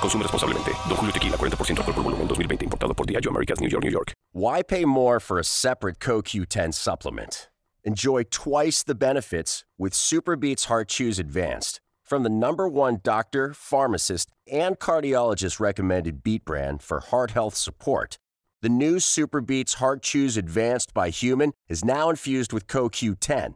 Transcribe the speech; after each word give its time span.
Consume. 0.00 0.22
Don 0.22 0.96
Julio 0.96 1.12
Tequila, 1.12 1.36
40% 1.36 1.78
alcohol 1.78 1.94
por 1.94 2.02
volumen, 2.02 2.28
2020. 2.28 2.66
Importado 2.66 2.96
por 2.96 3.06
Diageo 3.06 3.28
Americas, 3.30 3.60
New 3.60 3.68
York, 3.68 3.84
New 3.84 3.90
York. 3.90 4.12
Why 4.32 4.62
pay 4.62 4.84
more 4.84 5.20
for 5.20 5.38
a 5.38 5.44
separate 5.44 5.98
CoQ10 5.98 6.74
supplement? 6.74 7.48
Enjoy 7.84 8.24
twice 8.24 8.82
the 8.82 8.94
benefits 8.94 9.64
with 9.78 9.92
Superbeats 9.92 10.66
Heart 10.66 10.88
Chews 10.88 11.18
Advanced 11.18 11.80
from 12.04 12.24
the 12.24 12.28
number 12.28 12.68
one 12.68 12.98
doctor, 13.02 13.54
pharmacist, 13.54 14.30
and 14.50 14.78
cardiologist 14.78 15.60
recommended 15.60 16.24
beat 16.24 16.44
brand 16.44 16.82
for 16.82 16.98
heart 16.98 17.30
health 17.30 17.54
support. 17.54 18.18
The 18.62 18.68
new 18.68 18.96
Superbeats 18.96 19.76
Heart 19.76 20.02
Chews 20.02 20.36
Advanced 20.36 20.92
by 20.92 21.10
Human 21.10 21.52
is 21.68 21.84
now 21.84 22.10
infused 22.10 22.52
with 22.52 22.66
CoQ10. 22.66 23.54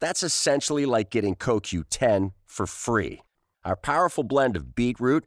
That's 0.00 0.22
essentially 0.22 0.86
like 0.86 1.10
getting 1.10 1.34
CoQ10 1.34 2.32
for 2.44 2.66
free. 2.66 3.22
Our 3.64 3.76
powerful 3.76 4.22
blend 4.22 4.56
of 4.56 4.74
beetroot, 4.74 5.26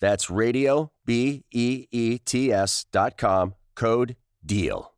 That's 0.00 0.30
radio, 0.30 0.90
B 1.04 1.44
E 1.52 1.86
E 1.90 2.18
T 2.18 2.52
S 2.52 2.86
dot 2.92 3.16
com, 3.16 3.54
code 3.74 4.16
DEAL. 4.44 4.97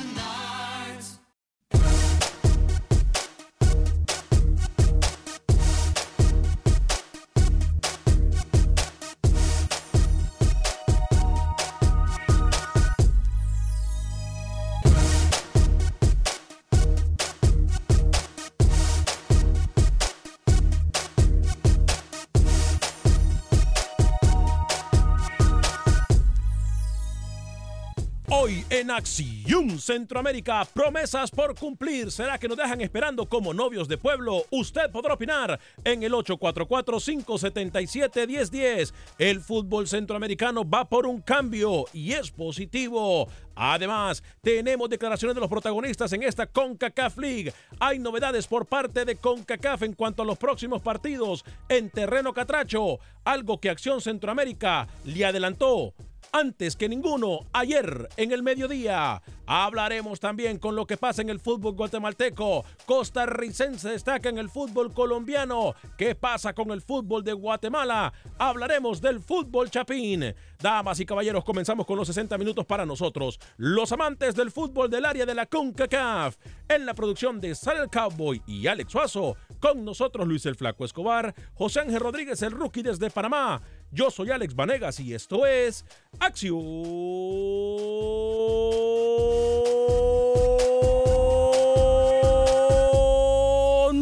En 28.81 28.91
Acción 28.91 29.79
Centroamérica, 29.79 30.67
promesas 30.73 31.29
por 31.29 31.53
cumplir. 31.57 32.11
¿Será 32.11 32.39
que 32.39 32.47
nos 32.47 32.57
dejan 32.57 32.81
esperando 32.81 33.29
como 33.29 33.53
novios 33.53 33.87
de 33.87 33.99
pueblo? 33.99 34.47
Usted 34.49 34.89
podrá 34.89 35.13
opinar 35.13 35.59
en 35.83 36.01
el 36.01 36.13
844-577-1010. 36.13 38.91
El 39.19 39.41
fútbol 39.41 39.87
centroamericano 39.87 40.67
va 40.67 40.89
por 40.89 41.05
un 41.05 41.21
cambio 41.21 41.85
y 41.93 42.13
es 42.13 42.31
positivo. 42.31 43.27
Además, 43.55 44.23
tenemos 44.41 44.89
declaraciones 44.89 45.35
de 45.35 45.41
los 45.41 45.49
protagonistas 45.49 46.11
en 46.13 46.23
esta 46.23 46.47
CONCACAF 46.47 47.19
League. 47.19 47.53
Hay 47.79 47.99
novedades 47.99 48.47
por 48.47 48.65
parte 48.65 49.05
de 49.05 49.15
CONCACAF 49.15 49.83
en 49.83 49.93
cuanto 49.93 50.23
a 50.23 50.25
los 50.25 50.39
próximos 50.39 50.81
partidos 50.81 51.45
en 51.69 51.91
terreno 51.91 52.33
catracho, 52.33 52.97
algo 53.23 53.59
que 53.59 53.69
Acción 53.69 54.01
Centroamérica 54.01 54.87
le 55.05 55.23
adelantó 55.23 55.93
antes 56.31 56.75
que 56.75 56.89
ninguno 56.89 57.41
ayer 57.53 58.09
en 58.17 58.31
el 58.31 58.43
mediodía. 58.43 59.21
Hablaremos 59.45 60.19
también 60.19 60.57
con 60.59 60.75
lo 60.75 60.85
que 60.85 60.97
pasa 60.97 61.21
en 61.21 61.29
el 61.29 61.39
fútbol 61.39 61.73
guatemalteco. 61.73 62.63
Costarricense 62.85 63.89
destaca 63.89 64.29
en 64.29 64.37
el 64.37 64.49
fútbol 64.49 64.93
colombiano. 64.93 65.75
¿Qué 65.97 66.15
pasa 66.15 66.53
con 66.53 66.71
el 66.71 66.81
fútbol 66.81 67.23
de 67.23 67.33
Guatemala? 67.33 68.13
Hablaremos 68.37 69.01
del 69.01 69.19
fútbol 69.19 69.69
chapín. 69.69 70.33
Damas 70.61 70.99
y 70.99 71.05
caballeros, 71.05 71.43
comenzamos 71.43 71.85
con 71.85 71.97
los 71.97 72.07
60 72.07 72.37
minutos 72.37 72.65
para 72.65 72.85
nosotros, 72.85 73.39
los 73.57 73.91
amantes 73.91 74.35
del 74.35 74.51
fútbol 74.51 74.89
del 74.89 75.05
área 75.05 75.25
de 75.25 75.33
la 75.33 75.47
CONCACAF. 75.47 76.37
En 76.69 76.85
la 76.85 76.93
producción 76.93 77.41
de 77.41 77.55
Sal 77.55 77.89
Cowboy 77.89 78.41
y 78.45 78.67
Alex 78.67 78.91
Suazo, 78.91 79.35
con 79.59 79.83
nosotros 79.83 80.27
Luis 80.27 80.45
el 80.45 80.55
Flaco 80.55 80.85
Escobar, 80.85 81.33
José 81.55 81.81
Ángel 81.81 81.99
Rodríguez 81.99 82.41
el 82.43 82.51
Rookie 82.51 82.83
desde 82.83 83.09
Panamá. 83.09 83.61
Yo 83.93 84.09
soy 84.09 84.31
Alex 84.31 84.55
Vanegas 84.55 85.01
y 85.01 85.13
esto 85.13 85.45
es 85.45 85.83
Acción 86.17 86.55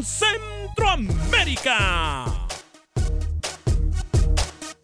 Centroamérica. 0.03 2.25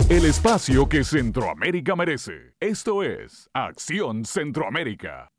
El 0.09 0.25
espacio 0.25 0.89
que 0.89 1.03
Centroamérica 1.03 1.95
merece. 1.95 2.55
Esto 2.59 3.03
es 3.03 3.47
Acción 3.53 4.25
Centroamérica. 4.25 5.29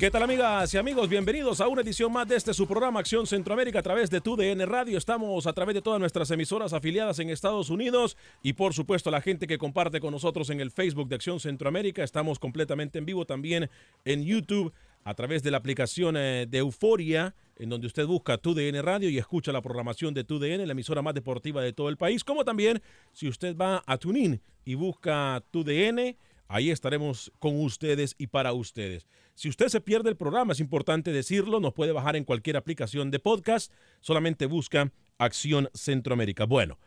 ¿Qué 0.00 0.10
tal 0.10 0.22
amigas 0.22 0.72
y 0.72 0.78
amigos? 0.78 1.10
Bienvenidos 1.10 1.60
a 1.60 1.68
una 1.68 1.82
edición 1.82 2.10
más 2.10 2.26
de 2.26 2.34
este 2.34 2.54
su 2.54 2.66
programa 2.66 3.00
Acción 3.00 3.26
Centroamérica 3.26 3.80
a 3.80 3.82
través 3.82 4.08
de 4.08 4.22
TUDN 4.22 4.66
Radio. 4.66 4.96
Estamos 4.96 5.46
a 5.46 5.52
través 5.52 5.74
de 5.74 5.82
todas 5.82 6.00
nuestras 6.00 6.30
emisoras 6.30 6.72
afiliadas 6.72 7.18
en 7.18 7.28
Estados 7.28 7.68
Unidos 7.68 8.16
y 8.42 8.54
por 8.54 8.72
supuesto 8.72 9.10
la 9.10 9.20
gente 9.20 9.46
que 9.46 9.58
comparte 9.58 10.00
con 10.00 10.12
nosotros 10.12 10.48
en 10.48 10.60
el 10.60 10.70
Facebook 10.70 11.10
de 11.10 11.16
Acción 11.16 11.38
Centroamérica. 11.38 12.02
Estamos 12.02 12.38
completamente 12.38 12.98
en 12.98 13.04
vivo 13.04 13.26
también 13.26 13.68
en 14.06 14.24
YouTube 14.24 14.72
a 15.04 15.12
través 15.12 15.42
de 15.42 15.50
la 15.50 15.58
aplicación 15.58 16.16
eh, 16.16 16.46
de 16.48 16.58
Euforia, 16.58 17.34
en 17.58 17.68
donde 17.68 17.86
usted 17.86 18.06
busca 18.06 18.38
TUDN 18.38 18.82
Radio 18.82 19.10
y 19.10 19.18
escucha 19.18 19.52
la 19.52 19.60
programación 19.60 20.14
de 20.14 20.24
TUDN, 20.24 20.66
la 20.66 20.72
emisora 20.72 21.02
más 21.02 21.12
deportiva 21.12 21.60
de 21.60 21.74
todo 21.74 21.90
el 21.90 21.98
país, 21.98 22.24
como 22.24 22.42
también 22.42 22.80
si 23.12 23.28
usted 23.28 23.54
va 23.54 23.82
a 23.86 23.98
TuneIn 23.98 24.40
y 24.64 24.76
busca 24.76 25.42
TUDN 25.50 26.16
Ahí 26.52 26.72
estaremos 26.72 27.30
con 27.38 27.62
ustedes 27.62 28.16
y 28.18 28.26
para 28.26 28.52
ustedes. 28.52 29.06
Si 29.36 29.48
usted 29.48 29.68
se 29.68 29.80
pierde 29.80 30.10
el 30.10 30.16
programa, 30.16 30.52
es 30.52 30.58
importante 30.58 31.12
decirlo, 31.12 31.60
nos 31.60 31.74
puede 31.74 31.92
bajar 31.92 32.16
en 32.16 32.24
cualquier 32.24 32.56
aplicación 32.56 33.12
de 33.12 33.20
podcast, 33.20 33.72
solamente 34.00 34.46
busca 34.46 34.90
Acción 35.16 35.70
Centroamérica. 35.74 36.46
Bueno, 36.46 36.80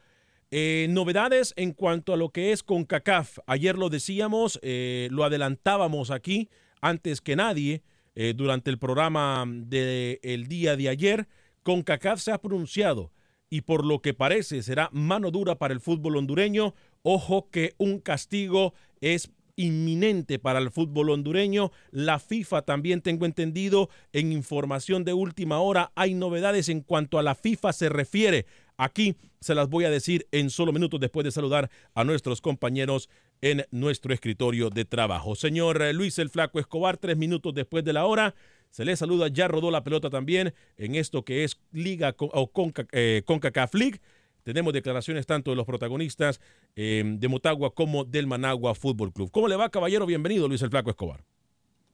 eh, 0.52 0.88
novedades 0.90 1.54
en 1.56 1.72
cuanto 1.72 2.12
a 2.12 2.18
lo 2.18 2.32
que 2.32 2.52
es 2.52 2.62
CONCACAF. 2.62 3.40
Ayer 3.48 3.78
lo 3.78 3.90
decíamos, 3.90 4.60
eh, 4.64 5.08
lo 5.12 5.24
adelantábamos 5.24 6.12
aquí 6.12 6.50
antes 6.82 7.22
que 7.22 7.38
nadie 7.38 7.84
eh, 8.16 8.34
durante 8.36 8.70
el 8.70 8.78
programa 8.78 9.46
del 9.48 10.48
día 10.50 10.76
de 10.76 10.90
ayer. 10.90 11.30
CONCACAF 11.64 12.20
se 12.20 12.34
ha 12.34 12.42
pronunciado 12.42 13.14
y 13.50 13.62
por 13.62 13.86
lo 13.86 14.02
que 14.02 14.14
parece 14.14 14.62
será 14.62 14.90
mano 14.92 15.32
dura 15.32 15.58
para 15.58 15.74
el 15.74 15.80
fútbol 15.80 16.18
hondureño. 16.18 16.76
Ojo 17.02 17.50
que 17.50 17.76
un 17.78 18.00
castigo 18.00 18.74
es 19.00 19.32
inminente 19.56 20.40
para 20.40 20.60
el 20.60 20.72
fútbol 20.72 21.10
hondureño. 21.10 21.72
La 21.92 22.20
FIFA 22.20 22.64
también 22.64 23.02
tengo 23.02 23.26
entendido 23.26 23.90
en 24.12 24.32
información 24.32 25.04
de 25.04 25.14
última 25.14 25.60
hora 25.60 25.92
hay 25.96 26.14
novedades 26.14 26.70
en 26.70 26.82
cuanto 26.82 27.20
a 27.20 27.24
la 27.24 27.36
FIFA 27.36 27.74
se 27.74 27.90
refiere. 27.90 28.46
Aquí 28.78 29.16
se 29.40 29.56
las 29.56 29.70
voy 29.70 29.86
a 29.86 29.90
decir 29.90 30.28
en 30.32 30.50
solo 30.50 30.72
minutos 30.72 31.00
después 31.00 31.24
de 31.24 31.32
saludar 31.32 31.70
a 31.94 32.04
nuestros 32.04 32.42
compañeros 32.42 33.10
en 33.42 33.66
nuestro 33.72 34.14
escritorio 34.14 34.70
de 34.70 34.86
trabajo. 34.86 35.36
Señor 35.36 35.94
Luis 35.94 36.18
el 36.18 36.30
Flaco 36.30 36.60
Escobar, 36.60 36.98
tres 36.98 37.18
minutos 37.18 37.54
después 37.54 37.84
de 37.84 37.94
la 37.94 38.06
hora. 38.06 38.34
Se 38.70 38.86
le 38.86 38.96
saluda, 38.96 39.28
ya 39.28 39.48
rodó 39.48 39.70
la 39.70 39.84
pelota 39.84 40.10
también 40.10 40.54
en 40.78 40.96
esto 40.96 41.24
que 41.24 41.44
es 41.44 41.60
Liga 41.72 42.16
o 42.18 42.52
Conca, 42.52 42.88
eh, 42.92 43.22
CONCACAF 43.26 43.76
League. 43.76 44.00
Tenemos 44.44 44.74
declaraciones 44.74 45.26
tanto 45.26 45.52
de 45.52 45.58
los 45.58 45.66
protagonistas 45.66 46.42
eh, 46.76 47.04
de 47.06 47.28
Motagua 47.30 47.74
como 47.74 48.04
del 48.04 48.28
Managua 48.28 48.76
Fútbol 48.76 49.14
Club. 49.14 49.32
¿Cómo 49.32 49.48
le 49.48 49.56
va, 49.56 49.70
caballero? 49.70 50.06
Bienvenido, 50.06 50.48
Luis 50.48 50.62
el 50.62 50.70
Flaco 50.70 50.90
Escobar. 50.90 51.24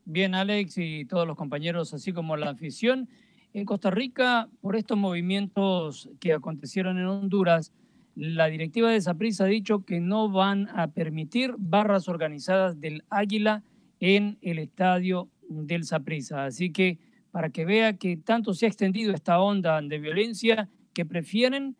Bien, 0.05 0.33
Alex 0.33 0.77
y 0.79 1.05
todos 1.05 1.27
los 1.27 1.37
compañeros, 1.37 1.93
así 1.93 2.11
como 2.11 2.35
la 2.35 2.49
afición. 2.49 3.07
En 3.53 3.65
Costa 3.65 3.91
Rica, 3.91 4.49
por 4.61 4.75
estos 4.75 4.97
movimientos 4.97 6.09
que 6.19 6.33
acontecieron 6.33 6.97
en 6.97 7.05
Honduras, 7.05 7.71
la 8.15 8.47
directiva 8.47 8.91
de 8.91 8.99
Saprissa 8.99 9.43
ha 9.43 9.47
dicho 9.47 9.85
que 9.85 9.99
no 9.99 10.29
van 10.29 10.69
a 10.69 10.87
permitir 10.87 11.53
barras 11.57 12.09
organizadas 12.09 12.81
del 12.81 13.03
Águila 13.09 13.63
en 13.99 14.39
el 14.41 14.57
estadio 14.57 15.29
del 15.47 15.83
Saprissa. 15.83 16.45
Así 16.45 16.71
que 16.71 16.97
para 17.31 17.49
que 17.49 17.65
vea 17.65 17.93
que 17.93 18.17
tanto 18.17 18.55
se 18.55 18.65
ha 18.65 18.69
extendido 18.69 19.13
esta 19.13 19.39
onda 19.39 19.79
de 19.81 19.99
violencia 19.99 20.67
que 20.93 21.05
prefieren 21.05 21.75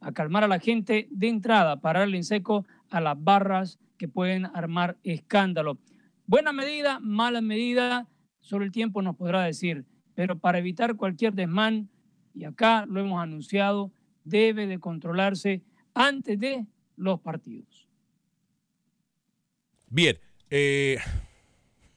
a 0.00 0.12
calmar 0.12 0.44
a 0.44 0.48
la 0.48 0.60
gente 0.60 1.08
de 1.10 1.28
entrada, 1.28 1.80
pararle 1.80 2.16
en 2.16 2.24
seco 2.24 2.66
a 2.90 3.00
las 3.00 3.22
barras 3.22 3.78
que 3.96 4.08
pueden 4.08 4.46
armar 4.46 4.96
escándalo. 5.02 5.78
Buena 6.26 6.52
medida, 6.52 7.00
mala 7.00 7.40
medida, 7.40 8.08
solo 8.40 8.64
el 8.64 8.72
tiempo 8.72 9.02
nos 9.02 9.16
podrá 9.16 9.42
decir, 9.42 9.84
pero 10.14 10.38
para 10.38 10.58
evitar 10.58 10.96
cualquier 10.96 11.34
desmán, 11.34 11.88
y 12.34 12.44
acá 12.44 12.86
lo 12.86 13.00
hemos 13.00 13.20
anunciado, 13.20 13.92
debe 14.24 14.66
de 14.66 14.78
controlarse 14.78 15.62
antes 15.94 16.38
de 16.38 16.66
los 16.96 17.20
partidos. 17.20 17.88
Bien, 19.88 20.18
eh, 20.50 20.98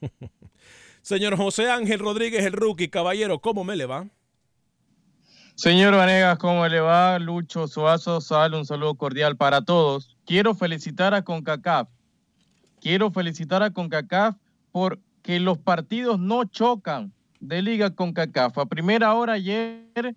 señor 1.02 1.36
José 1.36 1.70
Ángel 1.70 2.00
Rodríguez, 2.00 2.44
el 2.44 2.52
rookie, 2.52 2.88
caballero, 2.88 3.40
¿cómo 3.40 3.64
me 3.64 3.76
le 3.76 3.86
va? 3.86 4.08
Señor 5.54 5.94
Vanegas, 5.94 6.38
¿cómo 6.38 6.66
le 6.66 6.80
va? 6.80 7.18
Lucho 7.18 7.68
Suazo, 7.68 8.22
sal, 8.22 8.54
un 8.54 8.64
saludo 8.64 8.94
cordial 8.94 9.36
para 9.36 9.62
todos. 9.62 10.16
Quiero 10.24 10.54
felicitar 10.54 11.12
a 11.12 11.22
CONCACAF. 11.22 11.88
Quiero 12.80 13.10
felicitar 13.10 13.62
a 13.62 13.70
CONCACAF 13.70 14.36
porque 14.72 15.38
los 15.40 15.58
partidos 15.58 16.18
no 16.18 16.44
chocan 16.46 17.12
de 17.38 17.60
Liga 17.60 17.94
CONCACAF. 17.94 18.56
A 18.58 18.66
primera 18.66 19.14
hora 19.14 19.34
ayer 19.34 20.16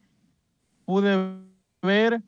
pude 0.86 1.36
ver 1.82 2.22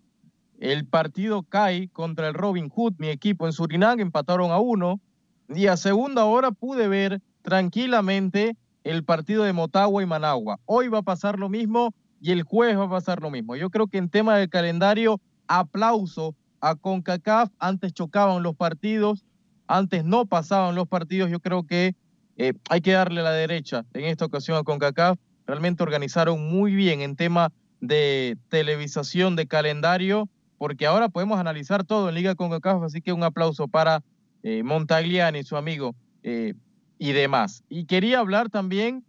el 0.60 0.86
partido 0.86 1.44
CAI 1.44 1.88
contra 1.88 2.28
el 2.28 2.34
Robin 2.34 2.70
Hood, 2.70 2.96
mi 2.98 3.08
equipo 3.08 3.46
en 3.46 3.54
Surinam, 3.54 4.00
empataron 4.02 4.52
a 4.52 4.60
uno. 4.60 5.00
Y 5.48 5.68
a 5.68 5.78
segunda 5.78 6.26
hora 6.26 6.52
pude 6.52 6.90
ver 6.90 7.22
tranquilamente 7.42 8.58
el 8.84 9.06
partido 9.06 9.44
de 9.44 9.54
Motagua 9.54 10.04
y 10.04 10.06
Managua. 10.06 10.60
Hoy 10.66 10.90
va 10.90 11.00
a 11.00 11.04
pasar 11.04 11.40
lo 11.40 11.48
mismo 11.48 11.94
y 12.22 12.32
el 12.32 12.44
jueves 12.44 12.78
va 12.78 12.86
a 12.86 12.90
pasar 12.90 13.22
lo 13.22 13.30
mismo. 13.30 13.56
Yo 13.56 13.70
creo 13.70 13.88
que 13.88 13.98
en 13.98 14.10
tema 14.10 14.38
de 14.38 14.50
calendario, 14.50 15.22
aplauso 15.48 16.36
a 16.62 16.76
CONCACAF. 16.76 17.50
Antes 17.60 17.94
chocaban 17.94 18.44
los 18.44 18.56
partidos, 18.56 19.26
antes 19.68 20.04
no 20.04 20.26
pasaban 20.26 20.76
los 20.76 20.88
partidos. 20.88 21.30
Yo 21.30 21.40
creo 21.40 21.66
que 21.66 21.96
eh, 22.38 22.54
hay 22.70 22.82
que 22.82 22.92
darle 22.92 23.22
la 23.22 23.32
derecha 23.32 23.86
en 23.94 24.06
esta 24.06 24.26
ocasión 24.26 24.58
a 24.58 24.64
CONCACAF. 24.64 25.18
Realmente 25.46 25.84
organizaron 25.84 26.52
muy 26.52 26.76
bien 26.76 27.02
en 27.02 27.16
tema 27.16 27.52
de 27.80 28.38
televisación, 28.50 29.36
de 29.36 29.48
calendario, 29.48 30.28
porque 30.58 30.88
ahora 30.88 31.10
podemos 31.10 31.40
analizar 31.40 31.84
todo 31.84 32.10
en 32.10 32.16
Liga 32.16 32.36
CONCACAF. 32.36 32.84
Así 32.84 33.02
que 33.02 33.14
un 33.14 33.24
aplauso 33.24 33.68
para 33.68 34.04
eh, 34.44 34.64
Montagliani, 34.64 35.44
su 35.44 35.58
amigo, 35.58 35.96
eh, 36.24 36.54
y 37.00 37.12
demás. 37.12 37.64
Y 37.70 37.86
quería 37.86 38.20
hablar 38.20 38.50
también 38.50 39.04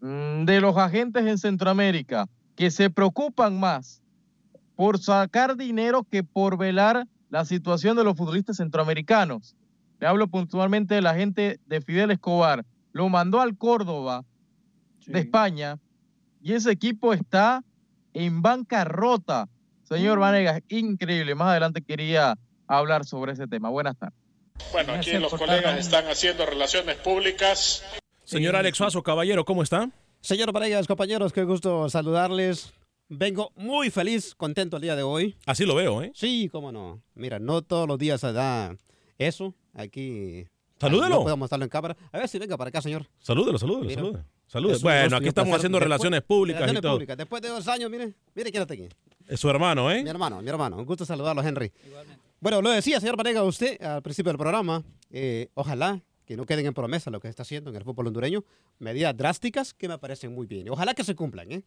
de 0.00 0.60
los 0.60 0.76
agentes 0.76 1.26
en 1.26 1.38
Centroamérica 1.38 2.28
que 2.54 2.70
se 2.70 2.90
preocupan 2.90 3.58
más 3.58 4.02
por 4.74 4.98
sacar 4.98 5.56
dinero 5.56 6.06
que 6.08 6.22
por 6.22 6.58
velar 6.58 7.06
la 7.30 7.44
situación 7.44 7.96
de 7.96 8.04
los 8.04 8.16
futbolistas 8.16 8.58
centroamericanos. 8.58 9.56
Le 9.98 10.06
hablo 10.06 10.28
puntualmente 10.28 10.94
de 10.94 11.02
la 11.02 11.14
gente 11.14 11.58
de 11.66 11.80
Fidel 11.80 12.10
Escobar. 12.10 12.64
Lo 12.92 13.08
mandó 13.08 13.40
al 13.40 13.56
Córdoba 13.56 14.24
de 15.06 15.20
España 15.20 15.78
y 16.42 16.52
ese 16.52 16.70
equipo 16.70 17.12
está 17.12 17.62
en 18.12 18.42
bancarrota. 18.42 19.48
Señor 19.84 20.18
mm. 20.18 20.20
Vanegas, 20.20 20.62
increíble. 20.68 21.34
Más 21.34 21.48
adelante 21.48 21.82
quería 21.82 22.36
hablar 22.66 23.04
sobre 23.04 23.32
ese 23.32 23.46
tema. 23.46 23.70
Buenas 23.70 23.96
tardes. 23.96 24.18
Bueno, 24.72 24.94
aquí 24.94 25.12
los 25.12 25.34
colegas 25.34 25.78
están 25.78 26.06
haciendo 26.06 26.46
relaciones 26.46 26.96
públicas. 26.96 27.82
Señor 28.26 28.56
Alex 28.56 28.76
Suazo, 28.76 29.04
caballero, 29.04 29.44
¿cómo 29.44 29.62
está? 29.62 29.88
Señor 30.20 30.52
Parejas, 30.52 30.88
compañeros, 30.88 31.32
qué 31.32 31.44
gusto 31.44 31.88
saludarles. 31.88 32.72
Vengo 33.08 33.52
muy 33.54 33.88
feliz, 33.88 34.34
contento 34.34 34.78
el 34.78 34.82
día 34.82 34.96
de 34.96 35.04
hoy. 35.04 35.36
Así 35.46 35.64
lo 35.64 35.76
veo, 35.76 36.02
¿eh? 36.02 36.10
Sí, 36.12 36.48
cómo 36.50 36.72
no. 36.72 37.00
Mira, 37.14 37.38
no 37.38 37.62
todos 37.62 37.86
los 37.86 37.96
días 38.00 38.20
se 38.20 38.32
da 38.32 38.76
eso. 39.16 39.54
Aquí. 39.74 40.44
Salúdelo. 40.80 41.14
No 41.14 41.22
podemos 41.22 41.46
estarlo 41.46 41.66
en 41.66 41.68
cámara. 41.68 41.96
A 42.10 42.18
ver 42.18 42.28
si 42.28 42.40
venga 42.40 42.56
para 42.56 42.70
acá, 42.70 42.82
señor. 42.82 43.06
Salúdelo, 43.20 43.58
salúdelo, 43.58 44.24
salúdelo. 44.48 44.80
Bueno, 44.80 45.18
aquí 45.18 45.28
estamos 45.28 45.56
haciendo 45.56 45.78
relaciones 45.78 46.20
públicas 46.22 46.62
relaciones 46.62 46.80
y 46.80 46.82
todo. 46.82 46.94
Públicas. 46.94 47.16
Después 47.16 47.42
de 47.42 47.48
dos 47.48 47.68
años, 47.68 47.88
mire, 47.88 48.12
mire 48.34 48.50
quién 48.50 48.62
está 48.62 48.74
aquí. 48.74 48.88
Es 49.28 49.38
su 49.38 49.48
hermano, 49.48 49.88
¿eh? 49.88 50.02
Mi 50.02 50.10
hermano, 50.10 50.42
mi 50.42 50.48
hermano. 50.48 50.78
Un 50.78 50.84
gusto 50.84 51.04
saludarlo, 51.04 51.42
Henry. 51.44 51.70
Igualmente. 51.86 52.20
Bueno, 52.40 52.60
lo 52.60 52.70
decía, 52.70 52.98
señor 52.98 53.16
Panega, 53.16 53.44
usted 53.44 53.80
al 53.80 54.02
principio 54.02 54.30
del 54.30 54.38
programa. 54.38 54.82
Eh, 55.10 55.48
ojalá 55.54 56.02
que 56.26 56.36
no 56.36 56.44
queden 56.44 56.66
en 56.66 56.74
promesa 56.74 57.10
lo 57.10 57.20
que 57.20 57.28
se 57.28 57.30
está 57.30 57.42
haciendo 57.42 57.70
en 57.70 57.76
el 57.76 57.84
fútbol 57.84 58.08
hondureño, 58.08 58.44
medidas 58.78 59.16
drásticas 59.16 59.72
que 59.72 59.88
me 59.88 59.98
parecen 59.98 60.34
muy 60.34 60.46
bien. 60.46 60.68
Ojalá 60.68 60.92
que 60.92 61.04
se 61.04 61.14
cumplan. 61.14 61.50
¿eh? 61.52 61.62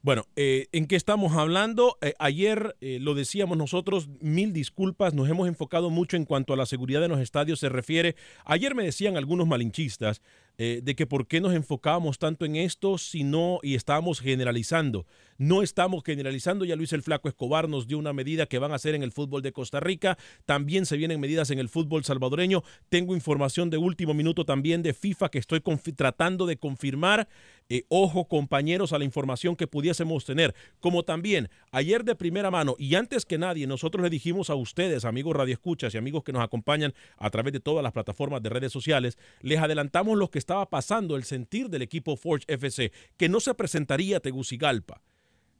Bueno, 0.00 0.26
eh, 0.36 0.68
¿en 0.70 0.86
qué 0.86 0.94
estamos 0.94 1.32
hablando? 1.36 1.98
Eh, 2.00 2.14
ayer 2.20 2.76
eh, 2.80 2.98
lo 3.00 3.14
decíamos 3.14 3.58
nosotros, 3.58 4.08
mil 4.20 4.52
disculpas, 4.52 5.12
nos 5.12 5.28
hemos 5.28 5.48
enfocado 5.48 5.90
mucho 5.90 6.16
en 6.16 6.24
cuanto 6.24 6.52
a 6.52 6.56
la 6.56 6.66
seguridad 6.66 7.00
de 7.00 7.08
los 7.08 7.18
estadios 7.18 7.58
se 7.58 7.68
refiere. 7.68 8.14
Ayer 8.44 8.76
me 8.76 8.84
decían 8.84 9.16
algunos 9.16 9.48
malinchistas 9.48 10.22
de 10.56 10.96
que 10.96 11.06
por 11.06 11.28
qué 11.28 11.40
nos 11.40 11.54
enfocábamos 11.54 12.18
tanto 12.18 12.44
en 12.44 12.56
esto 12.56 12.98
si 12.98 13.22
no 13.22 13.60
y 13.62 13.76
estábamos 13.76 14.18
generalizando. 14.18 15.06
No 15.40 15.62
estamos 15.62 16.02
generalizando, 16.04 16.64
ya 16.64 16.74
Luis 16.74 16.92
el 16.92 17.04
Flaco 17.04 17.28
Escobar 17.28 17.68
nos 17.68 17.86
dio 17.86 17.96
una 17.96 18.12
medida 18.12 18.46
que 18.46 18.58
van 18.58 18.72
a 18.72 18.74
hacer 18.74 18.96
en 18.96 19.04
el 19.04 19.12
fútbol 19.12 19.40
de 19.40 19.52
Costa 19.52 19.78
Rica, 19.78 20.18
también 20.46 20.84
se 20.84 20.96
vienen 20.96 21.20
medidas 21.20 21.50
en 21.50 21.60
el 21.60 21.68
fútbol 21.68 22.02
salvadoreño. 22.02 22.64
Tengo 22.88 23.14
información 23.14 23.70
de 23.70 23.78
último 23.78 24.14
minuto 24.14 24.44
también 24.44 24.82
de 24.82 24.94
FIFA 24.94 25.28
que 25.28 25.38
estoy 25.38 25.62
tratando 25.94 26.44
de 26.44 26.56
confirmar. 26.56 27.28
Eh, 27.68 27.84
ojo 27.88 28.26
compañeros 28.26 28.92
a 28.92 28.98
la 28.98 29.04
información 29.04 29.54
que 29.54 29.68
pudiésemos 29.68 30.24
tener. 30.24 30.56
Como 30.80 31.04
también 31.04 31.50
ayer 31.70 32.02
de 32.02 32.16
primera 32.16 32.50
mano 32.50 32.74
y 32.76 32.96
antes 32.96 33.24
que 33.24 33.38
nadie 33.38 33.68
nosotros 33.68 34.02
le 34.02 34.10
dijimos 34.10 34.50
a 34.50 34.56
ustedes, 34.56 35.04
amigos 35.04 35.36
radioescuchas 35.36 35.94
y 35.94 35.98
amigos 35.98 36.24
que 36.24 36.32
nos 36.32 36.42
acompañan 36.42 36.94
a 37.16 37.30
través 37.30 37.52
de 37.52 37.60
todas 37.60 37.84
las 37.84 37.92
plataformas 37.92 38.42
de 38.42 38.48
redes 38.48 38.72
sociales, 38.72 39.18
les 39.42 39.60
adelantamos 39.60 40.18
lo 40.18 40.32
que 40.32 40.40
estaba 40.40 40.68
pasando, 40.68 41.14
el 41.14 41.22
sentir 41.22 41.68
del 41.68 41.82
equipo 41.82 42.16
Forge 42.16 42.44
FC, 42.48 42.90
que 43.16 43.28
no 43.28 43.38
se 43.38 43.54
presentaría 43.54 44.16
a 44.16 44.20
Tegucigalpa. 44.20 45.00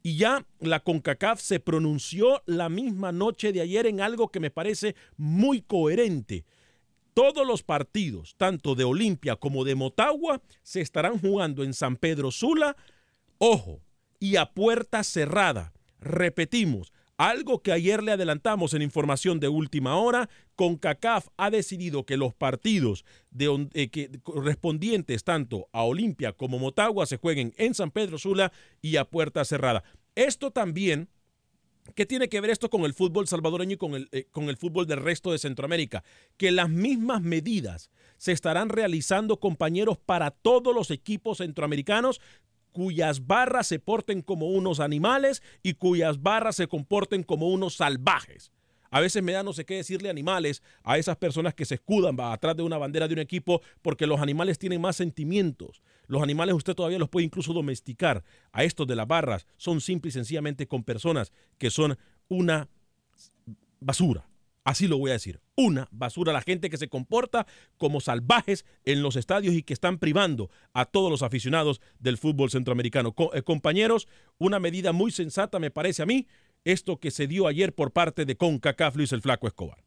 Y 0.02 0.16
ya 0.16 0.46
la 0.60 0.80
CONCACAF 0.80 1.40
se 1.40 1.60
pronunció 1.60 2.42
la 2.46 2.68
misma 2.68 3.12
noche 3.12 3.52
de 3.52 3.60
ayer 3.60 3.86
en 3.86 4.00
algo 4.00 4.28
que 4.28 4.40
me 4.40 4.50
parece 4.50 4.94
muy 5.16 5.60
coherente. 5.60 6.44
Todos 7.14 7.46
los 7.46 7.62
partidos, 7.62 8.34
tanto 8.36 8.74
de 8.74 8.84
Olimpia 8.84 9.36
como 9.36 9.64
de 9.64 9.74
Motagua, 9.74 10.40
se 10.62 10.80
estarán 10.80 11.18
jugando 11.18 11.64
en 11.64 11.74
San 11.74 11.96
Pedro 11.96 12.30
Sula, 12.30 12.76
ojo, 13.38 13.80
y 14.20 14.36
a 14.36 14.46
puerta 14.52 15.02
cerrada. 15.02 15.72
Repetimos, 16.00 16.92
Algo 17.18 17.64
que 17.64 17.72
ayer 17.72 18.00
le 18.00 18.12
adelantamos 18.12 18.74
en 18.74 18.82
información 18.82 19.40
de 19.40 19.48
última 19.48 19.96
hora, 19.96 20.30
CONCACAF 20.54 21.26
ha 21.36 21.50
decidido 21.50 22.06
que 22.06 22.16
los 22.16 22.32
partidos 22.32 23.04
de, 23.32 23.68
eh, 23.74 23.88
que, 23.88 24.20
correspondientes 24.22 25.24
tanto 25.24 25.68
a 25.72 25.82
Olimpia 25.82 26.32
como 26.32 26.60
Motagua 26.60 27.06
se 27.06 27.16
jueguen 27.16 27.52
en 27.56 27.74
San 27.74 27.90
Pedro 27.90 28.18
Sula 28.18 28.52
y 28.80 28.96
a 28.96 29.04
puerta 29.04 29.44
cerrada. 29.44 29.82
Esto 30.14 30.52
también 30.52 31.08
¿Qué 31.94 32.04
tiene 32.04 32.28
que 32.28 32.40
ver 32.42 32.50
esto 32.50 32.68
con 32.68 32.82
el 32.82 32.92
fútbol 32.92 33.26
salvadoreño 33.28 33.72
y 33.72 33.76
con 33.78 33.94
el, 33.94 34.08
eh, 34.12 34.26
con 34.30 34.50
el 34.50 34.58
fútbol 34.58 34.86
del 34.86 35.00
resto 35.02 35.32
de 35.32 35.38
Centroamérica? 35.38 36.04
Que 36.36 36.50
las 36.50 36.68
mismas 36.68 37.22
medidas 37.22 37.90
se 38.18 38.32
estarán 38.32 38.68
realizando, 38.68 39.40
compañeros, 39.40 39.96
para 39.96 40.30
todos 40.30 40.74
los 40.74 40.90
equipos 40.90 41.38
centroamericanos 41.38 42.20
cuyas 42.72 43.26
barras 43.26 43.66
se 43.66 43.78
porten 43.78 44.22
como 44.22 44.48
unos 44.48 44.80
animales 44.80 45.42
y 45.62 45.74
cuyas 45.74 46.22
barras 46.22 46.56
se 46.56 46.68
comporten 46.68 47.22
como 47.22 47.48
unos 47.48 47.76
salvajes. 47.76 48.52
A 48.90 49.00
veces 49.00 49.22
me 49.22 49.32
da 49.32 49.42
no 49.42 49.52
sé 49.52 49.64
qué 49.64 49.74
decirle 49.74 50.08
animales 50.08 50.62
a 50.82 50.98
esas 50.98 51.16
personas 51.16 51.54
que 51.54 51.64
se 51.64 51.74
escudan 51.74 52.18
atrás 52.18 52.56
de 52.56 52.62
una 52.62 52.78
bandera 52.78 53.06
de 53.06 53.14
un 53.14 53.20
equipo 53.20 53.60
porque 53.82 54.06
los 54.06 54.20
animales 54.20 54.58
tienen 54.58 54.80
más 54.80 54.96
sentimientos. 54.96 55.82
Los 56.06 56.22
animales 56.22 56.54
usted 56.54 56.74
todavía 56.74 56.98
los 56.98 57.10
puede 57.10 57.26
incluso 57.26 57.52
domesticar. 57.52 58.24
A 58.50 58.64
estos 58.64 58.86
de 58.86 58.96
las 58.96 59.06
barras 59.06 59.46
son 59.58 59.80
simple 59.80 60.08
y 60.08 60.12
sencillamente 60.12 60.66
con 60.66 60.84
personas 60.84 61.32
que 61.58 61.70
son 61.70 61.98
una 62.28 62.68
basura. 63.80 64.26
Así 64.68 64.86
lo 64.86 64.98
voy 64.98 65.08
a 65.08 65.14
decir. 65.14 65.40
Una 65.56 65.88
basura. 65.90 66.30
La 66.34 66.42
gente 66.42 66.68
que 66.68 66.76
se 66.76 66.90
comporta 66.90 67.46
como 67.78 68.02
salvajes 68.02 68.66
en 68.84 69.00
los 69.00 69.16
estadios 69.16 69.54
y 69.54 69.62
que 69.62 69.72
están 69.72 69.96
privando 69.96 70.50
a 70.74 70.84
todos 70.84 71.10
los 71.10 71.22
aficionados 71.22 71.80
del 71.98 72.18
fútbol 72.18 72.50
centroamericano. 72.50 73.14
Eh, 73.32 73.40
compañeros, 73.40 74.08
una 74.36 74.60
medida 74.60 74.92
muy 74.92 75.10
sensata 75.10 75.58
me 75.58 75.70
parece 75.70 76.02
a 76.02 76.06
mí 76.06 76.26
esto 76.64 77.00
que 77.00 77.10
se 77.10 77.26
dio 77.26 77.46
ayer 77.46 77.74
por 77.74 77.92
parte 77.92 78.26
de 78.26 78.36
CONCACAF 78.36 78.96
Luis 78.96 79.12
el 79.12 79.22
Flaco 79.22 79.46
Escobar. 79.46 79.78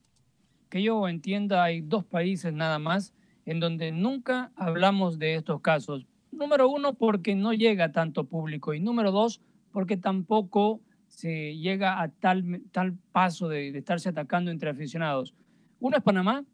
Que 0.71 0.81
yo 0.81 1.07
entienda, 1.07 1.63
hay 1.63 1.81
dos 1.81 2.03
países 2.03 2.51
nada 2.51 2.79
más 2.79 3.13
en 3.45 3.59
donde 3.59 3.91
nunca 3.91 4.51
hablamos 4.55 5.19
de 5.19 5.35
estos 5.35 5.61
casos. 5.61 6.07
Número 6.31 6.67
uno, 6.67 6.95
porque 6.95 7.35
no 7.35 7.53
llega 7.53 7.91
tanto 7.91 8.23
público 8.23 8.73
y 8.73 8.79
número 8.79 9.11
dos, 9.11 9.41
porque 9.71 9.95
tampoco 9.95 10.81
se 11.11 11.57
llega 11.57 12.01
a 12.01 12.07
tal, 12.07 12.61
tal 12.71 12.93
paso 13.11 13.49
de, 13.49 13.71
de 13.71 13.79
estarse 13.79 14.09
atacando 14.09 14.49
entre 14.49 14.69
aficionados. 14.69 15.33
Uno 15.79 15.97
es 15.97 16.03
Panamá, 16.03 16.45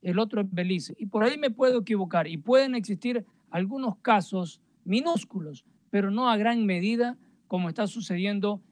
el 0.00 0.20
otro 0.20 0.40
es 0.40 0.46
Belice. 0.48 0.94
Y 0.96 1.06
por 1.06 1.24
ahí 1.24 1.36
me 1.36 1.50
puedo 1.50 1.80
equivocar 1.80 2.28
y 2.28 2.36
pueden 2.36 2.76
existir 2.76 3.26
algunos 3.50 3.96
casos 3.98 4.60
minúsculos, 4.84 5.64
pero 5.90 6.10
no 6.10 6.30
a 6.30 6.36
gran 6.36 6.64
medida 6.64 7.18
como 7.48 7.68
está 7.68 7.86
sucediendo 7.86 8.62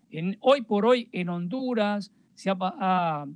hoy 0.40 0.62
por 0.62 0.86
hoy 0.86 1.08
en 1.10 1.28
Honduras, 1.28 2.12
se 2.34 2.50
ha, 2.50 3.26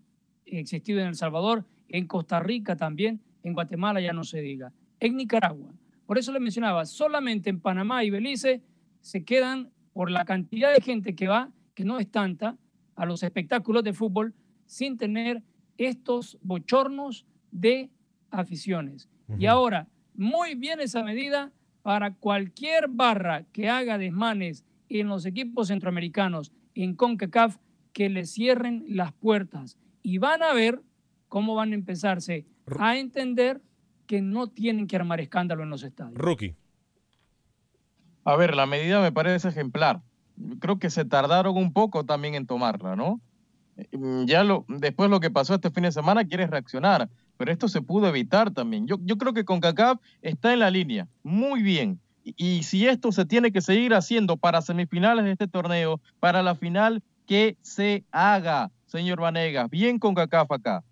existido 0.46 1.00
en 1.00 1.08
El 1.08 1.14
Salvador, 1.16 1.64
en 1.88 2.06
Costa 2.06 2.40
Rica 2.40 2.76
también, 2.76 3.20
en 3.42 3.52
Guatemala 3.52 4.00
ya 4.00 4.12
no 4.12 4.22
se 4.22 4.40
diga, 4.40 4.72
en 5.00 5.16
Nicaragua. 5.16 5.72
Por 6.06 6.18
eso 6.18 6.32
le 6.32 6.40
mencionaba, 6.40 6.86
solamente 6.86 7.50
en 7.50 7.60
Panamá 7.60 8.04
y 8.04 8.10
Belice 8.10 8.62
se 9.00 9.24
quedan 9.24 9.70
por 9.92 10.10
la 10.10 10.24
cantidad 10.24 10.72
de 10.72 10.80
gente 10.80 11.14
que 11.14 11.26
va, 11.26 11.50
que 11.78 11.84
no 11.84 12.00
es 12.00 12.10
tanta, 12.10 12.56
a 12.96 13.06
los 13.06 13.22
espectáculos 13.22 13.84
de 13.84 13.92
fútbol 13.92 14.34
sin 14.66 14.98
tener 14.98 15.44
estos 15.76 16.36
bochornos 16.42 17.24
de 17.52 17.88
aficiones. 18.32 19.08
Y 19.38 19.46
ahora, 19.46 19.86
muy 20.12 20.56
bien 20.56 20.80
esa 20.80 21.04
medida 21.04 21.52
para 21.82 22.14
cualquier 22.14 22.88
barra 22.88 23.44
que 23.52 23.68
haga 23.68 23.96
desmanes 23.96 24.64
en 24.88 25.06
los 25.06 25.24
equipos 25.24 25.68
centroamericanos 25.68 26.50
en 26.74 26.96
CONCACAF 26.96 27.58
que 27.92 28.08
le 28.08 28.26
cierren 28.26 28.84
las 28.88 29.12
puertas 29.12 29.78
y 30.02 30.18
van 30.18 30.42
a 30.42 30.52
ver 30.54 30.82
cómo 31.28 31.54
van 31.54 31.70
a 31.70 31.76
empezarse 31.76 32.44
a 32.76 32.98
entender 32.98 33.62
que 34.08 34.20
no 34.20 34.48
tienen 34.48 34.88
que 34.88 34.96
armar 34.96 35.20
escándalo 35.20 35.62
en 35.62 35.70
los 35.70 35.84
estadios. 35.84 36.18
Rookie. 36.18 36.56
A 38.24 38.34
ver, 38.34 38.56
la 38.56 38.66
medida 38.66 39.00
me 39.00 39.12
parece 39.12 39.50
ejemplar. 39.50 40.02
Creo 40.60 40.78
que 40.78 40.90
se 40.90 41.04
tardaron 41.04 41.56
un 41.56 41.72
poco 41.72 42.04
también 42.04 42.34
en 42.34 42.46
tomarla, 42.46 42.96
¿no? 42.96 43.20
Mm, 43.92 44.24
ya 44.24 44.44
lo, 44.44 44.64
después 44.68 45.10
lo 45.10 45.20
que 45.20 45.30
pasó 45.30 45.54
este 45.54 45.70
fin 45.70 45.84
de 45.84 45.92
semana 45.92 46.24
quiere 46.24 46.46
reaccionar, 46.46 47.08
pero 47.36 47.52
esto 47.52 47.68
se 47.68 47.82
pudo 47.82 48.08
evitar 48.08 48.50
también. 48.52 48.86
Yo, 48.86 48.96
yo 49.02 49.16
creo 49.18 49.32
que 49.32 49.44
CONCACAF 49.44 50.00
está 50.22 50.52
en 50.52 50.60
la 50.60 50.70
línea, 50.70 51.08
muy 51.22 51.62
bien 51.62 52.00
y 52.36 52.62
si 52.62 52.86
esto 52.86 53.12
se 53.12 53.24
tiene 53.24 53.52
que 53.52 53.60
seguir 53.60 53.94
haciendo 53.94 54.36
para 54.36 54.62
semifinales 54.62 55.24
de 55.24 55.32
este 55.32 55.48
torneo, 55.48 56.00
para 56.20 56.42
la 56.42 56.54
final, 56.54 57.02
que 57.26 57.56
se 57.62 58.04
haga, 58.10 58.70
señor 58.86 59.20
Vanegas. 59.20 59.70
Bien 59.70 59.98
con 59.98 60.14
CACAF 60.14 60.50
acá. 60.52 60.84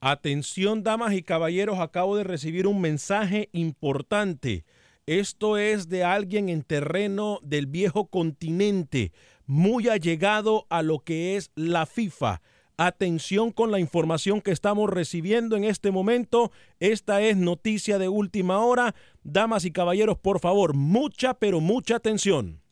Atención, 0.00 0.82
damas 0.82 1.14
y 1.14 1.22
caballeros, 1.22 1.78
acabo 1.78 2.16
de 2.16 2.24
recibir 2.24 2.66
un 2.66 2.80
mensaje 2.80 3.48
importante. 3.52 4.64
Esto 5.06 5.58
es 5.58 5.90
de 5.90 6.02
alguien 6.02 6.48
en 6.48 6.62
terreno 6.62 7.38
del 7.42 7.66
viejo 7.66 8.06
continente, 8.06 9.12
muy 9.44 9.88
allegado 9.88 10.66
a 10.70 10.82
lo 10.82 11.00
que 11.00 11.36
es 11.36 11.50
la 11.54 11.84
FIFA. 11.84 12.40
Atención 12.78 13.52
con 13.52 13.70
la 13.70 13.78
información 13.78 14.40
que 14.40 14.50
estamos 14.50 14.88
recibiendo 14.88 15.56
en 15.56 15.64
este 15.64 15.90
momento. 15.90 16.52
Esta 16.80 17.20
es 17.20 17.36
noticia 17.36 17.98
de 17.98 18.08
última 18.08 18.60
hora. 18.60 18.94
Damas 19.22 19.66
y 19.66 19.70
caballeros, 19.70 20.18
por 20.18 20.40
favor, 20.40 20.72
mucha, 20.74 21.34
pero 21.34 21.60
mucha 21.60 21.96
atención. 21.96 22.62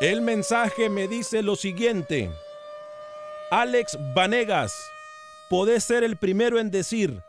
El 0.00 0.22
mensaje 0.22 0.90
me 0.90 1.06
dice 1.06 1.42
lo 1.42 1.54
siguiente. 1.54 2.30
Alex 3.50 3.96
Vanegas, 4.14 4.92
podés 5.50 5.84
ser 5.84 6.04
el 6.04 6.16
primero 6.16 6.58
en 6.58 6.70
decir 6.70 7.20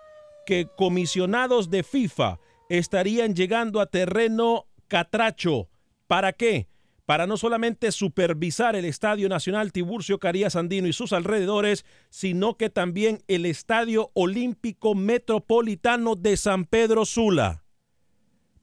que 0.45 0.67
comisionados 0.75 1.69
de 1.69 1.83
FIFA 1.83 2.39
estarían 2.69 3.35
llegando 3.35 3.81
a 3.81 3.87
terreno 3.87 4.67
catracho 4.87 5.69
¿Para 6.09 6.33
qué? 6.33 6.67
Para 7.05 7.27
no 7.27 7.37
solamente 7.37 7.91
supervisar 7.91 8.75
el 8.75 8.83
Estadio 8.83 9.29
Nacional 9.29 9.71
Tiburcio 9.71 10.17
Carías 10.17 10.55
Andino 10.55 10.87
y 10.87 10.93
sus 10.93 11.13
alrededores, 11.13 11.85
sino 12.09 12.57
que 12.57 12.71
también 12.71 13.21
el 13.27 13.45
Estadio 13.45 14.09
Olímpico 14.15 14.95
Metropolitano 14.95 16.15
de 16.15 16.35
San 16.35 16.65
Pedro 16.65 17.05
Sula. 17.05 17.63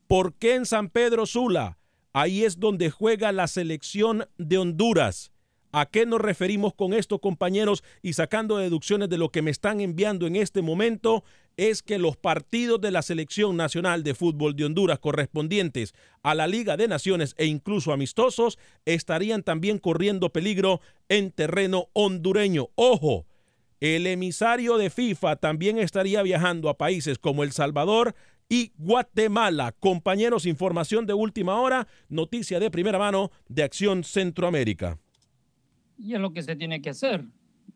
¿Por 0.09 0.35
qué 0.35 0.57
en 0.57 0.67
San 0.67 0.89
Pedro 0.89 1.25
Sula? 1.25 1.79
Ahí 2.13 2.43
es 2.43 2.59
donde 2.59 2.91
juega 2.91 3.31
la 3.31 3.47
selección 3.47 4.29
de 4.39 4.59
Honduras. 4.59 5.31
¿A 5.73 5.87
qué 5.87 6.07
nos 6.07 6.21
referimos 6.21 6.75
con 6.75 6.93
esto, 6.93 7.19
compañeros? 7.19 7.83
Y 8.03 8.15
sacando 8.15 8.57
deducciones 8.57 9.09
de 9.09 9.19
lo 9.19 9.31
que 9.31 9.43
me 9.43 9.51
están 9.51 9.81
enviando 9.81 10.27
en 10.27 10.37
este 10.37 10.63
momento, 10.63 11.25
es 11.57 11.83
que 11.83 11.99
los 11.99 12.17
partidos 12.17 12.81
de 12.81 12.91
la 12.91 13.03
Selección 13.03 13.57
Nacional 13.57 14.03
de 14.03 14.15
Fútbol 14.15 14.55
de 14.57 14.65
Honduras 14.65 14.99
correspondientes 14.99 15.95
a 16.23 16.35
la 16.35 16.47
Liga 16.47 16.77
de 16.77 16.89
Naciones 16.89 17.35
e 17.39 17.47
incluso 17.47 17.93
amistosos 17.93 18.59
estarían 18.85 19.43
también 19.43 19.79
corriendo 19.79 20.31
peligro 20.31 20.81
en 21.09 21.31
terreno 21.31 21.89
hondureño. 21.95 22.69
Ojo, 22.75 23.27
el 23.81 24.07
emisario 24.07 24.79
de 24.79 24.91
FIFA 24.91 25.37
también 25.37 25.79
estaría 25.79 26.23
viajando 26.23 26.69
a 26.69 26.79
países 26.79 27.19
como 27.19 27.43
El 27.43 27.53
Salvador 27.53 28.15
y 28.49 28.73
Guatemala. 28.79 29.73
Compañeros, 29.79 30.47
información 30.47 31.07
de 31.07 31.15
última 31.15 31.61
hora, 31.61 31.87
noticia 32.09 32.61
de 32.61 32.71
primera 32.71 32.99
mano 32.99 33.31
de 33.49 33.63
Acción 33.63 34.05
Centroamérica. 34.05 34.99
Y 35.99 36.15
es 36.15 36.21
lo 36.21 36.33
que 36.33 36.43
se 36.43 36.57
tiene 36.57 36.81
que 36.83 36.91
hacer. 36.91 37.25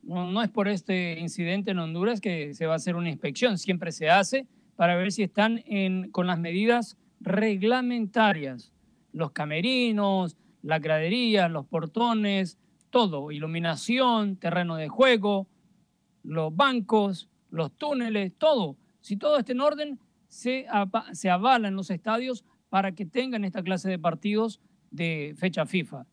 No, 0.03 0.43
es 0.43 0.51
por 0.51 0.69
este 0.69 1.19
incidente 1.19 1.73
en 1.73 1.79
Honduras 1.79 2.21
que 2.21 2.55
se 2.55 2.67
va 2.67 2.75
a 2.75 2.77
hacer 2.77 2.97
una 2.97 3.11
inspección, 3.11 3.59
siempre 3.59 3.93
se 3.93 4.09
hace 4.09 4.47
para 4.77 4.97
ver 4.97 5.13
si 5.13 5.23
están 5.23 5.63
en, 5.67 6.11
con 6.11 6.27
las 6.27 6.39
medidas 6.39 6.97
reglamentarias, 7.21 8.73
los 9.13 9.33
camerinos, 9.33 10.37
las 10.63 10.81
graderías, 10.81 11.51
los 11.51 11.67
portones, 11.67 12.59
todo, 12.89 13.31
iluminación, 13.31 14.37
terreno 14.37 14.77
de 14.77 14.89
juego, 14.89 15.47
los 16.23 16.55
bancos, 16.55 17.29
los 17.51 17.73
túneles, 17.73 18.33
todo. 18.39 18.77
Si 19.01 19.17
todo 19.17 19.39
está 19.39 19.53
en 19.53 19.61
orden, 19.61 19.99
se, 20.29 20.67
se 21.13 21.31
avala 21.31 21.69
en 21.69 21.77
los 21.77 21.91
estadios 21.91 22.45
para 22.69 22.93
que 22.93 23.05
tengan 23.05 23.45
esta 23.45 23.63
clase 23.63 23.91
de 23.91 23.99
partidos 23.99 24.61
de 24.91 25.35
fecha 25.37 25.67
FIFA. 25.67 26.07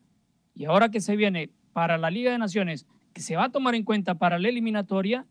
Y 0.56 0.66
ahora 0.66 0.90
que 0.90 1.02
se 1.02 1.16
viene 1.16 1.52
para 1.78 2.00
la 2.00 2.10
Liga 2.10 2.32
de 2.32 2.40
Naciones 2.40 2.88
que 3.14 3.22
se 3.22 3.36
va 3.36 3.44
a 3.44 3.50
tomar 3.52 3.76
en 3.76 3.84
cuenta 3.84 4.16
para 4.16 4.40
la 4.40 4.50
eliminatoria, 4.50 5.28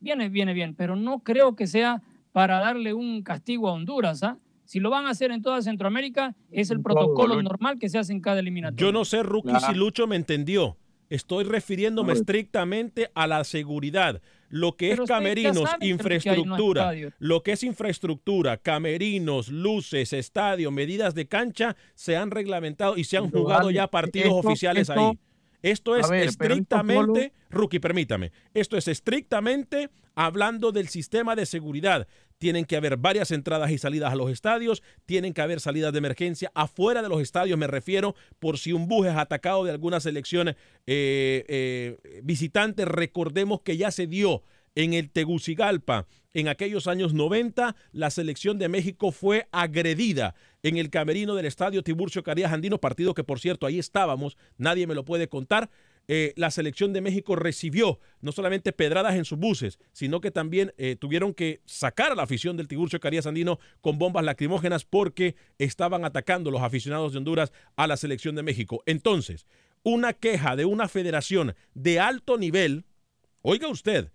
viene, 0.00 0.28
viene 0.28 0.52
bien, 0.52 0.74
pero 0.74 0.96
no 0.96 1.20
creo 1.20 1.56
que 1.56 1.66
sea 1.66 2.02
para 2.30 2.58
darle 2.58 2.92
un 2.92 3.22
castigo 3.22 3.70
a 3.70 3.72
Honduras. 3.72 4.22
¿ah? 4.22 4.36
Si 4.66 4.80
lo 4.80 4.90
van 4.90 5.06
a 5.06 5.10
hacer 5.10 5.30
en 5.30 5.40
toda 5.40 5.62
Centroamérica, 5.62 6.36
es 6.50 6.70
el 6.70 6.82
protocolo 6.82 7.42
normal 7.42 7.78
que 7.78 7.88
se 7.88 7.96
hace 7.96 8.12
en 8.12 8.20
cada 8.20 8.40
eliminatoria. 8.40 8.86
Yo 8.86 8.92
no 8.92 9.06
sé, 9.06 9.22
Rookie, 9.22 9.58
si 9.66 9.72
Lucho 9.74 10.06
me 10.06 10.16
entendió. 10.16 10.76
Estoy 11.08 11.44
refiriéndome 11.44 12.12
estrictamente 12.12 13.10
a 13.14 13.26
la 13.26 13.42
seguridad. 13.44 14.20
Lo 14.50 14.76
que 14.76 14.90
Pero 14.90 15.04
es 15.04 15.08
camerinos, 15.08 15.70
sabe 15.70 15.78
que 15.80 15.86
infraestructura, 15.86 16.92
lo 17.18 17.42
que 17.42 17.52
es 17.52 17.62
infraestructura, 17.62 18.58
camerinos, 18.58 19.48
luces, 19.48 20.12
estadio, 20.12 20.70
medidas 20.70 21.14
de 21.14 21.26
cancha, 21.26 21.76
se 21.94 22.18
han 22.18 22.30
reglamentado 22.30 22.98
y 22.98 23.04
se 23.04 23.16
han 23.16 23.30
jugado 23.30 23.70
ya 23.70 23.86
partidos 23.86 24.34
esto- 24.34 24.48
oficiales 24.48 24.90
esto- 24.90 25.00
ahí. 25.00 25.18
Esto 25.62 25.96
es 25.96 26.08
ver, 26.08 26.24
estrictamente, 26.24 27.32
Rookie, 27.50 27.80
permítame, 27.80 28.32
esto 28.54 28.76
es 28.76 28.88
estrictamente 28.88 29.90
hablando 30.14 30.72
del 30.72 30.88
sistema 30.88 31.36
de 31.36 31.46
seguridad. 31.46 32.06
Tienen 32.38 32.64
que 32.64 32.76
haber 32.76 32.96
varias 32.96 33.30
entradas 33.30 33.70
y 33.70 33.78
salidas 33.78 34.12
a 34.12 34.16
los 34.16 34.30
estadios, 34.30 34.82
tienen 35.06 35.32
que 35.32 35.42
haber 35.42 35.60
salidas 35.60 35.92
de 35.92 35.98
emergencia 35.98 36.50
afuera 36.54 37.02
de 37.02 37.08
los 37.08 37.20
estadios, 37.20 37.58
me 37.58 37.66
refiero, 37.66 38.14
por 38.38 38.58
si 38.58 38.72
un 38.72 38.86
bus 38.86 39.06
es 39.06 39.16
atacado 39.16 39.64
de 39.64 39.72
alguna 39.72 40.00
selección 40.00 40.48
eh, 40.50 40.54
eh, 40.86 41.96
visitante. 42.22 42.84
Recordemos 42.84 43.60
que 43.62 43.76
ya 43.76 43.90
se 43.90 44.06
dio 44.06 44.42
en 44.74 44.94
el 44.94 45.10
Tegucigalpa. 45.10 46.06
En 46.34 46.48
aquellos 46.48 46.86
años 46.86 47.14
90, 47.14 47.74
la 47.92 48.10
selección 48.10 48.58
de 48.58 48.68
México 48.68 49.12
fue 49.12 49.48
agredida 49.50 50.34
en 50.62 50.76
el 50.76 50.90
camerino 50.90 51.34
del 51.34 51.46
estadio 51.46 51.82
Tiburcio 51.82 52.22
Carías 52.22 52.52
Andino, 52.52 52.78
partido 52.78 53.14
que 53.14 53.24
por 53.24 53.40
cierto 53.40 53.66
ahí 53.66 53.78
estábamos, 53.78 54.36
nadie 54.56 54.86
me 54.86 54.94
lo 54.94 55.04
puede 55.04 55.28
contar. 55.28 55.70
Eh, 56.10 56.32
la 56.36 56.50
selección 56.50 56.94
de 56.94 57.02
México 57.02 57.36
recibió 57.36 58.00
no 58.22 58.32
solamente 58.32 58.72
pedradas 58.72 59.14
en 59.16 59.26
sus 59.26 59.38
buses, 59.38 59.78
sino 59.92 60.22
que 60.22 60.30
también 60.30 60.72
eh, 60.78 60.96
tuvieron 60.96 61.34
que 61.34 61.60
sacar 61.66 62.12
a 62.12 62.14
la 62.14 62.22
afición 62.22 62.56
del 62.56 62.66
Tiburcio 62.66 62.98
Carías 62.98 63.26
Andino 63.26 63.58
con 63.82 63.98
bombas 63.98 64.24
lacrimógenas 64.24 64.86
porque 64.86 65.36
estaban 65.58 66.06
atacando 66.06 66.50
los 66.50 66.62
aficionados 66.62 67.12
de 67.12 67.18
Honduras 67.18 67.52
a 67.76 67.86
la 67.86 67.98
selección 67.98 68.34
de 68.36 68.42
México. 68.42 68.82
Entonces, 68.86 69.44
una 69.82 70.14
queja 70.14 70.56
de 70.56 70.64
una 70.64 70.88
federación 70.88 71.54
de 71.74 72.00
alto 72.00 72.38
nivel, 72.38 72.86
oiga 73.42 73.68
usted, 73.68 74.10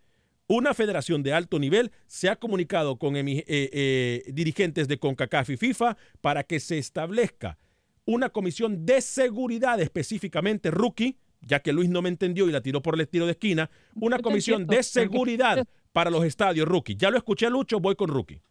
una 0.47 0.73
federación 0.73 1.23
de 1.23 1.33
alto 1.33 1.59
nivel 1.59 1.91
se 2.07 2.29
ha 2.29 2.35
comunicado 2.35 2.97
con 2.97 3.15
eh, 3.15 3.43
eh, 3.47 4.23
dirigentes 4.33 4.87
de 4.87 4.97
CONCACAF 4.97 5.51
y 5.51 5.57
FIFA 5.57 5.97
para 6.21 6.43
que 6.43 6.59
se 6.59 6.77
establezca 6.77 7.57
una 8.05 8.29
comisión 8.29 8.85
de 8.85 9.01
seguridad 9.01 9.79
específicamente 9.79 10.71
rookie, 10.71 11.17
ya 11.41 11.61
que 11.61 11.73
Luis 11.73 11.89
no 11.89 12.01
me 12.01 12.09
entendió 12.09 12.47
y 12.49 12.51
la 12.51 12.61
tiró 12.61 12.81
por 12.81 12.99
el 12.99 13.07
tiro 13.07 13.25
de 13.25 13.31
esquina, 13.31 13.69
una 13.95 14.19
comisión 14.19 14.67
de 14.67 14.83
seguridad 14.83 15.65
para 15.91 16.09
los 16.09 16.23
estadios 16.25 16.67
rookie. 16.67 16.95
Ya 16.95 17.09
lo 17.09 17.17
escuché 17.17 17.49
Lucho, 17.49 17.79
voy 17.79 17.95
con 17.95 18.09
rookie. 18.09 18.41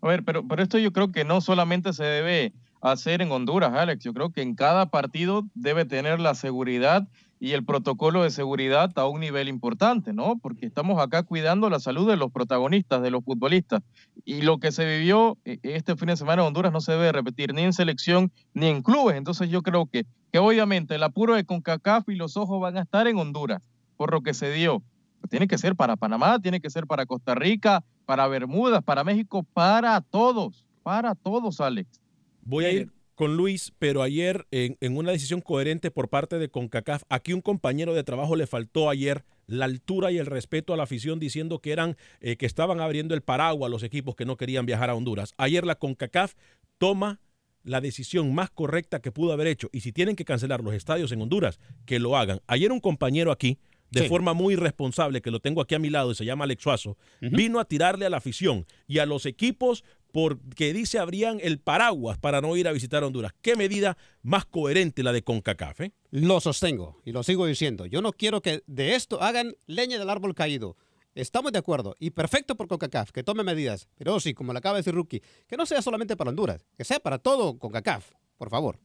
A 0.00 0.08
ver, 0.08 0.24
pero, 0.24 0.46
pero 0.46 0.62
esto 0.62 0.78
yo 0.78 0.92
creo 0.92 1.12
que 1.12 1.24
no 1.24 1.42
solamente 1.42 1.92
se 1.92 2.04
debe 2.04 2.54
hacer 2.80 3.20
en 3.20 3.30
Honduras, 3.30 3.72
Alex. 3.74 4.04
Yo 4.04 4.14
creo 4.14 4.30
que 4.30 4.40
en 4.40 4.54
cada 4.54 4.90
partido 4.90 5.44
debe 5.54 5.84
tener 5.84 6.20
la 6.20 6.34
seguridad 6.34 7.06
y 7.42 7.52
el 7.52 7.64
protocolo 7.64 8.22
de 8.22 8.30
seguridad 8.30 8.92
a 8.96 9.08
un 9.08 9.20
nivel 9.20 9.48
importante, 9.48 10.12
¿no? 10.12 10.38
Porque 10.38 10.66
estamos 10.66 11.00
acá 11.00 11.22
cuidando 11.22 11.70
la 11.70 11.80
salud 11.80 12.06
de 12.06 12.18
los 12.18 12.30
protagonistas, 12.30 13.00
de 13.00 13.10
los 13.10 13.24
futbolistas. 13.24 13.82
Y 14.26 14.42
lo 14.42 14.58
que 14.58 14.70
se 14.72 14.84
vivió 14.84 15.38
eh, 15.46 15.58
este 15.62 15.96
fin 15.96 16.08
de 16.08 16.18
semana 16.18 16.42
en 16.42 16.48
Honduras 16.48 16.70
no 16.70 16.82
se 16.82 16.92
debe 16.92 17.10
repetir 17.12 17.54
ni 17.54 17.62
en 17.62 17.72
selección 17.72 18.30
ni 18.52 18.66
en 18.66 18.82
clubes. 18.82 19.16
Entonces 19.16 19.48
yo 19.48 19.62
creo 19.62 19.86
que, 19.86 20.04
que 20.30 20.38
obviamente 20.38 20.94
el 20.96 21.02
apuro 21.02 21.34
de 21.34 21.46
CONCACAF 21.46 22.10
y 22.10 22.14
los 22.16 22.36
ojos 22.36 22.60
van 22.60 22.76
a 22.76 22.82
estar 22.82 23.06
en 23.06 23.16
Honduras 23.16 23.62
por 23.96 24.12
lo 24.12 24.20
que 24.20 24.34
se 24.34 24.52
dio. 24.52 24.82
Tiene 25.30 25.48
que 25.48 25.56
ser 25.56 25.76
para 25.76 25.96
Panamá, 25.96 26.40
tiene 26.40 26.60
que 26.60 26.68
ser 26.68 26.86
para 26.86 27.06
Costa 27.06 27.34
Rica, 27.34 27.82
para 28.04 28.28
Bermudas, 28.28 28.82
para 28.84 29.02
México, 29.02 29.46
para 29.54 29.98
todos, 30.02 30.66
para 30.82 31.14
todos, 31.14 31.58
Alex. 31.60 32.00
Voy 32.42 32.64
a 32.66 32.72
ir 32.72 32.99
con 33.20 33.36
Luis, 33.36 33.74
pero 33.78 34.00
ayer 34.00 34.46
en, 34.50 34.96
una 34.96 35.12
decisión 35.12 35.42
coherente 35.42 35.90
por 35.90 36.08
parte 36.08 36.38
de 36.38 36.48
CONCACAF, 36.48 37.02
aquí 37.10 37.34
un 37.34 37.42
compañero 37.42 37.92
de 37.92 38.02
trabajo 38.02 38.34
le 38.34 38.46
faltó 38.46 38.88
ayer 38.88 39.26
la 39.46 39.66
altura 39.66 40.10
y 40.10 40.16
el 40.16 40.24
respeto 40.24 40.72
a 40.72 40.78
la 40.78 40.84
afición 40.84 41.18
diciendo 41.18 41.58
que 41.58 41.72
eran 41.72 41.98
eh, 42.22 42.36
que 42.36 42.46
estaban 42.46 42.80
abriendo 42.80 43.12
el 43.12 43.20
paraguas 43.20 43.68
a 43.68 43.70
los 43.70 43.82
equipos 43.82 44.16
que 44.16 44.24
no 44.24 44.38
querían 44.38 44.64
viajar 44.64 44.88
a 44.88 44.94
Honduras. 44.94 45.34
Ayer 45.36 45.66
la 45.66 45.74
CONCACAF 45.74 46.32
toma 46.78 47.20
la 47.62 47.82
decisión 47.82 48.34
más 48.34 48.48
correcta 48.48 49.00
que 49.00 49.12
pudo 49.12 49.34
haber 49.34 49.48
hecho 49.48 49.68
y 49.70 49.80
si 49.80 49.92
tienen 49.92 50.16
que 50.16 50.24
cancelar 50.24 50.62
los 50.64 50.72
estadios 50.72 51.12
en 51.12 51.20
Honduras, 51.20 51.60
que 51.84 51.98
lo 51.98 52.16
hagan. 52.16 52.40
Ayer 52.46 52.72
un 52.72 52.80
compañero 52.80 53.32
aquí 53.32 53.58
de 53.90 54.02
Sí. 54.02 54.08
forma 54.08 54.34
muy 54.34 54.54
irresponsable, 54.54 55.20
que 55.20 55.30
lo 55.30 55.40
tengo 55.40 55.60
aquí 55.60 55.74
a 55.74 55.78
mi 55.78 55.90
lado 55.90 56.12
y 56.12 56.14
se 56.14 56.24
llama 56.24 56.44
Alex 56.44 56.62
Suazo, 56.62 56.96
vino 57.20 57.58
a 57.60 57.64
tirarle 57.64 58.06
a 58.06 58.10
la 58.10 58.18
afición 58.18 58.66
y 58.86 58.98
a 58.98 59.06
los 59.06 59.26
equipos 59.26 59.84
porque 60.12 60.72
dice 60.72 60.98
abrían 60.98 61.38
el 61.40 61.58
paraguas 61.60 62.18
para 62.18 62.40
no 62.40 62.56
ir 62.56 62.66
a 62.66 62.72
visitar 62.72 63.04
Honduras. 63.04 63.32
¿Qué 63.42 63.54
medida 63.56 63.96
más 64.22 64.44
coherente 64.44 65.02
la 65.02 65.12
de 65.12 65.22
CONCACAF? 65.22 65.80
eh? 65.82 65.92
Lo 66.10 66.40
sostengo 66.40 67.00
y 67.04 67.12
lo 67.12 67.22
sigo 67.22 67.46
diciendo. 67.46 67.86
Yo 67.86 68.02
no 68.02 68.12
quiero 68.12 68.40
que 68.42 68.62
de 68.66 68.94
esto 68.96 69.22
hagan 69.22 69.54
leña 69.66 69.98
del 69.98 70.10
árbol 70.10 70.34
caído. 70.34 70.76
Estamos 71.14 71.50
de 71.52 71.58
acuerdo 71.58 71.96
y 71.98 72.10
perfecto 72.10 72.56
por 72.56 72.68
CONCACAF, 72.68 73.10
que 73.12 73.22
tome 73.24 73.42
medidas. 73.44 73.88
Pero 73.98 74.18
sí, 74.20 74.34
como 74.34 74.52
le 74.52 74.58
acaba 74.60 74.76
de 74.76 74.80
decir 74.80 74.94
Rookie, 74.94 75.22
que 75.48 75.56
no 75.56 75.66
sea 75.66 75.82
solamente 75.82 76.16
para 76.16 76.30
Honduras, 76.30 76.64
que 76.76 76.84
sea 76.84 77.00
para 77.00 77.18
todo 77.18 77.58
CONCACAF, 77.58 78.12
por 78.36 78.50
favor. 78.50 78.78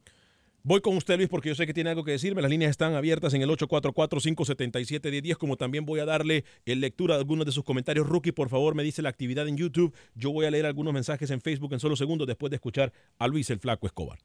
Voy 0.67 0.81
con 0.81 0.97
usted, 0.97 1.17
Luis, 1.17 1.29
porque 1.29 1.49
yo 1.49 1.53
sé 1.53 1.67
que 1.67 1.75
tiene 1.75 1.91
algo 1.91 2.03
que 2.03 2.09
decirme. 2.09 2.41
Las 2.41 2.49
líneas 2.49 2.71
están 2.71 2.95
abiertas 2.95 3.35
en 3.35 3.43
el 3.43 3.49
844-577-1010, 3.51 5.37
como 5.37 5.57
también 5.57 5.85
voy 5.85 5.99
a 5.99 6.05
darle 6.05 6.43
en 6.65 6.79
lectura 6.79 7.13
de 7.13 7.19
algunos 7.19 7.45
de 7.45 7.51
sus 7.51 7.63
comentarios. 7.63 8.09
Rookie, 8.09 8.31
por 8.31 8.49
favor, 8.49 8.73
me 8.73 8.81
dice 8.81 9.03
la 9.03 9.09
actividad 9.09 9.47
en 9.47 9.57
YouTube. 9.57 9.93
Yo 10.15 10.31
voy 10.31 10.47
a 10.47 10.49
leer 10.49 10.65
algunos 10.65 10.91
mensajes 10.91 11.29
en 11.29 11.39
Facebook 11.39 11.73
en 11.73 11.79
solo 11.79 11.95
segundos 11.95 12.25
después 12.25 12.49
de 12.49 12.55
escuchar 12.55 12.91
a 13.19 13.27
Luis 13.27 13.47
el 13.51 13.59
Flaco 13.59 13.85
Escobar. 13.85 14.17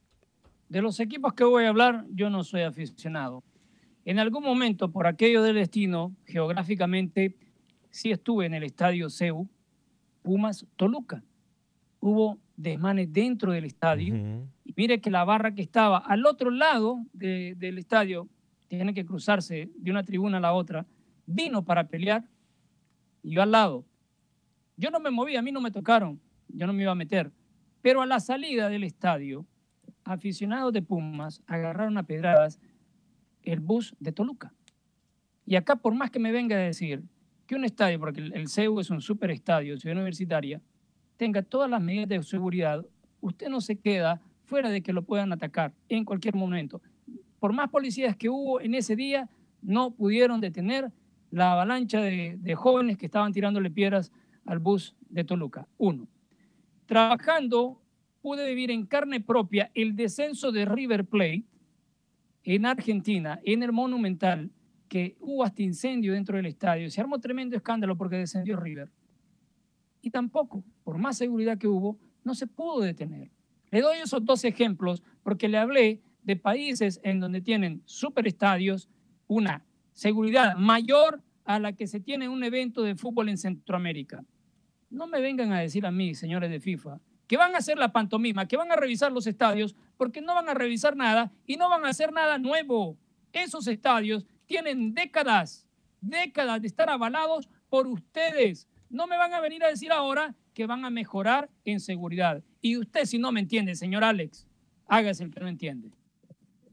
De 0.71 0.81
los 0.81 0.99
equipos 0.99 1.35
que 1.35 1.45
voy 1.45 1.65
a 1.65 1.69
hablar, 1.69 2.07
yo 2.09 2.31
no 2.31 2.43
soy 2.43 2.63
aficionado. 2.63 3.45
En 4.07 4.19
algún 4.19 4.43
momento, 4.43 4.91
por 4.91 5.07
aquello 5.07 5.43
del 5.43 5.57
destino, 5.57 6.17
geográficamente, 6.25 7.37
sí 7.91 8.13
estuve 8.13 8.47
en 8.47 8.55
el 8.55 8.63
estadio 8.63 9.11
CEU, 9.11 9.47
Pumas 10.23 10.65
Toluca. 10.77 11.23
Hubo 12.01 12.39
desmanes 12.63 13.13
dentro 13.13 13.53
del 13.53 13.65
estadio. 13.65 14.15
Y 14.65 14.73
mire 14.77 15.01
que 15.01 15.11
la 15.11 15.25
barra 15.25 15.55
que 15.55 15.63
estaba 15.63 15.99
al 15.99 16.27
otro 16.27 16.51
lado 16.51 17.05
de- 17.13 17.55
del 17.57 17.79
estadio, 17.79 18.29
tiene 18.69 18.95
que 18.95 19.05
cruzarse 19.05 19.71
de 19.77 19.91
una 19.91 20.05
tribuna 20.05 20.37
a 20.37 20.41
la 20.41 20.53
otra, 20.53 20.87
vino 21.27 21.65
para 21.65 21.89
pelear 21.89 22.25
y 23.23 23.33
yo 23.33 23.43
al 23.43 23.51
lado. 23.51 23.85
Yo 24.77 24.91
no 24.91 25.01
me 25.01 25.11
moví, 25.11 25.37
a 25.37 25.43
mí 25.43 25.51
no 25.53 25.61
me 25.61 25.71
tocaron, 25.71 26.21
yo 26.49 26.67
no 26.67 26.73
me 26.73 26.83
iba 26.83 26.93
a 26.93 26.95
meter. 26.95 27.33
Pero 27.83 28.01
a 28.03 28.07
la 28.07 28.21
salida 28.21 28.69
del 28.69 28.85
estadio, 28.85 29.45
aficionados 30.05 30.73
de 30.73 30.83
Pumas 30.83 31.43
agarraron 31.47 31.99
a 31.99 32.03
pedradas 32.05 32.61
el 33.43 33.61
bus 33.61 33.95
de 34.01 34.13
Toluca. 34.13 34.53
Y 35.47 35.57
acá, 35.57 35.77
por 35.77 35.95
más 35.95 36.11
que 36.11 36.19
me 36.19 36.31
venga 36.33 36.57
a 36.57 36.61
decir 36.61 37.03
que 37.47 37.57
un 37.57 37.65
estadio, 37.65 37.99
porque 37.99 38.21
el, 38.21 38.33
el 38.35 38.49
CEU 38.49 38.79
es 38.81 38.91
un 38.91 39.01
super 39.01 39.31
estadio, 39.31 39.77
ciudad 39.79 39.97
universitaria, 39.97 40.61
tenga 41.21 41.43
todas 41.43 41.69
las 41.69 41.83
medidas 41.83 42.09
de 42.09 42.23
seguridad, 42.23 42.83
usted 43.21 43.51
no 43.51 43.61
se 43.61 43.77
queda 43.77 44.23
fuera 44.47 44.71
de 44.71 44.81
que 44.81 44.95
lo 44.95 45.03
puedan 45.03 45.35
atacar 45.35 45.75
en 45.91 46.07
cualquier 46.07 46.35
momento. 46.35 46.81
Por 47.39 47.53
más 47.53 47.69
policías 47.69 48.17
que 48.17 48.31
hubo 48.31 48.59
en 48.59 48.75
ese 48.75 48.97
día, 48.97 49.29
no 49.61 49.91
pudieron 49.91 50.41
detener 50.41 50.91
la 51.31 51.53
avalancha 51.53 52.01
de, 52.01 52.55
jóvenes 52.57 52.97
que 52.97 53.05
estaban 53.05 53.35
tirándole 53.35 53.71
piedras 53.71 54.11
al 54.47 54.61
bus 54.61 54.97
de 55.11 55.25
Toluca. 55.25 55.69
Uno. 55.77 56.09
Trabajando, 56.87 57.83
pude 58.23 58.49
vivir 58.49 58.71
en 58.71 58.87
carne 58.87 59.21
propia 59.21 59.71
el 59.75 59.97
descenso 59.97 60.51
de 60.53 60.65
River 60.65 61.05
Plate 61.05 61.45
en 62.45 62.65
Argentina, 62.65 63.39
en 63.45 63.63
el 63.63 63.73
Monumental, 63.73 64.51
que 64.89 65.19
hubo 65.21 65.45
hasta 65.45 65.63
incendio 65.63 66.15
dentro 66.15 66.39
del 66.39 66.47
estadio. 66.47 66.89
Se 66.91 67.03
armó 67.03 67.19
tremendo 67.19 67.57
escándalo 67.57 67.95
porque 67.95 68.17
descendió 68.17 68.57
River. 68.57 68.91
Y 70.03 70.11
tampoco, 70.11 70.65
por 70.85 70.99
más 70.99 71.19
seguridad 71.19 71.59
que 71.59 71.69
hubo, 71.69 71.99
no 72.25 72.35
se 72.35 72.47
pudo 72.47 72.81
detener. 72.81 73.31
Le 73.71 73.81
doy 73.81 73.99
esos 73.99 74.25
dos 74.25 74.45
ejemplos 74.45 75.03
porque 75.23 75.49
le 75.49 75.59
hablé 75.59 76.03
de 76.23 76.37
países 76.37 77.01
en 77.03 77.21
donde 77.21 77.41
tienen 77.41 77.83
superestadios, 77.85 78.89
una 79.27 79.65
seguridad 79.93 80.57
mayor 80.57 81.23
a 81.45 81.59
la 81.59 81.73
que 81.73 81.87
se 81.87 82.01
tiene 82.01 82.27
en 82.27 82.31
un 82.31 82.45
evento 82.45 82.83
de 82.83 82.95
fútbol 82.95 83.29
en 83.29 83.39
Centroamérica. 83.39 84.25
No 84.89 85.07
me 85.07 85.21
vengan 85.21 85.53
a 85.53 85.61
decir 85.61 85.87
a 85.87 85.91
mí, 85.91 86.15
señores 86.15 86.51
de 86.51 86.61
FIFA, 86.61 87.01
que 87.27 87.37
van 87.37 87.55
a 87.55 87.59
hacer 87.59 87.79
la 87.79 87.93
pantomima, 87.93 88.47
que 88.47 88.57
van 88.57 88.73
a 88.73 88.77
revisar 88.77 89.13
los 89.13 89.27
estadios, 89.27 89.77
porque 89.97 90.21
no 90.21 90.35
van 90.35 90.49
a 90.49 90.55
revisar 90.55 90.97
nada 90.97 91.33
y 91.47 91.57
no 91.57 91.69
van 91.69 91.85
a 91.85 91.91
hacer 91.91 92.13
nada 92.13 92.39
nuevo. 92.39 92.99
Esos 93.33 93.67
estadios 93.69 94.27
tienen 94.47 94.95
décadas, 94.95 95.67
décadas 96.01 96.61
de 96.61 96.67
estar 96.67 96.91
avalados 96.91 97.49
por 97.69 97.87
ustedes. 97.87 98.67
No 98.91 99.07
me 99.07 99.17
van 99.17 99.33
a 99.33 99.41
venir 99.41 99.65
a 99.65 99.69
decir 99.69 99.93
ahora 99.93 100.35
que 100.53 100.67
van 100.67 100.85
a 100.85 100.91
mejorar 100.91 101.49
en 101.65 101.81
seguridad. 101.81 102.43
Y 102.61 102.77
usted, 102.77 103.07
si 103.07 103.17
no 103.19 103.33
me 103.33 103.41
entiende, 103.41 103.75
señor 103.77 104.05
Alex, 104.05 104.47
hágase 104.87 105.25
el 105.25 105.31
que 105.31 105.41
no 105.41 105.49
entiende. 105.49 105.91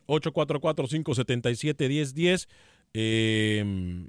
844-577-1010. 0.08 2.48
Eh, 2.94 4.08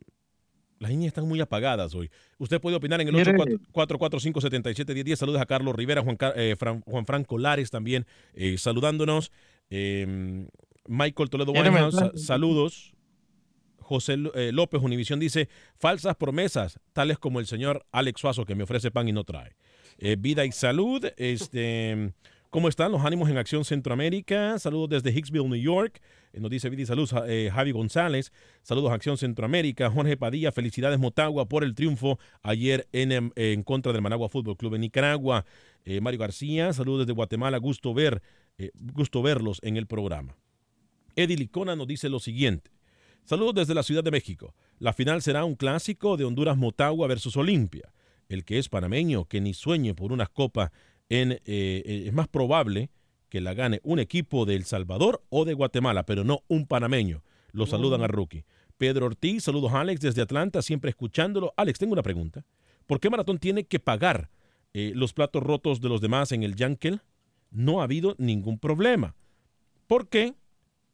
las 0.78 0.90
líneas 0.90 1.08
están 1.08 1.26
muy 1.28 1.40
apagadas 1.40 1.94
hoy. 1.94 2.10
Usted 2.38 2.60
puede 2.60 2.76
opinar 2.76 3.00
en 3.00 3.08
el 3.08 3.14
Mire. 3.14 3.32
844-577-1010. 3.72 5.16
Saludos 5.16 5.40
a 5.40 5.46
Carlos 5.46 5.74
Rivera, 5.74 6.02
Juan, 6.02 6.16
eh, 6.36 6.54
Fran- 6.58 6.82
Juan 6.86 7.04
Franco 7.04 7.36
Lares 7.38 7.70
también 7.70 8.06
eh, 8.34 8.56
saludándonos. 8.58 9.32
Eh, 9.70 10.46
Michael 10.86 11.28
Toledo 11.30 11.52
mensaje. 11.52 12.16
saludos. 12.18 12.94
José 13.88 14.16
eh, 14.35 14.53
López 14.53 14.83
Univisión 14.83 15.18
dice, 15.18 15.48
falsas 15.79 16.14
promesas, 16.14 16.79
tales 16.92 17.18
como 17.18 17.40
el 17.40 17.46
señor 17.46 17.87
Alex 17.90 18.20
Suazo 18.20 18.44
que 18.44 18.55
me 18.55 18.64
ofrece 18.64 18.90
pan 18.90 19.09
y 19.09 19.12
no 19.12 19.24
trae. 19.24 19.57
Eh, 19.96 20.16
vida 20.18 20.44
y 20.44 20.53
salud, 20.53 21.07
este, 21.16 22.12
¿cómo 22.51 22.68
están 22.68 22.92
los 22.92 23.03
ánimos 23.03 23.31
en 23.31 23.38
Acción 23.38 23.64
Centroamérica? 23.64 24.59
Saludos 24.59 24.90
desde 24.90 25.18
Hicksville, 25.18 25.48
New 25.48 25.59
York. 25.59 26.03
Eh, 26.35 26.40
nos 26.40 26.51
dice 26.51 26.68
Vida 26.68 26.83
y 26.83 26.87
salud 26.87 27.09
Javi 27.09 27.72
González. 27.72 28.31
Saludos 28.62 28.92
Acción 28.92 29.16
Centroamérica. 29.16 29.90
Jorge 29.90 30.18
Padilla, 30.18 30.53
felicidades 30.53 30.98
Motagua 30.98 31.48
por 31.48 31.64
el 31.64 31.74
triunfo 31.74 32.18
ayer 32.42 32.87
en, 32.92 33.33
en 33.35 33.62
contra 33.62 33.94
del 33.94 34.03
Managua 34.03 34.29
Fútbol 34.29 34.59
Club 34.59 34.74
en 34.74 34.83
Nicaragua. 34.83 35.46
Mario 36.03 36.20
García, 36.20 36.74
saludos 36.74 37.07
desde 37.07 37.14
Guatemala, 37.14 37.57
gusto 37.57 37.94
ver, 37.94 38.20
gusto 38.92 39.22
verlos 39.22 39.61
en 39.62 39.79
el 39.79 39.87
programa. 39.87 40.37
Eddie 41.16 41.38
Licona 41.38 41.74
nos 41.74 41.87
dice 41.87 42.11
lo 42.11 42.20
siguiente. 42.20 42.77
Saludos 43.28 43.56
desde 43.56 43.74
la 43.74 43.82
Ciudad 43.82 44.02
de 44.02 44.10
México. 44.10 44.54
La 44.78 44.94
final 44.94 45.20
será 45.20 45.44
un 45.44 45.54
clásico 45.54 46.16
de 46.16 46.24
Honduras 46.24 46.56
Motagua 46.56 47.06
versus 47.08 47.36
Olimpia. 47.36 47.92
El 48.30 48.42
que 48.42 48.58
es 48.58 48.70
panameño, 48.70 49.26
que 49.26 49.42
ni 49.42 49.52
sueñe 49.52 49.94
por 49.94 50.12
unas 50.12 50.30
copas, 50.30 50.70
en, 51.10 51.32
eh, 51.32 51.38
eh, 51.44 52.04
es 52.06 52.12
más 52.14 52.26
probable 52.26 52.88
que 53.28 53.42
la 53.42 53.52
gane 53.52 53.80
un 53.82 53.98
equipo 53.98 54.46
de 54.46 54.54
El 54.54 54.64
Salvador 54.64 55.22
o 55.28 55.44
de 55.44 55.52
Guatemala, 55.52 56.06
pero 56.06 56.24
no 56.24 56.42
un 56.48 56.66
panameño. 56.66 57.22
Lo 57.52 57.66
saludan 57.66 58.00
a 58.00 58.06
Rookie. 58.06 58.46
Pedro 58.78 59.04
Ortiz, 59.04 59.44
saludos 59.44 59.74
a 59.74 59.82
Alex 59.82 60.00
desde 60.00 60.22
Atlanta, 60.22 60.62
siempre 60.62 60.88
escuchándolo. 60.88 61.52
Alex, 61.58 61.80
tengo 61.80 61.92
una 61.92 62.02
pregunta. 62.02 62.46
¿Por 62.86 62.98
qué 62.98 63.10
Maratón 63.10 63.36
tiene 63.36 63.64
que 63.64 63.78
pagar 63.78 64.30
eh, 64.72 64.92
los 64.94 65.12
platos 65.12 65.42
rotos 65.42 65.82
de 65.82 65.90
los 65.90 66.00
demás 66.00 66.32
en 66.32 66.44
el 66.44 66.56
Yankel? 66.56 67.02
No 67.50 67.82
ha 67.82 67.84
habido 67.84 68.14
ningún 68.16 68.58
problema. 68.58 69.16
¿Por 69.86 70.08
qué 70.08 70.32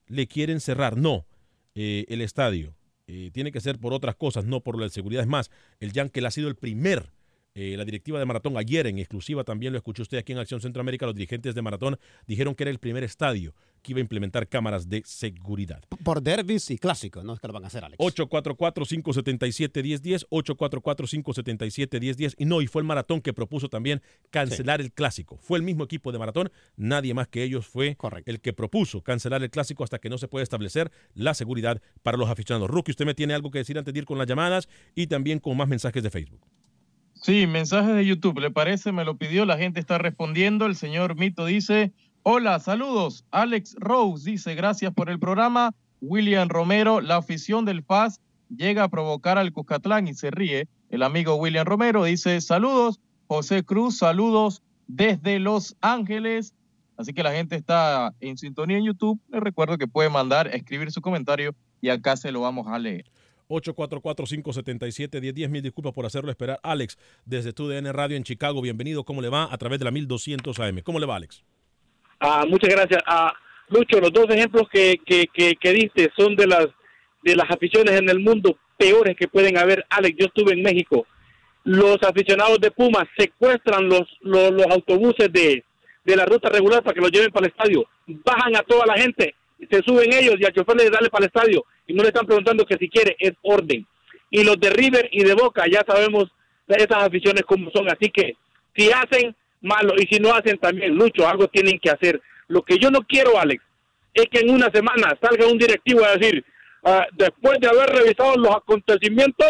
le 0.08 0.26
quieren 0.26 0.58
cerrar? 0.58 0.96
No, 0.96 1.26
eh, 1.74 2.04
el 2.08 2.20
estadio. 2.20 2.74
Eh, 3.06 3.30
tiene 3.32 3.52
que 3.52 3.60
ser 3.60 3.78
por 3.78 3.92
otras 3.92 4.16
cosas, 4.16 4.44
no 4.44 4.60
por 4.60 4.78
la 4.80 4.88
seguridad. 4.88 5.22
Es 5.22 5.28
más, 5.28 5.50
el 5.80 5.92
Yankel 5.92 6.24
ha 6.26 6.30
sido 6.30 6.48
el 6.48 6.56
primer, 6.56 7.12
eh, 7.56 7.76
la 7.76 7.84
directiva 7.84 8.18
de 8.18 8.24
Maratón 8.24 8.56
ayer 8.56 8.88
en 8.88 8.98
exclusiva 8.98 9.44
también 9.44 9.72
lo 9.72 9.78
escuchó 9.78 10.02
usted 10.02 10.18
aquí 10.18 10.32
en 10.32 10.38
Acción 10.38 10.60
Centroamérica, 10.60 11.06
los 11.06 11.14
dirigentes 11.14 11.54
de 11.54 11.62
Maratón 11.62 12.00
dijeron 12.26 12.56
que 12.56 12.64
era 12.64 12.72
el 12.72 12.80
primer 12.80 13.04
estadio 13.04 13.54
que 13.80 13.92
iba 13.92 13.98
a 13.98 14.00
implementar 14.00 14.48
cámaras 14.48 14.88
de 14.88 15.02
seguridad. 15.04 15.84
Por 16.02 16.20
derbis 16.20 16.68
y 16.70 16.78
clásicos, 16.78 17.22
¿no? 17.22 17.34
Es 17.34 17.40
que 17.40 17.46
lo 17.46 17.52
van 17.52 17.62
a 17.64 17.68
hacer, 17.68 17.84
Alex. 17.84 18.00
844-577-1010, 18.00 20.26
844-577-1010. 20.30 22.34
Y 22.38 22.46
no, 22.46 22.60
y 22.62 22.66
fue 22.66 22.80
el 22.80 22.88
Maratón 22.88 23.20
que 23.20 23.34
propuso 23.34 23.68
también 23.68 24.00
cancelar 24.30 24.80
el 24.80 24.90
clásico. 24.90 25.38
Fue 25.42 25.58
el 25.58 25.64
mismo 25.64 25.84
equipo 25.84 26.10
de 26.12 26.18
Maratón, 26.18 26.50
nadie 26.76 27.12
más 27.14 27.28
que 27.28 27.44
ellos 27.44 27.66
fue 27.66 27.96
el 28.24 28.40
que 28.40 28.54
propuso 28.54 29.02
cancelar 29.02 29.42
el 29.42 29.50
clásico 29.50 29.84
hasta 29.84 29.98
que 29.98 30.08
no 30.08 30.16
se 30.18 30.28
puede 30.28 30.44
establecer 30.44 30.90
la 31.14 31.34
seguridad 31.34 31.82
para 32.02 32.16
los 32.16 32.30
aficionados. 32.30 32.70
Rookie, 32.70 32.92
usted 32.92 33.04
me 33.04 33.14
tiene 33.14 33.34
algo 33.34 33.50
que 33.50 33.58
decir 33.58 33.76
antes 33.78 33.92
de 33.92 34.00
ir 34.00 34.06
con 34.06 34.16
las 34.18 34.26
llamadas 34.26 34.68
y 34.94 35.08
también 35.08 35.38
con 35.38 35.54
más 35.56 35.68
mensajes 35.68 36.02
de 36.02 36.10
Facebook. 36.10 36.40
Sí, 37.24 37.46
mensajes 37.46 37.94
de 37.94 38.04
YouTube, 38.04 38.38
¿le 38.38 38.50
parece? 38.50 38.92
Me 38.92 39.02
lo 39.02 39.16
pidió, 39.16 39.46
la 39.46 39.56
gente 39.56 39.80
está 39.80 39.96
respondiendo. 39.96 40.66
El 40.66 40.76
señor 40.76 41.16
Mito 41.16 41.46
dice, 41.46 41.90
hola, 42.22 42.60
saludos. 42.60 43.24
Alex 43.30 43.76
Rose 43.78 44.30
dice, 44.30 44.54
gracias 44.54 44.92
por 44.92 45.08
el 45.08 45.18
programa. 45.18 45.74
William 46.02 46.50
Romero, 46.50 47.00
la 47.00 47.16
afición 47.16 47.64
del 47.64 47.82
FAS 47.82 48.20
llega 48.54 48.84
a 48.84 48.88
provocar 48.88 49.38
al 49.38 49.52
Cuscatlán 49.52 50.06
y 50.06 50.12
se 50.12 50.30
ríe. 50.30 50.68
El 50.90 51.02
amigo 51.02 51.36
William 51.36 51.64
Romero 51.64 52.04
dice, 52.04 52.42
saludos. 52.42 53.00
José 53.26 53.64
Cruz, 53.64 53.96
saludos 53.96 54.62
desde 54.86 55.38
Los 55.38 55.78
Ángeles. 55.80 56.52
Así 56.98 57.14
que 57.14 57.22
la 57.22 57.32
gente 57.32 57.56
está 57.56 58.14
en 58.20 58.36
sintonía 58.36 58.76
en 58.76 58.84
YouTube. 58.84 59.18
Les 59.30 59.40
recuerdo 59.40 59.78
que 59.78 59.88
puede 59.88 60.10
mandar, 60.10 60.48
escribir 60.48 60.92
su 60.92 61.00
comentario 61.00 61.54
y 61.80 61.88
acá 61.88 62.18
se 62.18 62.32
lo 62.32 62.42
vamos 62.42 62.66
a 62.68 62.78
leer. 62.78 63.06
844-577-1010. 63.48 65.48
Mil 65.48 65.62
disculpas 65.62 65.92
por 65.92 66.06
hacerlo 66.06 66.30
esperar. 66.30 66.60
Alex, 66.62 66.98
desde 67.24 67.52
TUDN 67.52 67.92
Radio 67.92 68.16
en 68.16 68.24
Chicago, 68.24 68.62
bienvenido. 68.62 69.04
¿Cómo 69.04 69.22
le 69.22 69.28
va? 69.28 69.52
A 69.52 69.58
través 69.58 69.78
de 69.78 69.84
la 69.84 69.90
1200 69.90 70.58
AM. 70.60 70.80
¿Cómo 70.82 70.98
le 70.98 71.06
va, 71.06 71.16
Alex? 71.16 71.44
Ah, 72.20 72.44
muchas 72.48 72.70
gracias. 72.70 73.02
Ah, 73.06 73.32
Lucho, 73.68 74.00
los 74.00 74.12
dos 74.12 74.28
ejemplos 74.30 74.68
que, 74.70 74.96
que, 75.04 75.56
que, 75.56 75.72
diste 75.72 76.10
son 76.16 76.36
de 76.36 76.46
las, 76.46 76.66
de 77.22 77.34
las 77.34 77.50
aficiones 77.50 77.98
en 77.98 78.08
el 78.08 78.20
mundo 78.20 78.58
peores 78.76 79.16
que 79.16 79.28
pueden 79.28 79.56
haber. 79.56 79.84
Alex, 79.88 80.16
yo 80.18 80.26
estuve 80.26 80.52
en 80.52 80.62
México. 80.62 81.06
Los 81.64 82.02
aficionados 82.02 82.60
de 82.60 82.70
Pumas 82.70 83.04
secuestran 83.16 83.88
los, 83.88 84.02
los, 84.20 84.50
los 84.50 84.66
autobuses 84.66 85.32
de, 85.32 85.64
de 86.04 86.16
la 86.16 86.26
ruta 86.26 86.50
regular 86.50 86.82
para 86.82 86.94
que 86.94 87.00
los 87.00 87.10
lleven 87.10 87.30
para 87.30 87.46
el 87.46 87.52
estadio. 87.52 87.86
Bajan 88.06 88.56
a 88.56 88.62
toda 88.62 88.86
la 88.86 88.94
gente, 88.94 89.34
se 89.70 89.82
suben 89.86 90.12
ellos 90.12 90.36
y 90.38 90.44
al 90.44 90.52
chofer 90.52 90.76
le 90.76 90.90
dale 90.90 91.08
para 91.10 91.24
el 91.24 91.30
estadio. 91.34 91.64
Y 91.86 91.94
no 91.94 92.02
le 92.02 92.08
están 92.08 92.26
preguntando 92.26 92.64
que 92.64 92.76
si 92.76 92.88
quiere, 92.88 93.16
es 93.18 93.32
orden. 93.42 93.86
Y 94.30 94.42
los 94.44 94.58
de 94.58 94.70
River 94.70 95.08
y 95.12 95.22
de 95.24 95.34
Boca, 95.34 95.64
ya 95.70 95.84
sabemos 95.86 96.24
esas 96.68 97.04
aficiones 97.04 97.42
como 97.44 97.70
son. 97.70 97.88
Así 97.88 98.10
que 98.10 98.34
si 98.76 98.90
hacen, 98.90 99.34
malo. 99.60 99.94
Y 99.96 100.06
si 100.12 100.20
no 100.20 100.34
hacen 100.34 100.58
también, 100.58 100.94
Lucho, 100.94 101.26
algo 101.28 101.48
tienen 101.48 101.78
que 101.78 101.90
hacer. 101.90 102.20
Lo 102.48 102.62
que 102.62 102.78
yo 102.78 102.90
no 102.90 103.00
quiero, 103.02 103.38
Alex, 103.38 103.62
es 104.12 104.26
que 104.30 104.40
en 104.40 104.50
una 104.50 104.70
semana 104.72 105.16
salga 105.20 105.46
un 105.46 105.58
directivo 105.58 106.04
a 106.04 106.16
decir, 106.16 106.44
ah, 106.84 107.06
después 107.12 107.58
de 107.60 107.68
haber 107.68 107.88
revisado 107.90 108.36
los 108.36 108.54
acontecimientos, 108.54 109.46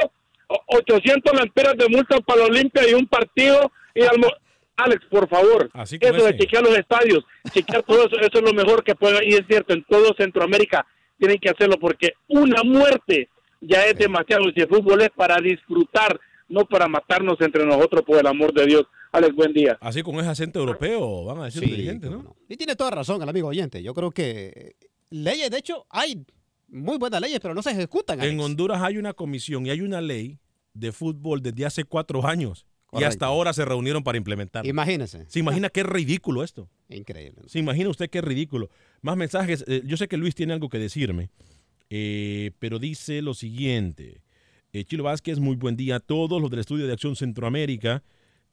o- 0.49 0.61
800 0.77 1.33
lempiras 1.41 1.75
de 1.77 1.89
multa 1.89 2.19
para 2.21 2.41
la 2.41 2.47
Olimpia 2.47 2.89
y 2.89 2.95
un 2.95 3.07
partido. 3.07 3.71
y 3.97 4.03
almo- 4.03 4.33
Alex, 4.77 5.05
por 5.09 5.29
favor, 5.29 5.71
como 5.71 5.85
eso 5.85 6.27
de 6.27 6.37
chequear 6.37 6.63
los 6.63 6.77
estadios, 6.77 7.25
chequear 7.53 7.83
todo 7.85 8.07
eso, 8.07 8.17
eso 8.19 8.39
es 8.39 8.43
lo 8.43 8.53
mejor 8.53 8.83
que 8.83 8.95
puede, 8.95 9.25
y 9.25 9.35
es 9.35 9.43
cierto, 9.47 9.73
en 9.73 9.85
todo 9.85 10.15
Centroamérica 10.19 10.85
tienen 11.19 11.39
que 11.39 11.51
hacerlo 11.51 11.79
porque 11.79 12.15
una 12.29 12.63
muerte 12.65 13.29
ya 13.61 13.85
es 13.87 13.97
demasiado. 13.97 14.45
Si 14.55 14.61
el 14.61 14.69
fútbol 14.69 15.03
es 15.03 15.11
para 15.11 15.41
disfrutar, 15.41 16.19
no 16.49 16.65
para 16.65 16.89
matarnos 16.89 17.41
entre 17.41 17.65
nosotros, 17.65 18.03
por 18.03 18.19
el 18.19 18.27
amor 18.27 18.53
de 18.53 18.67
Dios. 18.67 18.85
Alex, 19.13 19.35
buen 19.35 19.53
día. 19.53 19.79
Así 19.81 20.03
con 20.03 20.17
ese 20.17 20.29
acento 20.29 20.59
europeo, 20.59 21.25
van 21.25 21.39
a 21.39 21.45
decir 21.45 21.63
los 21.63 21.71
dirigentes, 21.71 22.11
¿no? 22.11 22.37
Y 22.49 22.57
tiene 22.57 22.75
toda 22.75 22.91
razón 22.91 23.23
el 23.23 23.29
amigo 23.29 23.49
oyente. 23.49 23.81
Yo 23.81 23.95
creo 23.95 24.11
que 24.11 24.75
leyes, 25.11 25.51
de 25.51 25.59
hecho, 25.59 25.87
hay 25.89 26.27
muy 26.67 26.99
buenas 26.99 27.21
leyes, 27.21 27.39
pero 27.41 27.55
no 27.55 27.63
se 27.63 27.71
ejecutan. 27.71 28.21
En. 28.21 28.41
Honduras 28.41 28.83
hay 28.83 28.99
una 28.99 29.13
comisión 29.13 29.67
y 29.67 29.71
hay 29.71 29.83
una 29.83 30.01
ley 30.01 30.41
de 30.73 30.91
fútbol 30.91 31.41
desde 31.41 31.65
hace 31.65 31.85
cuatro 31.85 32.27
años 32.27 32.67
y 32.99 33.05
hasta 33.05 33.27
ahora 33.27 33.53
se 33.53 33.65
reunieron 33.65 34.03
para 34.03 34.19
implementarlo. 34.19 34.69
Imagínese. 34.69 35.25
¿Se 35.29 35.39
imagina 35.39 35.69
qué 35.69 35.83
ridículo 35.83 36.43
esto? 36.45 36.69
Increíble. 36.89 37.41
¿no? 37.43 37.49
¿Se 37.49 37.59
imagina 37.59 37.89
usted 37.91 38.11
qué 38.11 38.21
ridículo? 38.21 38.71
Más 39.03 39.17
mensajes. 39.17 39.65
Eh, 39.67 39.83
yo 39.85 39.97
sé 39.97 40.09
que 40.09 40.17
Luis 40.17 40.35
tiene 40.35 40.53
algo 40.53 40.69
que 40.69 40.79
decirme, 40.79 41.31
eh, 41.91 42.53
pero 42.59 42.79
dice 42.79 43.23
lo 43.23 43.35
siguiente. 43.35 44.23
Eh, 44.73 44.85
Chilo 44.85 45.05
Vázquez, 45.05 45.39
muy 45.39 45.55
buen 45.55 45.77
día 45.77 45.97
a 45.97 46.01
todos 46.01 46.41
los 46.41 46.51
del 46.51 46.61
Estudio 46.61 46.87
de 46.87 46.93
Acción 46.93 47.15
Centroamérica. 47.15 48.03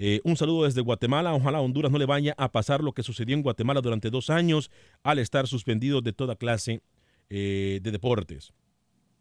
Eh, 0.04 0.20
un 0.24 0.36
saludo 0.36 0.64
desde 0.64 0.82
Guatemala. 0.82 1.32
Ojalá 1.36 1.60
a 1.60 1.62
Honduras 1.62 1.92
no 1.92 2.00
le 2.00 2.08
vaya 2.08 2.34
a 2.36 2.52
pasar 2.52 2.84
lo 2.84 2.92
que 2.92 3.04
sucedió 3.04 3.36
en 3.36 3.44
Guatemala 3.44 3.82
durante 3.82 4.10
dos 4.10 4.32
años 4.32 4.72
al 5.04 5.20
estar 5.20 5.48
suspendido 5.48 6.02
de 6.02 6.12
toda 6.12 6.36
clase 6.36 6.82
eh, 7.30 7.80
de 7.84 7.92
deportes. 7.92 8.52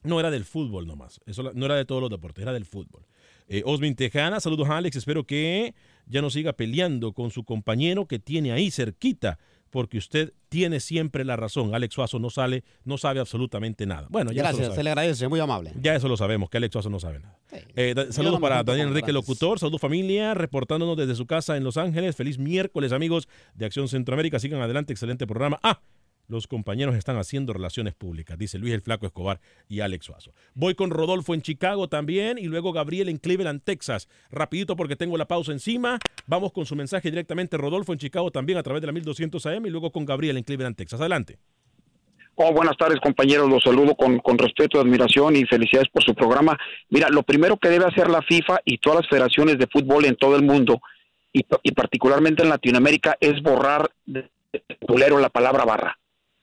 No 0.02 0.18
era 0.20 0.30
del 0.30 0.44
fútbol 0.44 0.86
nomás. 0.86 1.20
Eso 1.26 1.52
no 1.54 1.66
era 1.66 1.76
de 1.76 1.84
todos 1.84 2.00
los 2.00 2.10
deportes, 2.10 2.42
era 2.42 2.52
del 2.52 2.64
fútbol. 2.64 3.06
Eh, 3.48 3.62
Osmin 3.66 3.94
Tejana, 3.96 4.40
saludos 4.40 4.68
a 4.68 4.76
Alex. 4.78 4.96
Espero 4.96 5.24
que 5.24 5.74
ya 6.06 6.22
no 6.22 6.30
siga 6.30 6.52
peleando 6.54 7.12
con 7.12 7.30
su 7.30 7.44
compañero 7.44 8.06
que 8.06 8.18
tiene 8.18 8.52
ahí 8.52 8.70
cerquita, 8.70 9.38
porque 9.70 9.98
usted 9.98 10.32
tiene 10.48 10.80
siempre 10.80 11.24
la 11.24 11.36
razón. 11.36 11.74
Alex 11.74 11.94
Suazo 11.94 12.18
no 12.18 12.30
sale, 12.30 12.64
no 12.84 12.96
sabe 12.96 13.20
absolutamente 13.20 13.86
nada. 13.86 14.06
Bueno, 14.10 14.32
ya 14.32 14.42
Gracias, 14.42 14.74
se 14.74 14.82
le 14.82 14.90
agradece, 14.90 15.28
muy 15.28 15.38
amable. 15.40 15.72
Ya 15.80 15.94
eso 15.94 16.08
lo 16.08 16.16
sabemos, 16.16 16.48
que 16.48 16.56
Alex 16.58 16.72
Suazo 16.72 16.90
no 16.90 16.98
sabe 17.00 17.20
nada. 17.20 17.38
Eh, 17.76 17.92
da- 17.94 18.10
saludos 18.12 18.40
para 18.40 18.62
Daniel 18.64 18.88
Enrique. 18.88 19.12
Locutor, 19.12 19.58
saludos 19.58 19.80
familia, 19.80 20.34
reportándonos 20.34 20.96
desde 20.96 21.14
su 21.14 21.26
casa 21.26 21.56
en 21.56 21.64
Los 21.64 21.76
Ángeles. 21.76 22.16
Feliz 22.16 22.38
miércoles, 22.38 22.92
amigos 22.92 23.28
de 23.54 23.66
Acción 23.66 23.86
Centroamérica. 23.88 24.38
Sigan 24.38 24.60
adelante, 24.62 24.92
excelente 24.92 25.26
programa. 25.26 25.58
Ah, 25.62 25.80
los 26.30 26.46
compañeros 26.46 26.94
están 26.94 27.16
haciendo 27.16 27.52
relaciones 27.52 27.94
públicas, 27.94 28.38
dice 28.38 28.58
Luis 28.58 28.72
el 28.72 28.80
Flaco 28.80 29.06
Escobar 29.06 29.40
y 29.68 29.80
Alex 29.80 30.06
Suazo. 30.06 30.32
Voy 30.54 30.74
con 30.74 30.90
Rodolfo 30.90 31.34
en 31.34 31.42
Chicago 31.42 31.88
también 31.88 32.38
y 32.38 32.44
luego 32.44 32.72
Gabriel 32.72 33.08
en 33.08 33.18
Cleveland, 33.18 33.62
Texas. 33.62 34.08
Rapidito 34.30 34.76
porque 34.76 34.96
tengo 34.96 35.16
la 35.18 35.26
pausa 35.26 35.52
encima. 35.52 35.98
Vamos 36.26 36.52
con 36.52 36.66
su 36.66 36.76
mensaje 36.76 37.10
directamente, 37.10 37.56
Rodolfo 37.56 37.92
en 37.92 37.98
Chicago 37.98 38.30
también 38.30 38.58
a 38.58 38.62
través 38.62 38.80
de 38.80 38.86
la 38.86 38.92
1200 38.92 39.44
AM 39.46 39.66
y 39.66 39.70
luego 39.70 39.90
con 39.90 40.04
Gabriel 40.04 40.36
en 40.36 40.44
Cleveland, 40.44 40.76
Texas. 40.76 41.00
Adelante. 41.00 41.38
Oh, 42.36 42.52
buenas 42.54 42.76
tardes, 42.78 43.00
compañeros. 43.00 43.50
Los 43.50 43.62
saludo 43.62 43.94
con, 43.94 44.18
con 44.20 44.38
respeto, 44.38 44.80
admiración 44.80 45.36
y 45.36 45.44
felicidades 45.44 45.90
por 45.90 46.02
su 46.02 46.14
programa. 46.14 46.58
Mira, 46.88 47.08
lo 47.10 47.22
primero 47.22 47.58
que 47.58 47.68
debe 47.68 47.84
hacer 47.84 48.08
la 48.08 48.22
FIFA 48.22 48.60
y 48.64 48.78
todas 48.78 49.00
las 49.00 49.10
federaciones 49.10 49.58
de 49.58 49.66
fútbol 49.66 50.06
en 50.06 50.16
todo 50.16 50.36
el 50.36 50.42
mundo, 50.42 50.80
y, 51.32 51.72
particularmente 51.72 52.42
en 52.42 52.48
Latinoamérica, 52.48 53.16
es 53.20 53.40
borrar 53.42 53.90
de 54.06 54.30
culero 54.80 55.18
la 55.20 55.28
palabra 55.28 55.64
barra. 55.64 55.98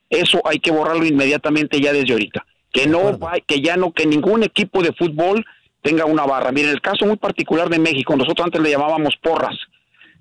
Eso 0.09 0.41
hay 0.45 0.59
que 0.59 0.71
borrarlo 0.71 1.05
inmediatamente 1.05 1.79
ya 1.81 1.91
desde 1.93 2.13
ahorita. 2.13 2.45
Que 2.71 2.87
no 2.87 3.17
va- 3.17 3.39
que 3.45 3.61
ya 3.61 3.75
no, 3.77 3.91
que 3.91 4.05
ningún 4.05 4.43
equipo 4.43 4.81
de 4.83 4.93
fútbol 4.93 5.45
tenga 5.81 6.05
una 6.05 6.25
barra. 6.25 6.51
Miren, 6.51 6.71
el 6.71 6.81
caso 6.81 7.05
muy 7.05 7.17
particular 7.17 7.69
de 7.69 7.79
México, 7.79 8.15
nosotros 8.15 8.45
antes 8.45 8.61
le 8.61 8.71
llamábamos 8.71 9.15
porras. 9.21 9.55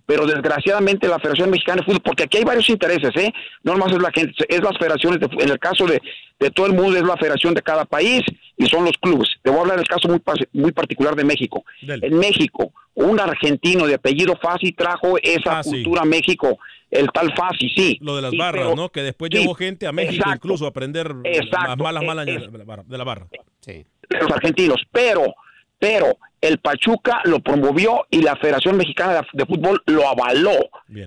Pero 0.07 0.25
desgraciadamente 0.27 1.09
la 1.09 1.19
Federación 1.19 1.51
Mexicana 1.51 1.81
de 1.81 1.85
Fútbol, 1.85 2.01
porque 2.05 2.23
aquí 2.25 2.39
hay 2.39 2.45
varios 2.45 2.69
intereses, 2.71 3.11
¿eh? 3.17 3.33
No 3.65 3.73
nomás 3.73 3.93
es 3.93 4.01
la 4.01 4.11
gente, 4.13 4.33
es 4.49 4.61
las 4.63 4.79
federaciones, 4.79 5.21
de, 5.21 5.29
en 5.43 5.51
el 5.51 5.59
caso 5.59 5.85
de, 5.87 6.01
de 6.39 6.51
todo 6.51 6.67
el 6.67 6.73
mundo 6.75 6.97
es 6.97 7.03
la 7.03 7.17
federación 7.17 7.55
de 7.55 7.63
cada 7.63 7.85
país 7.85 8.23
y 8.57 8.67
son 8.67 8.85
los 8.85 8.93
clubes. 8.99 9.29
Te 9.43 9.51
voy 9.51 9.59
a 9.59 9.63
hablar 9.63 9.77
del 9.79 9.89
caso 9.89 10.09
muy, 10.09 10.23
muy 10.53 10.73
particular 10.73 11.15
de 11.17 11.25
México. 11.25 11.65
En 11.83 12.19
México, 12.19 12.73
un 12.95 13.19
argentino 13.21 13.87
de 13.87 13.95
apellido 13.95 14.37
Fasi 14.41 14.73
trajo 14.73 15.19
esa 15.23 15.63
cultura 15.63 16.03
a 16.03 16.05
México, 16.07 16.59
el 16.91 17.09
tal 17.13 17.35
Fasi, 17.35 17.69
sí. 17.71 17.99
Lo 18.01 18.15
de 18.17 18.23
las 18.23 18.31
Sí, 18.31 18.39
barras, 18.39 18.63
pero- 18.65 18.77
¿no? 18.77 18.89
Que 18.91 19.03
después 19.03 19.31
sí, 19.33 19.39
llegó 19.41 19.55
gente 19.55 19.87
a 19.89 19.93
México 19.93 20.15
exacto. 20.23 20.37
incluso 20.37 20.67
a 20.67 20.69
aprender 20.69 21.13
Exacto. 21.25 21.67
las 21.69 21.79
malas 21.79 22.03
Eh, 22.03 22.07
malas 22.07 22.29
eh, 22.29 22.39
de 22.51 22.59
la 22.59 22.65
barra. 22.65 22.83
De 22.87 22.99
la 22.99 23.05
barra. 23.05 23.27
Sí. 23.61 23.85
de 24.09 24.19
los 24.21 24.31
argentinos, 24.31 24.81
pero, 24.93 25.35
pero 25.79 26.17
el 26.41 26.59
Pachuca 26.59 27.21
lo 27.25 27.41
promovió 27.41 28.07
y 28.11 28.23
la 28.23 28.37
Federación 28.37 28.77
Mexicana 28.77 29.23
de, 29.33 29.47
Fútbol 29.47 29.83
lo 29.87 30.07
avaló. 30.09 30.53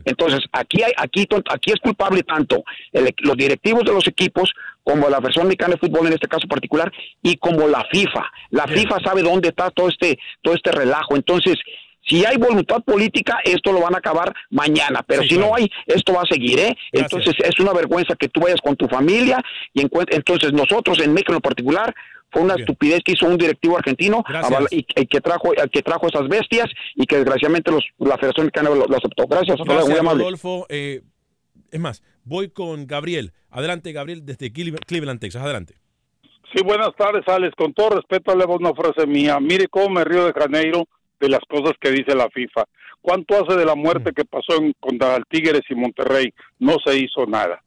Entonces, 0.06 0.40
aquí 0.52 0.82
hay, 0.84 0.92
aquí, 0.98 1.28
aquí 1.50 1.72
es 1.72 1.80
culpable 1.80 2.24
tanto 2.24 2.64
el- 2.92 3.14
los 3.20 3.38
directivos 3.38 3.84
de 3.86 3.94
los 3.94 4.08
equipos 4.08 4.52
como 4.84 5.08
la 5.08 5.18
Federación 5.18 5.46
Mexicana 5.48 5.76
de 5.76 5.88
Fútbol 5.88 6.08
en 6.08 6.14
este 6.14 6.28
caso 6.28 6.48
particular 6.48 6.92
y 7.22 7.38
como 7.38 7.68
la 7.68 7.86
FIFA. 7.92 8.26
La 8.50 8.68
FIFA 8.68 8.98
sabe 9.04 9.22
dónde 9.22 9.50
está 9.50 9.70
todo 9.70 9.88
este, 9.88 10.18
todo 10.42 10.56
este 10.56 10.72
relajo. 10.72 11.16
Entonces, 11.16 11.56
si 12.10 12.26
hay 12.26 12.38
voluntad 12.38 12.84
política, 12.84 13.40
esto 13.44 13.72
lo 13.72 13.82
van 13.82 13.94
a 13.96 14.00
acabar 14.00 14.34
mañana, 14.50 15.04
pero 15.08 15.24
si 15.24 15.38
no 15.38 15.56
hay, 15.56 15.70
esto 15.86 16.14
va 16.14 16.24
a 16.24 16.26
seguir, 16.30 16.60
¿eh? 16.60 16.76
Entonces 16.92 17.36
es 17.38 17.60
una 17.60 17.72
vergüenza 17.72 18.16
que 18.16 18.28
tú 18.28 18.42
vayas 18.42 18.60
con 18.62 18.76
tu 18.76 18.88
familia 18.88 19.42
y 19.74 19.82
entonces 19.82 20.52
nosotros 20.52 21.00
en 21.00 21.14
México 21.14 21.34
en 21.34 21.40
particular 21.40 21.94
fue 22.32 22.44
una 22.44 22.56
estupidez 22.56 23.02
que 23.04 23.14
hizo 23.14 23.26
un 23.28 23.38
directivo 23.38 23.78
argentino 23.78 24.24
Gracias. 24.28 24.68
y, 24.72 24.86
y 24.96 25.06
que 25.08 25.22
trajo 25.22 25.52
que 25.72 25.82
trajo 25.82 26.08
esas 26.08 26.28
bestias 26.28 26.68
y 26.96 27.06
que 27.06 27.18
desgraciadamente 27.18 27.72
los, 27.72 27.84
la 27.98 28.18
Federación 28.18 28.48
Mexicana 28.48 28.70
lo, 28.70 28.86
lo 28.86 28.98
aceptó. 28.98 29.26
Gracias, 29.28 29.58
luego, 29.58 29.66
muy 29.66 29.76
Gracias, 29.76 30.00
amable. 30.00 30.24
Rodolfo. 30.24 30.66
Eh, 30.70 31.02
es 31.72 31.80
más, 31.80 32.04
voy 32.24 32.50
con 32.50 32.88
Gabriel. 32.88 33.34
Adelante, 33.50 33.92
Gabriel, 33.92 34.26
desde 34.26 34.52
Cleveland, 34.52 35.20
Texas. 35.20 35.42
Adelante. 35.44 35.76
Sí, 36.54 36.64
buenas 36.64 36.96
tardes, 36.98 37.28
Alex. 37.28 37.56
Con 37.56 37.74
todo 37.74 37.92
respeto, 37.92 38.36
le 38.36 38.44
hago 38.44 38.56
una 38.56 38.74
frase 38.74 39.06
mía. 39.06 39.40
Mire 39.40 39.68
cómo 39.68 39.90
me 39.90 40.04
río 40.04 40.26
de 40.26 40.34
Janeiro 40.34 40.88
de 41.20 41.30
las 41.30 41.42
cosas 41.48 41.74
que 41.80 41.92
dice 41.92 42.16
la 42.16 42.30
FIFA. 42.30 42.66
¿Cuánto 43.02 43.36
hace 43.36 43.58
de 43.58 43.66
la 43.66 43.76
muerte 43.76 44.12
que 44.14 44.26
pasó 44.26 44.58
en, 44.62 44.74
contra 44.80 45.16
el 45.16 45.24
Tigres 45.30 45.62
y 45.70 45.76
Monterrey? 45.76 46.34
No 46.60 46.78
se 46.86 46.98
hizo 46.98 47.26
nada. 47.26 47.62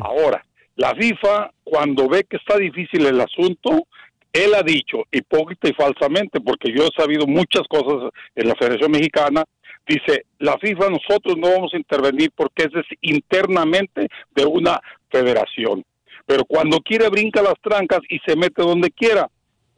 Ahora, 0.00 0.44
la 0.76 0.94
FIFA, 0.94 1.50
cuando 1.64 2.08
ve 2.08 2.24
que 2.28 2.36
está 2.36 2.56
difícil 2.58 3.06
el 3.06 3.20
asunto, 3.20 3.86
él 4.32 4.54
ha 4.54 4.62
dicho, 4.62 5.04
hipócrita 5.10 5.68
y 5.68 5.74
falsamente, 5.74 6.40
porque 6.40 6.72
yo 6.72 6.84
he 6.84 7.00
sabido 7.02 7.26
muchas 7.26 7.62
cosas 7.68 8.10
en 8.34 8.48
la 8.48 8.54
Federación 8.54 8.90
Mexicana, 8.92 9.44
dice, 9.86 10.24
la 10.38 10.56
FIFA 10.58 10.90
nosotros 10.90 11.36
no 11.36 11.50
vamos 11.50 11.74
a 11.74 11.76
intervenir 11.78 12.30
porque 12.34 12.64
es 12.64 12.70
internamente 13.00 14.08
de 14.34 14.44
una 14.46 14.80
federación. 15.10 15.84
Pero 16.26 16.44
cuando 16.44 16.78
quiere 16.78 17.08
brinca 17.08 17.42
las 17.42 17.54
trancas 17.60 18.00
y 18.08 18.18
se 18.26 18.36
mete 18.36 18.62
donde 18.62 18.90
quiera. 18.90 19.28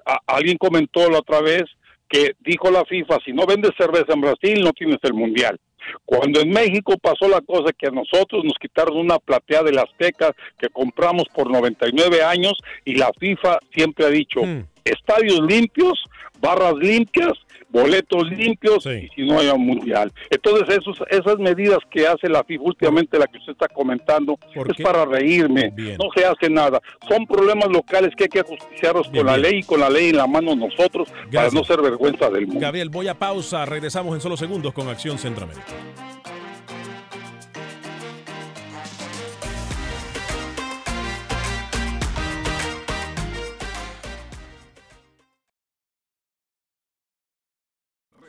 A- 0.06 0.20
alguien 0.26 0.58
comentó 0.58 1.08
la 1.10 1.18
otra 1.20 1.40
vez 1.40 1.62
que 2.08 2.34
dijo 2.40 2.70
la 2.70 2.84
FIFA, 2.84 3.18
si 3.24 3.32
no 3.32 3.46
vendes 3.46 3.72
cerveza 3.76 4.12
en 4.12 4.20
Brasil 4.20 4.62
no 4.62 4.72
tienes 4.72 4.98
el 5.02 5.14
mundial. 5.14 5.58
Cuando 6.04 6.40
en 6.40 6.50
México 6.50 6.94
pasó 7.00 7.28
la 7.28 7.40
cosa 7.42 7.72
que 7.72 7.86
a 7.86 7.90
nosotros 7.90 8.42
nos 8.44 8.54
quitaron 8.58 8.96
una 8.96 9.18
platea 9.18 9.62
de 9.62 9.72
las 9.72 9.84
Azteca 9.84 10.34
que 10.58 10.68
compramos 10.68 11.24
por 11.34 11.50
99 11.50 12.22
años 12.22 12.54
y 12.84 12.94
la 12.94 13.10
FIFA 13.18 13.58
siempre 13.72 14.06
ha 14.06 14.10
dicho 14.10 14.40
estadios 14.84 15.40
limpios, 15.40 16.02
barras 16.40 16.74
limpias, 16.74 17.32
boletos 17.74 18.30
limpios 18.30 18.86
y 18.86 19.08
si 19.08 19.26
no 19.26 19.40
hay 19.40 19.48
un 19.48 19.66
mundial. 19.66 20.12
Entonces 20.30 20.78
esos, 20.78 21.02
esas 21.10 21.38
medidas 21.38 21.78
que 21.90 22.06
hace 22.06 22.28
la 22.28 22.44
FIFA 22.44 22.62
últimamente, 22.62 23.18
la 23.18 23.26
que 23.26 23.38
usted 23.38 23.52
está 23.52 23.68
comentando, 23.68 24.38
es 24.54 24.82
para 24.82 25.04
reírme, 25.04 25.72
no 25.98 26.08
se 26.14 26.24
hace 26.24 26.48
nada. 26.48 26.80
Son 27.08 27.26
problemas 27.26 27.68
locales 27.70 28.10
que 28.16 28.24
hay 28.24 28.28
que 28.28 28.42
justiciarlos 28.42 29.10
Bien, 29.10 29.24
con 29.24 29.32
la 29.32 29.38
ley 29.38 29.58
y 29.58 29.62
con 29.64 29.80
la 29.80 29.90
ley 29.90 30.10
en 30.10 30.18
la 30.18 30.26
mano 30.26 30.54
nosotros 30.54 31.08
para 31.32 31.50
no 31.50 31.64
ser 31.64 31.82
vergüenza 31.82 32.30
del 32.30 32.46
mundo. 32.46 32.60
Gabriel, 32.60 32.90
voy 32.90 33.08
a 33.08 33.14
pausa. 33.14 33.64
Regresamos 33.64 34.14
en 34.14 34.20
solo 34.20 34.36
segundos 34.36 34.72
con 34.72 34.88
Acción 34.88 35.18
Centroamérica. 35.18 35.72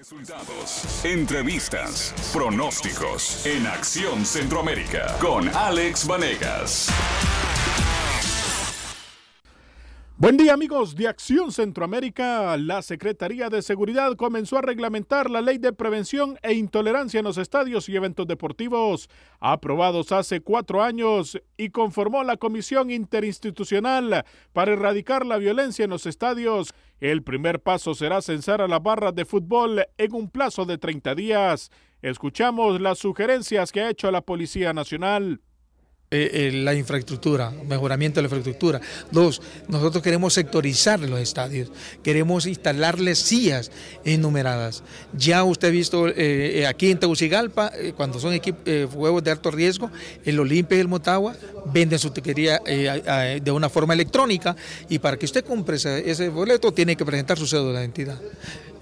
Resultados, 0.07 1.03
entrevistas, 1.03 2.13
pronósticos. 2.31 3.43
En 3.43 3.65
Acción 3.65 4.23
Centroamérica. 4.23 5.17
Con 5.19 5.49
Alex 5.49 6.05
Vanegas. 6.05 6.91
Buen 10.17 10.37
día 10.37 10.53
amigos 10.53 10.95
de 10.95 11.09
Acción 11.09 11.51
Centroamérica. 11.51 12.55
La 12.55 12.81
Secretaría 12.81 13.49
de 13.49 13.61
Seguridad 13.61 14.15
comenzó 14.15 14.57
a 14.57 14.61
reglamentar 14.61 15.29
la 15.29 15.41
ley 15.41 15.57
de 15.57 15.73
prevención 15.73 16.39
e 16.41 16.53
intolerancia 16.53 17.19
en 17.19 17.25
los 17.25 17.37
estadios 17.37 17.89
y 17.89 17.97
eventos 17.97 18.25
deportivos, 18.25 19.09
aprobados 19.41 20.13
hace 20.13 20.39
cuatro 20.39 20.81
años, 20.81 21.37
y 21.57 21.69
conformó 21.71 22.23
la 22.23 22.37
Comisión 22.37 22.91
Interinstitucional 22.91 24.23
para 24.53 24.71
erradicar 24.71 25.25
la 25.25 25.35
violencia 25.35 25.83
en 25.83 25.89
los 25.89 26.05
estadios. 26.05 26.73
El 27.01 27.21
primer 27.21 27.59
paso 27.59 27.93
será 27.93 28.21
censar 28.21 28.61
a 28.61 28.69
las 28.69 28.81
barras 28.81 29.15
de 29.15 29.25
fútbol 29.25 29.85
en 29.97 30.13
un 30.13 30.29
plazo 30.29 30.63
de 30.63 30.77
30 30.77 31.13
días. 31.13 31.71
Escuchamos 32.01 32.79
las 32.79 32.99
sugerencias 32.99 33.73
que 33.73 33.81
ha 33.81 33.89
hecho 33.89 34.09
la 34.11 34.21
Policía 34.21 34.71
Nacional. 34.71 35.41
Eh, 36.11 36.29
eh, 36.33 36.51
la 36.51 36.75
infraestructura, 36.75 37.51
mejoramiento 37.67 38.19
de 38.19 38.21
la 38.21 38.27
infraestructura. 38.27 38.79
Dos, 39.09 39.41
nosotros 39.67 40.03
queremos 40.03 40.35
sectorizar 40.35 40.99
los 40.99 41.19
estadios, 41.19 41.71
queremos 42.03 42.45
instalarles 42.45 43.17
sillas 43.17 43.71
enumeradas. 44.03 44.83
Ya 45.17 45.43
usted 45.43 45.69
ha 45.69 45.71
visto 45.71 46.07
eh, 46.07 46.67
aquí 46.67 46.91
en 46.91 46.99
Tegucigalpa, 46.99 47.71
cuando 47.97 48.19
son 48.19 48.39
juegos 48.93 49.23
de 49.23 49.31
alto 49.31 49.49
riesgo, 49.49 49.89
el 50.23 50.39
Olimpia 50.39 50.77
y 50.77 50.81
el 50.81 50.87
Motagua 50.87 51.35
venden 51.73 51.97
su 51.97 52.11
tiquería 52.11 52.59
de 52.59 53.51
una 53.51 53.69
forma 53.69 53.95
electrónica 53.95 54.55
y 54.87 54.99
para 54.99 55.17
que 55.17 55.25
usted 55.25 55.43
compre 55.43 55.77
ese, 55.77 56.07
ese 56.07 56.29
boleto 56.29 56.71
tiene 56.71 56.95
que 56.95 57.03
presentar 57.03 57.39
su 57.39 57.47
cédula 57.47 57.79
de 57.79 57.85
identidad. 57.85 58.21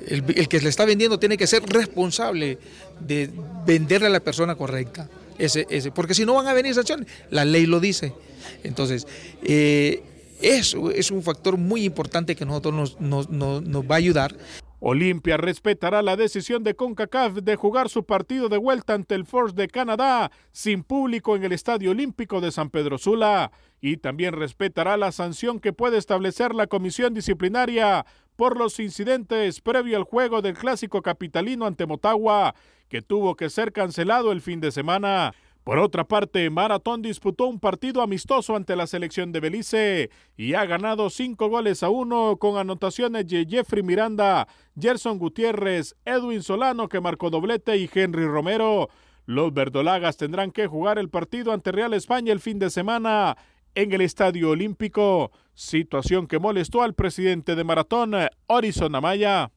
El, 0.05 0.25
el 0.35 0.49
que 0.49 0.59
le 0.59 0.67
está 0.67 0.83
vendiendo 0.83 1.17
tiene 1.17 1.37
que 1.37 1.47
ser 1.47 1.63
responsable 1.63 2.57
de 2.99 3.31
venderle 3.65 4.07
a 4.07 4.09
la 4.09 4.19
persona 4.19 4.55
correcta. 4.55 5.09
Ese, 5.37 5.65
ese, 5.69 5.91
porque 5.91 6.13
si 6.13 6.25
no 6.25 6.33
van 6.35 6.47
a 6.47 6.53
venir 6.53 6.73
sanciones, 6.73 7.07
la 7.29 7.45
ley 7.45 7.65
lo 7.65 7.79
dice. 7.79 8.13
Entonces, 8.63 9.07
eh, 9.43 10.03
eso 10.41 10.91
es 10.91 11.11
un 11.11 11.23
factor 11.23 11.57
muy 11.57 11.83
importante 11.85 12.35
que 12.35 12.45
nosotros 12.45 12.73
nos, 12.73 12.99
nos- 13.01 13.29
nos- 13.29 13.63
nos 13.63 13.83
va 13.83 13.95
a 13.95 13.97
ayudar. 13.97 14.35
Olimpia 14.85 15.37
respetará 15.37 16.01
la 16.01 16.17
decisión 16.17 16.61
de 16.63 16.75
CONCACAF 16.75 17.35
de 17.35 17.55
jugar 17.55 17.87
su 17.87 18.03
partido 18.05 18.49
de 18.49 18.57
vuelta 18.57 18.93
ante 18.93 19.15
el 19.15 19.25
Force 19.25 19.55
de 19.55 19.69
Canadá 19.69 20.29
sin 20.51 20.83
público 20.83 21.37
en 21.37 21.45
el 21.45 21.53
Estadio 21.53 21.91
Olímpico 21.91 22.41
de 22.41 22.51
San 22.51 22.69
Pedro 22.69 22.97
Sula 22.97 23.51
y 23.79 23.95
también 23.95 24.33
respetará 24.33 24.97
la 24.97 25.13
sanción 25.13 25.61
que 25.61 25.71
puede 25.71 25.97
establecer 25.97 26.53
la 26.53 26.67
comisión 26.67 27.13
disciplinaria 27.13 28.05
por 28.35 28.57
los 28.57 28.77
incidentes 28.81 29.61
previo 29.61 29.95
al 29.95 30.03
juego 30.03 30.41
del 30.41 30.57
clásico 30.57 31.01
capitalino 31.01 31.65
ante 31.65 31.85
Motagua, 31.85 32.53
que 32.93 33.01
tuvo 33.01 33.35
que 33.35 33.49
ser 33.49 33.73
cancelado 33.73 34.31
el 34.31 34.39
fin 34.39 34.61
de 34.61 34.71
semana. 34.71 35.33
Por 35.63 35.79
otra 35.79 36.03
parte, 36.03 36.47
Maratón 36.51 37.01
disputó 37.01 37.47
un 37.47 37.59
partido 37.59 38.03
amistoso 38.03 38.55
ante 38.55 38.75
la 38.75 38.85
selección 38.85 39.31
de 39.31 39.39
Belice 39.39 40.11
y 40.37 40.53
ha 40.53 40.63
ganado 40.67 41.09
cinco 41.09 41.49
goles 41.49 41.81
a 41.81 41.89
uno 41.89 42.37
con 42.37 42.59
anotaciones 42.59 43.27
de 43.27 43.47
Jeffrey 43.49 43.81
Miranda, 43.81 44.47
Gerson 44.79 45.17
Gutiérrez, 45.17 45.95
Edwin 46.05 46.43
Solano 46.43 46.87
que 46.87 47.01
marcó 47.01 47.31
doblete 47.31 47.77
y 47.77 47.89
Henry 47.91 48.27
Romero. 48.27 48.89
Los 49.25 49.51
verdolagas 49.51 50.15
tendrán 50.17 50.51
que 50.51 50.67
jugar 50.67 50.99
el 50.99 51.09
partido 51.09 51.51
ante 51.51 51.71
Real 51.71 51.95
España 51.95 52.31
el 52.31 52.41
fin 52.41 52.59
de 52.59 52.69
semana 52.69 53.35
en 53.73 53.91
el 53.91 54.01
Estadio 54.01 54.51
Olímpico, 54.51 55.31
situación 55.55 56.27
que 56.27 56.37
molestó 56.37 56.83
al 56.83 56.93
presidente 56.93 57.55
de 57.55 57.63
Maratón, 57.63 58.13
Horizon 58.45 58.93
Amaya. 58.93 59.51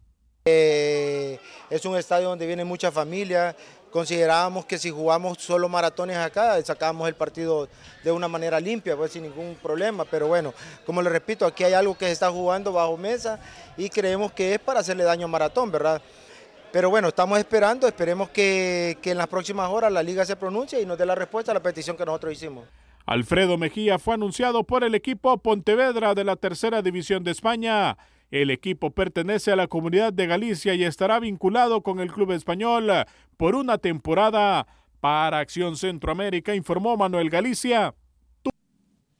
Eh, 0.48 1.40
es 1.68 1.84
un 1.84 1.96
estadio 1.96 2.28
donde 2.28 2.46
viene 2.46 2.64
mucha 2.64 2.92
familia. 2.92 3.56
Considerábamos 3.90 4.64
que 4.64 4.78
si 4.78 4.90
jugamos 4.90 5.38
solo 5.38 5.68
maratones 5.68 6.16
acá, 6.16 6.62
sacábamos 6.62 7.08
el 7.08 7.14
partido 7.14 7.68
de 8.04 8.12
una 8.12 8.28
manera 8.28 8.60
limpia, 8.60 8.96
pues 8.96 9.12
sin 9.12 9.24
ningún 9.24 9.56
problema. 9.60 10.04
Pero 10.04 10.28
bueno, 10.28 10.54
como 10.84 11.02
le 11.02 11.10
repito, 11.10 11.46
aquí 11.46 11.64
hay 11.64 11.72
algo 11.72 11.98
que 11.98 12.06
se 12.06 12.12
está 12.12 12.30
jugando 12.30 12.72
bajo 12.72 12.96
mesa 12.96 13.40
y 13.76 13.88
creemos 13.88 14.32
que 14.32 14.54
es 14.54 14.60
para 14.60 14.80
hacerle 14.80 15.02
daño 15.02 15.24
a 15.24 15.28
Maratón, 15.28 15.72
¿verdad? 15.72 16.00
Pero 16.72 16.90
bueno, 16.90 17.08
estamos 17.08 17.38
esperando, 17.38 17.88
esperemos 17.88 18.28
que, 18.28 18.98
que 19.02 19.10
en 19.10 19.18
las 19.18 19.28
próximas 19.28 19.68
horas 19.68 19.90
la 19.90 20.02
liga 20.02 20.24
se 20.24 20.36
pronuncie 20.36 20.80
y 20.80 20.86
nos 20.86 20.98
dé 20.98 21.06
la 21.06 21.14
respuesta 21.16 21.50
a 21.50 21.54
la 21.54 21.62
petición 21.62 21.96
que 21.96 22.04
nosotros 22.04 22.32
hicimos. 22.32 22.66
Alfredo 23.04 23.56
Mejía 23.56 23.98
fue 23.98 24.14
anunciado 24.14 24.62
por 24.62 24.84
el 24.84 24.94
equipo 24.94 25.38
Pontevedra 25.38 26.14
de 26.14 26.24
la 26.24 26.36
Tercera 26.36 26.82
División 26.82 27.24
de 27.24 27.30
España. 27.30 27.96
El 28.30 28.50
equipo 28.50 28.90
pertenece 28.90 29.52
a 29.52 29.56
la 29.56 29.68
comunidad 29.68 30.12
de 30.12 30.26
Galicia 30.26 30.74
y 30.74 30.84
estará 30.84 31.20
vinculado 31.20 31.82
con 31.82 32.00
el 32.00 32.12
club 32.12 32.32
español 32.32 32.90
por 33.36 33.54
una 33.54 33.78
temporada. 33.78 34.66
Para 35.00 35.38
Acción 35.38 35.76
Centroamérica 35.76 36.54
informó 36.54 36.96
Manuel 36.96 37.30
Galicia. 37.30 37.94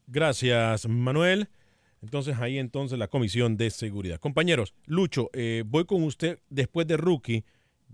Gracias, 0.06 0.88
Manuel. 0.88 1.48
Entonces 2.02 2.38
ahí 2.38 2.58
entonces 2.58 2.98
la 2.98 3.08
Comisión 3.08 3.56
de 3.56 3.70
Seguridad. 3.70 4.18
Compañeros, 4.18 4.74
Lucho, 4.86 5.30
eh, 5.32 5.64
voy 5.66 5.84
con 5.84 6.02
usted 6.02 6.40
después 6.48 6.86
de 6.86 6.96
Rookie. 6.96 7.44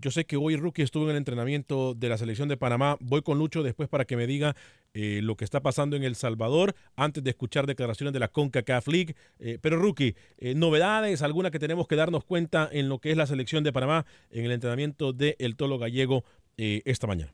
Yo 0.03 0.11
sé 0.11 0.25
que 0.25 0.35
hoy 0.35 0.57
Rookie 0.57 0.81
estuvo 0.81 1.05
en 1.05 1.11
el 1.11 1.15
entrenamiento 1.15 1.93
de 1.93 2.09
la 2.09 2.17
selección 2.17 2.49
de 2.49 2.57
Panamá. 2.57 2.97
Voy 2.99 3.21
con 3.21 3.39
Lucho 3.39 3.63
después 3.63 3.87
para 3.87 4.03
que 4.03 4.17
me 4.17 4.27
diga 4.27 4.53
eh, 4.93 5.21
lo 5.23 5.37
que 5.37 5.45
está 5.45 5.61
pasando 5.61 5.95
en 5.95 6.03
El 6.03 6.15
Salvador 6.15 6.75
antes 6.97 7.23
de 7.23 7.29
escuchar 7.29 7.67
declaraciones 7.67 8.11
de 8.11 8.19
la 8.19 8.27
CONCACAF 8.27 8.85
League. 8.89 9.15
Eh, 9.39 9.59
pero 9.61 9.77
Rookie, 9.77 10.17
eh, 10.39 10.55
novedades, 10.55 11.21
alguna 11.21 11.51
que 11.51 11.59
tenemos 11.59 11.87
que 11.87 11.95
darnos 11.95 12.25
cuenta 12.25 12.67
en 12.69 12.89
lo 12.89 12.99
que 12.99 13.11
es 13.11 13.17
la 13.17 13.25
selección 13.27 13.63
de 13.63 13.71
Panamá 13.71 14.05
en 14.29 14.43
el 14.43 14.51
entrenamiento 14.51 15.13
del 15.13 15.37
el 15.39 15.55
Tolo 15.55 15.79
Gallego 15.79 16.25
esta 16.57 17.07
mañana. 17.07 17.33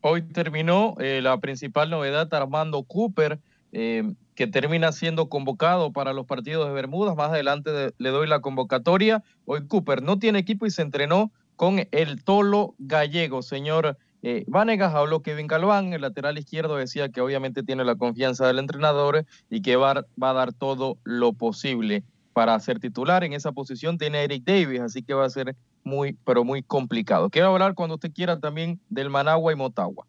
Hoy 0.00 0.22
terminó 0.22 0.96
la 0.98 1.38
principal 1.38 1.88
novedad 1.88 2.34
Armando 2.34 2.82
Cooper 2.82 3.38
que 3.70 4.46
termina 4.50 4.90
siendo 4.90 5.28
convocado 5.28 5.92
para 5.92 6.12
los 6.12 6.26
partidos 6.26 6.66
de 6.66 6.74
Bermudas. 6.74 7.14
Más 7.14 7.30
adelante 7.30 7.94
le 7.96 8.10
doy 8.10 8.26
la 8.26 8.40
convocatoria. 8.40 9.22
Hoy 9.44 9.68
Cooper 9.68 10.02
no 10.02 10.18
tiene 10.18 10.40
equipo 10.40 10.66
y 10.66 10.70
se 10.70 10.82
entrenó 10.82 11.30
con 11.56 11.86
el 11.90 12.22
Tolo 12.22 12.74
Gallego. 12.78 13.42
Señor 13.42 13.98
eh, 14.22 14.44
Vanegas 14.46 14.94
habló 14.94 15.22
Kevin 15.22 15.46
Calván, 15.46 15.92
el 15.92 16.02
lateral 16.02 16.38
izquierdo 16.38 16.76
decía 16.76 17.08
que 17.10 17.20
obviamente 17.20 17.62
tiene 17.62 17.84
la 17.84 17.96
confianza 17.96 18.46
del 18.46 18.58
entrenador 18.58 19.24
y 19.50 19.62
que 19.62 19.76
va, 19.76 20.04
va 20.22 20.30
a 20.30 20.34
dar 20.34 20.52
todo 20.52 20.98
lo 21.04 21.32
posible 21.32 22.02
para 22.32 22.58
ser 22.60 22.80
titular. 22.80 23.24
En 23.24 23.32
esa 23.32 23.52
posición 23.52 23.98
tiene 23.98 24.24
Eric 24.24 24.44
Davis, 24.44 24.80
así 24.80 25.02
que 25.02 25.14
va 25.14 25.24
a 25.24 25.30
ser 25.30 25.56
muy, 25.84 26.16
pero 26.24 26.44
muy 26.44 26.62
complicado. 26.62 27.30
Quiero 27.30 27.48
hablar 27.48 27.74
cuando 27.74 27.94
usted 27.94 28.12
quiera 28.12 28.38
también 28.38 28.80
del 28.88 29.10
Managua 29.10 29.52
y 29.52 29.56
Motagua 29.56 30.06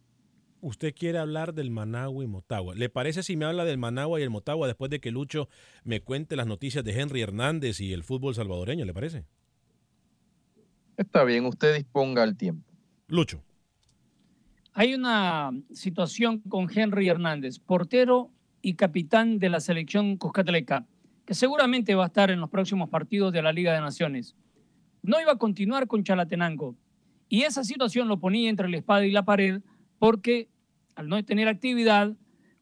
usted 0.62 0.94
quiere 0.94 1.18
hablar 1.18 1.54
del 1.54 1.72
Managua 1.72 2.24
y 2.24 2.28
Motagua. 2.28 2.76
¿Le 2.76 2.90
parece 2.90 3.24
si 3.24 3.38
me 3.38 3.46
habla 3.46 3.66
del 3.66 3.78
Managua 3.78 4.20
y 4.20 4.24
el 4.24 4.30
Motagua 4.30 4.68
después 4.68 4.90
de 4.90 5.00
que 5.00 5.12
Lucho 5.12 5.50
me 5.84 6.02
cuente 6.02 6.36
las 6.36 6.48
noticias 6.48 6.84
de 6.84 7.00
Henry 7.00 7.22
Hernández 7.22 7.80
y 7.80 7.94
el 7.94 8.04
fútbol 8.04 8.36
salvadoreño? 8.36 8.86
¿Le 8.86 8.94
parece? 8.94 9.26
Está 10.98 11.24
bien, 11.24 11.46
usted 11.46 11.76
disponga 11.76 12.24
el 12.24 12.36
tiempo. 12.36 12.70
Lucho. 13.08 13.44
Hay 14.74 14.96
una 14.96 15.52
situación 15.72 16.40
con 16.42 16.68
Henry 16.74 17.08
Hernández, 17.08 17.60
portero 17.60 18.32
y 18.62 18.74
capitán 18.74 19.38
de 19.40 19.50
la 19.50 19.60
selección 19.60 20.18
Cuscatleca, 20.18 20.88
que 21.26 21.36
seguramente 21.36 21.96
va 21.96 22.06
a 22.06 22.08
estar 22.08 22.32
en 22.32 22.42
los 22.42 22.50
próximos 22.50 22.90
partidos 22.90 23.32
de 23.32 23.44
la 23.44 23.54
Liga 23.54 23.74
de 23.74 23.82
Naciones. 23.82 24.36
No 25.04 25.22
iba 25.22 25.34
a 25.34 25.38
continuar 25.38 25.88
con 25.88 26.04
Chalatenango. 26.04 26.76
Y 27.30 27.44
esa 27.44 27.64
situación 27.64 28.08
lo 28.08 28.20
ponía 28.20 28.50
entre 28.50 28.70
la 28.70 28.78
espada 28.78 29.06
y 29.06 29.12
la 29.12 29.26
pared 29.26 29.62
porque 30.00 30.50
al 30.96 31.10
no 31.10 31.24
tener 31.24 31.48
actividad, 31.48 32.16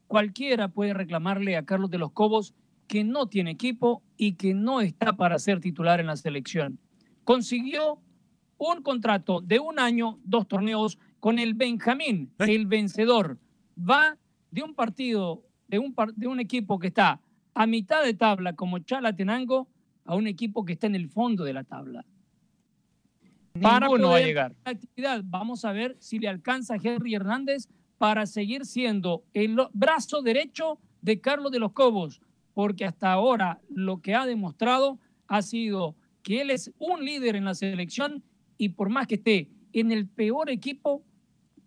cualquiera 0.07 0.67
puede 0.67 0.93
reclamarle 0.93 1.55
a 1.55 1.65
Carlos 1.65 1.89
de 1.89 1.99
los 1.99 2.11
Cobos 2.11 2.53
que 2.87 3.03
no 3.03 3.27
tiene 3.27 3.51
equipo 3.51 4.03
y 4.17 4.33
que 4.33 4.53
no 4.53 4.81
está 4.81 5.15
para 5.15 5.39
ser 5.39 5.61
titular 5.61 5.99
en 6.01 6.07
la 6.07 6.17
selección. 6.17 6.79
Consiguió 7.23 8.01
un 8.57 8.81
contrato 8.81 9.41
de 9.41 9.59
un 9.59 9.79
año, 9.79 10.19
dos 10.23 10.47
torneos 10.47 10.97
con 11.19 11.39
el 11.39 11.53
Benjamín, 11.53 12.31
¿Eh? 12.39 12.45
el 12.55 12.67
vencedor. 12.67 13.37
Va 13.77 14.17
de 14.51 14.63
un 14.63 14.73
partido, 14.73 15.43
de 15.67 15.79
un, 15.79 15.95
de 16.15 16.27
un 16.27 16.39
equipo 16.39 16.79
que 16.79 16.87
está 16.87 17.21
a 17.53 17.67
mitad 17.67 18.03
de 18.03 18.13
tabla 18.13 18.53
como 18.53 18.79
Chalatenango 18.79 19.67
a 20.05 20.15
un 20.15 20.27
equipo 20.27 20.65
que 20.65 20.73
está 20.73 20.87
en 20.87 20.95
el 20.95 21.09
fondo 21.09 21.43
de 21.43 21.53
la 21.53 21.63
tabla 21.63 22.05
para 23.61 23.87
no 23.87 24.09
va 24.09 24.17
a 24.17 24.21
llegar. 24.21 24.55
Actividad. 24.63 25.21
Vamos 25.25 25.65
a 25.65 25.71
ver 25.71 25.95
si 25.99 26.19
le 26.19 26.27
alcanza 26.27 26.75
a 26.75 26.79
Henry 26.81 27.15
Hernández 27.15 27.67
para 27.97 28.25
seguir 28.25 28.65
siendo 28.65 29.23
el 29.33 29.57
brazo 29.73 30.21
derecho 30.21 30.79
de 31.01 31.21
Carlos 31.21 31.51
de 31.51 31.59
los 31.59 31.71
Cobos, 31.71 32.21
porque 32.53 32.85
hasta 32.85 33.11
ahora 33.11 33.61
lo 33.69 34.01
que 34.01 34.15
ha 34.15 34.25
demostrado 34.25 34.99
ha 35.27 35.41
sido 35.41 35.95
que 36.23 36.41
él 36.41 36.51
es 36.51 36.71
un 36.79 37.05
líder 37.05 37.35
en 37.35 37.45
la 37.45 37.53
selección 37.53 38.23
y 38.57 38.69
por 38.69 38.89
más 38.89 39.07
que 39.07 39.15
esté 39.15 39.49
en 39.73 39.91
el 39.91 40.07
peor 40.07 40.49
equipo, 40.49 41.03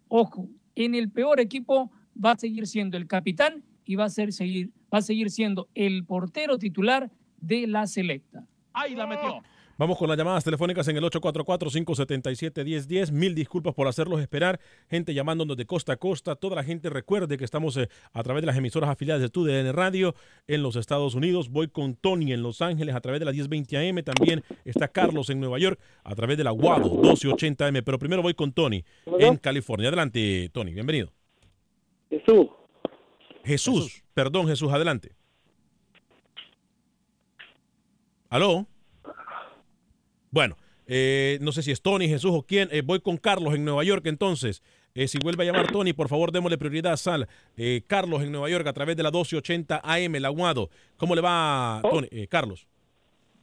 ojo, 0.09 0.49
en 0.75 0.95
el 0.95 1.11
peor 1.11 1.41
equipo 1.41 1.91
va 2.23 2.33
a 2.33 2.39
seguir 2.39 2.67
siendo 2.67 2.97
el 2.97 3.07
capitán 3.07 3.65
y 3.85 3.97
va 3.97 4.05
a, 4.05 4.11
ser, 4.11 4.33
seguir, 4.33 4.71
va 4.93 4.99
a 4.99 5.03
seguir 5.03 5.31
siendo 5.31 5.69
el 5.75 6.05
portero 6.05 6.59
titular 6.59 7.11
de 7.41 7.67
la 7.67 7.87
selecta. 7.87 8.47
Ahí 8.73 8.95
la 8.95 9.07
metió. 9.07 9.43
Vamos 9.79 9.97
con 9.97 10.09
las 10.09 10.19
llamadas 10.19 10.43
telefónicas 10.43 10.89
en 10.89 10.97
el 10.97 11.05
844-577-1010. 11.05 13.13
Mil 13.13 13.37
disculpas 13.37 13.75
por 13.75 13.87
hacerlos 13.87 14.21
esperar. 14.21 14.59
Gente 14.91 15.15
llamándonos 15.15 15.57
de 15.57 15.67
costa 15.67 15.93
a 15.93 15.97
costa. 15.97 16.35
Toda 16.35 16.57
la 16.57 16.65
gente 16.65 16.91
recuerde 16.91 17.39
que 17.39 17.45
estamos 17.45 17.77
eh, 17.77 17.89
a 18.13 18.25
través 18.25 18.43
de 18.43 18.49
las 18.49 18.57
emisoras 18.57 18.91
afiliadas 18.91 19.23
de 19.23 19.29
TUDN 19.29 19.73
Radio 19.73 20.17
en 20.49 20.65
los 20.65 20.75
Estados 20.75 21.15
Unidos. 21.15 21.49
Voy 21.49 21.69
con 21.69 21.95
Tony 21.95 22.33
en 22.33 22.43
Los 22.43 22.61
Ángeles 22.61 22.97
a 22.97 23.01
través 23.01 23.21
de 23.21 23.27
la 23.27 23.31
1020 23.31 23.89
AM. 23.89 24.03
También 24.03 24.43
está 24.65 24.89
Carlos 24.89 25.31
en 25.31 25.39
Nueva 25.39 25.61
York 25.61 25.79
a 26.03 26.13
través 26.17 26.37
de 26.37 26.43
la 26.43 26.51
Guado 26.51 26.91
1280 26.91 27.69
AM. 27.69 27.85
Pero 27.85 28.01
primero 28.01 28.21
voy 28.21 28.35
con 28.35 28.51
Tony 28.51 28.85
en 29.07 29.37
California. 29.37 29.87
Adelante, 29.87 30.51
Tony. 30.53 30.75
Bienvenido. 30.75 31.13
Jesús. 32.11 32.49
Jesús. 33.45 34.03
Perdón, 34.13 34.49
Jesús. 34.49 34.73
Adelante. 34.73 35.15
¿Aló? 38.29 38.67
Bueno, 40.31 40.57
eh, 40.87 41.39
no 41.43 41.53
sé 41.53 41.63
si 41.63 41.71
es 41.71 41.83
Tony, 41.83 42.09
Jesús 42.09 42.33
o 42.35 42.43
quién. 42.43 42.69
Eh, 42.73 42.83
voy 42.85 43.01
con 43.01 43.17
Carlos 43.17 43.55
en 43.55 43.65
Nueva 43.65 43.85
York 43.85 44.07
entonces. 44.07 44.63
Eh, 44.95 45.07
si 45.07 45.19
vuelve 45.23 45.45
a 45.45 45.47
llamar 45.47 45.71
Tony, 45.71 45.93
por 45.93 46.09
favor, 46.09 46.33
démosle 46.33 46.59
prioridad 46.59 46.95
a 46.95 46.97
Sal. 46.97 47.29
Carlos 47.87 48.23
en 48.23 48.33
Nueva 48.33 48.49
York 48.49 48.67
a 48.67 48.73
través 48.73 48.97
de 48.97 49.03
la 49.03 49.11
1280 49.11 49.81
AM, 49.85 50.15
el 50.17 50.25
aguado. 50.25 50.71
¿Cómo 50.97 51.15
le 51.15 51.21
va, 51.21 51.81
oh. 51.83 51.91
Tony? 51.91 52.27
Carlos. 52.27 52.67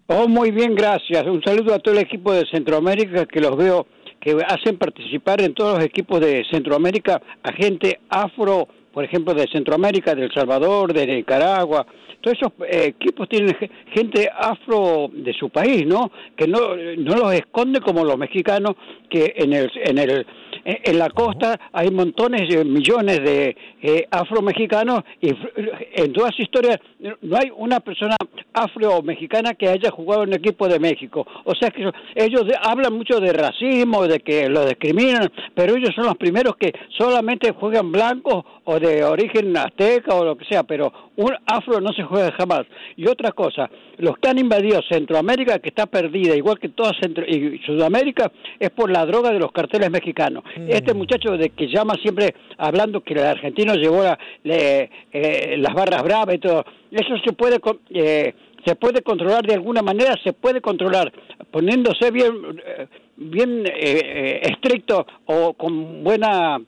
Oh, 0.08 0.28
muy 0.28 0.52
bien, 0.52 0.76
gracias. 0.76 1.24
Un 1.26 1.42
saludo 1.44 1.74
a 1.74 1.80
todo 1.80 1.94
el 1.94 2.02
equipo 2.02 2.34
de 2.34 2.44
Centroamérica 2.52 3.26
que 3.26 3.40
los 3.40 3.56
veo 3.56 3.88
que 4.20 4.36
hacen 4.48 4.78
participar 4.78 5.40
en 5.42 5.54
todos 5.54 5.78
los 5.78 5.86
equipos 5.86 6.20
de 6.20 6.44
Centroamérica 6.52 7.22
a 7.44 7.54
gente 7.54 8.00
afro, 8.10 8.68
por 8.96 9.04
ejemplo, 9.04 9.34
de 9.34 9.46
Centroamérica, 9.52 10.16
de 10.16 10.24
El 10.24 10.32
Salvador, 10.32 10.94
de 10.94 11.06
Nicaragua, 11.06 11.86
todos 12.22 12.38
esos 12.38 12.54
eh, 12.66 12.96
equipos 12.98 13.28
tienen 13.28 13.54
gente 13.92 14.30
afro 14.34 15.10
de 15.12 15.34
su 15.34 15.50
país, 15.50 15.86
¿no? 15.86 16.10
Que 16.38 16.48
no, 16.48 16.76
no 16.98 17.16
los 17.18 17.34
esconde 17.34 17.82
como 17.82 18.06
los 18.06 18.18
mexicanos, 18.18 18.76
que 19.10 19.34
en 19.36 19.52
el, 19.52 19.70
en 19.76 19.98
el 19.98 20.26
en 20.66 20.98
la 20.98 21.10
costa 21.10 21.60
hay 21.72 21.92
montones, 21.92 22.50
de 22.50 22.66
millones 22.66 23.24
de 23.24 23.56
eh, 23.82 24.08
afro-mexicanos 24.10 25.04
y 25.22 25.30
en 25.30 26.12
todas 26.12 26.32
las 26.32 26.40
historias 26.40 26.80
no 27.22 27.38
hay 27.38 27.52
una 27.56 27.80
persona 27.80 28.16
afro-mexicana 28.52 29.54
que 29.54 29.70
haya 29.70 29.92
jugado 29.92 30.24
en 30.24 30.30
el 30.30 30.40
equipo 30.40 30.68
de 30.68 30.80
México. 30.80 31.26
O 31.44 31.54
sea 31.54 31.70
que 31.70 31.88
ellos 32.16 32.44
hablan 32.64 32.94
mucho 32.94 33.20
de 33.20 33.32
racismo, 33.32 34.08
de 34.08 34.20
que 34.20 34.50
lo 34.50 34.66
discriminan, 34.66 35.32
pero 35.54 35.76
ellos 35.76 35.94
son 35.94 36.06
los 36.06 36.18
primeros 36.18 36.56
que 36.58 36.74
solamente 36.98 37.52
juegan 37.52 37.92
blancos 37.92 38.44
o 38.64 38.80
de 38.80 39.04
origen 39.04 39.56
azteca 39.56 40.16
o 40.16 40.26
lo 40.26 40.36
que 40.36 40.46
sea, 40.46 40.64
pero 40.64 40.92
un 41.18 41.32
afro 41.46 41.80
no 41.80 41.94
se 41.94 42.04
juega 42.04 42.32
jamás. 42.32 42.66
Y 42.98 43.08
otra 43.08 43.32
cosa, 43.32 43.70
los 43.98 44.18
que 44.18 44.30
han 44.30 44.40
invadido 44.40 44.82
Centroamérica, 44.90 45.60
que 45.60 45.70
está 45.70 45.86
perdida, 45.86 46.36
igual 46.36 46.60
que 46.60 46.70
toda 46.70 46.92
Centro 47.00 47.26
y 47.26 47.60
Sudamérica, 47.66 48.32
es 48.60 48.70
por 48.72 48.92
la 48.92 49.06
droga 49.06 49.32
de 49.32 49.40
los 49.40 49.52
carteles 49.52 49.90
mexicanos. 49.90 50.44
Este 50.68 50.94
mm. 50.94 50.98
muchacho 50.98 51.38
de 51.38 51.50
que 51.50 51.68
llama 51.68 51.96
siempre 52.02 52.36
hablando 52.58 53.02
que 53.02 53.14
el 53.14 53.20
argentino 53.20 53.76
llevó 53.76 54.04
eh, 54.44 54.90
las 55.58 55.74
barras 55.74 56.04
bravas 56.04 56.36
y 56.36 56.40
todo, 56.40 56.66
eso 56.92 57.18
se 57.24 57.34
puede 57.34 57.60
eh, 57.92 58.34
se 58.66 58.76
puede 58.76 59.02
controlar 59.02 59.46
de 59.46 59.54
alguna 59.54 59.82
manera, 59.82 60.16
se 60.24 60.34
puede 60.34 60.60
controlar 60.60 61.12
poniéndose 61.52 62.10
bien 62.12 62.34
eh, 62.66 62.88
bien 63.18 63.64
estricto 63.66 65.06
o 65.26 65.54
con 65.54 66.04
buena 66.04 66.60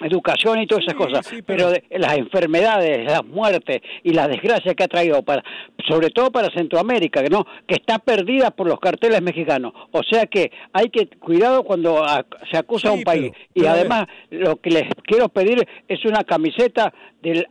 educación 0.00 0.60
y 0.60 0.66
todas 0.66 0.84
esas 0.84 0.94
cosas, 0.94 1.42
pero, 1.46 1.70
las 1.90 2.16
enfermedades, 2.16 3.04
las 3.04 3.24
muertes 3.24 3.80
y 4.02 4.12
la 4.12 4.28
desgracia 4.28 4.74
que 4.74 4.84
ha 4.84 4.88
traído 4.88 5.22
para, 5.22 5.42
sobre 5.88 6.10
todo 6.10 6.30
para 6.30 6.50
Centroamérica, 6.50 7.22
que 7.22 7.30
no, 7.30 7.46
que 7.66 7.74
está 7.74 7.98
perdida 7.98 8.50
por 8.50 8.68
los 8.68 8.80
carteles 8.80 9.22
mexicanos. 9.22 9.72
O 9.92 10.02
sea 10.02 10.26
que 10.26 10.50
hay 10.72 10.88
que 10.90 11.06
cuidado 11.18 11.62
cuando 11.62 12.04
se 12.50 12.58
acusa 12.58 12.88
a 12.88 12.92
un 12.92 13.02
país. 13.02 13.32
y 13.54 13.66
además 13.66 14.06
lo 14.30 14.56
que 14.56 14.70
les 14.70 14.84
quiero 15.04 15.28
pedir 15.28 15.66
es 15.88 16.04
una 16.04 16.24
camiseta 16.24 16.92
de 17.22 17.46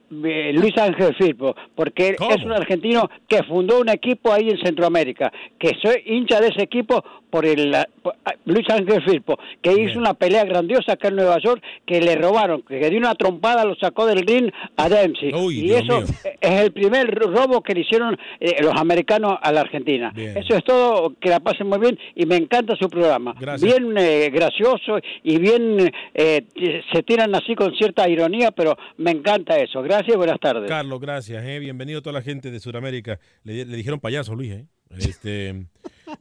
Luis 0.54 0.78
Ángel 0.78 1.16
Firpo, 1.16 1.56
porque 1.76 2.16
es 2.30 2.44
un 2.46 2.52
argentino 2.52 3.10
que 3.28 3.42
fundó 3.44 3.80
un 3.80 3.90
equipo 3.90 4.32
ahí 4.32 4.50
en 4.50 4.60
Centroamérica, 4.60 5.32
que 5.58 5.72
soy 5.82 6.04
hincha 6.06 6.40
de 6.40 6.50
ese 6.50 6.64
equipo 6.64 7.04
por 7.34 7.48
el 7.48 7.76
por- 8.04 8.16
ah, 8.26 8.34
Luis 8.46 8.66
Ángel 8.70 9.02
Firpo, 9.04 9.40
que 9.60 9.72
hizo 9.74 9.98
una 9.98 10.14
pelea 10.14 10.44
grandiosa 10.46 10.94
acá 10.94 11.08
en 11.08 11.16
Nueva 11.16 11.40
York, 11.40 11.64
que 11.84 12.00
le 12.00 12.16
robaron, 12.16 12.62
que 12.62 12.78
dio 12.92 13.00
una 13.00 13.16
trompada, 13.16 13.66
lo 13.66 13.74
sacó 13.76 14.06
del 14.06 14.20
ring 14.22 14.52
a 14.78 14.88
Dempsey. 14.88 15.32
y 15.52 15.62
Dios 15.64 15.82
eso 15.84 16.02
mío. 16.02 16.08
es 16.40 16.52
el 16.62 16.72
primer 16.72 17.08
robo 17.10 17.64
que 17.64 17.74
le 17.74 17.82
hicieron 17.82 18.16
eh, 18.40 18.58
los 18.62 18.76
americanos 18.80 19.34
a 19.42 19.52
la 19.52 19.62
Argentina. 19.62 20.12
Bien. 20.14 20.38
Eso 20.38 20.56
es 20.56 20.64
todo, 20.64 21.16
que 21.20 21.30
la 21.30 21.40
pasen 21.40 21.66
muy 21.68 21.80
bien 21.80 21.98
y 22.14 22.28
me 22.28 22.36
encanta 22.36 22.76
su 22.80 22.88
programa. 22.88 23.34
Gracias. 23.40 23.64
Bien 23.80 23.98
eh, 23.98 24.30
gracioso 24.32 25.00
y 25.24 25.40
bien 25.40 25.92
eh, 26.14 26.46
se 26.94 27.02
tiran 27.02 27.34
así 27.34 27.56
con 27.56 27.74
cierta 27.76 28.08
ironía, 28.08 28.52
pero 28.52 28.78
me 28.98 29.10
encanta 29.10 29.58
eso. 29.58 29.82
Gracias 29.82 30.14
y 30.14 30.18
buenas 30.18 30.40
tardes. 30.40 30.70
Carlos, 30.70 31.00
gracias. 31.00 31.44
eh. 31.44 31.58
Bienvenido 31.58 31.98
a 31.98 32.02
toda 32.04 32.14
la 32.14 32.22
gente 32.22 32.52
de 32.52 32.60
Sudamérica. 32.60 33.20
Le, 33.44 33.66
le 33.66 33.76
dijeron 33.76 34.00
payaso, 34.00 34.36
Luis. 34.36 34.52
¿eh? 34.52 34.66
Este, 34.98 35.50
el 35.50 35.68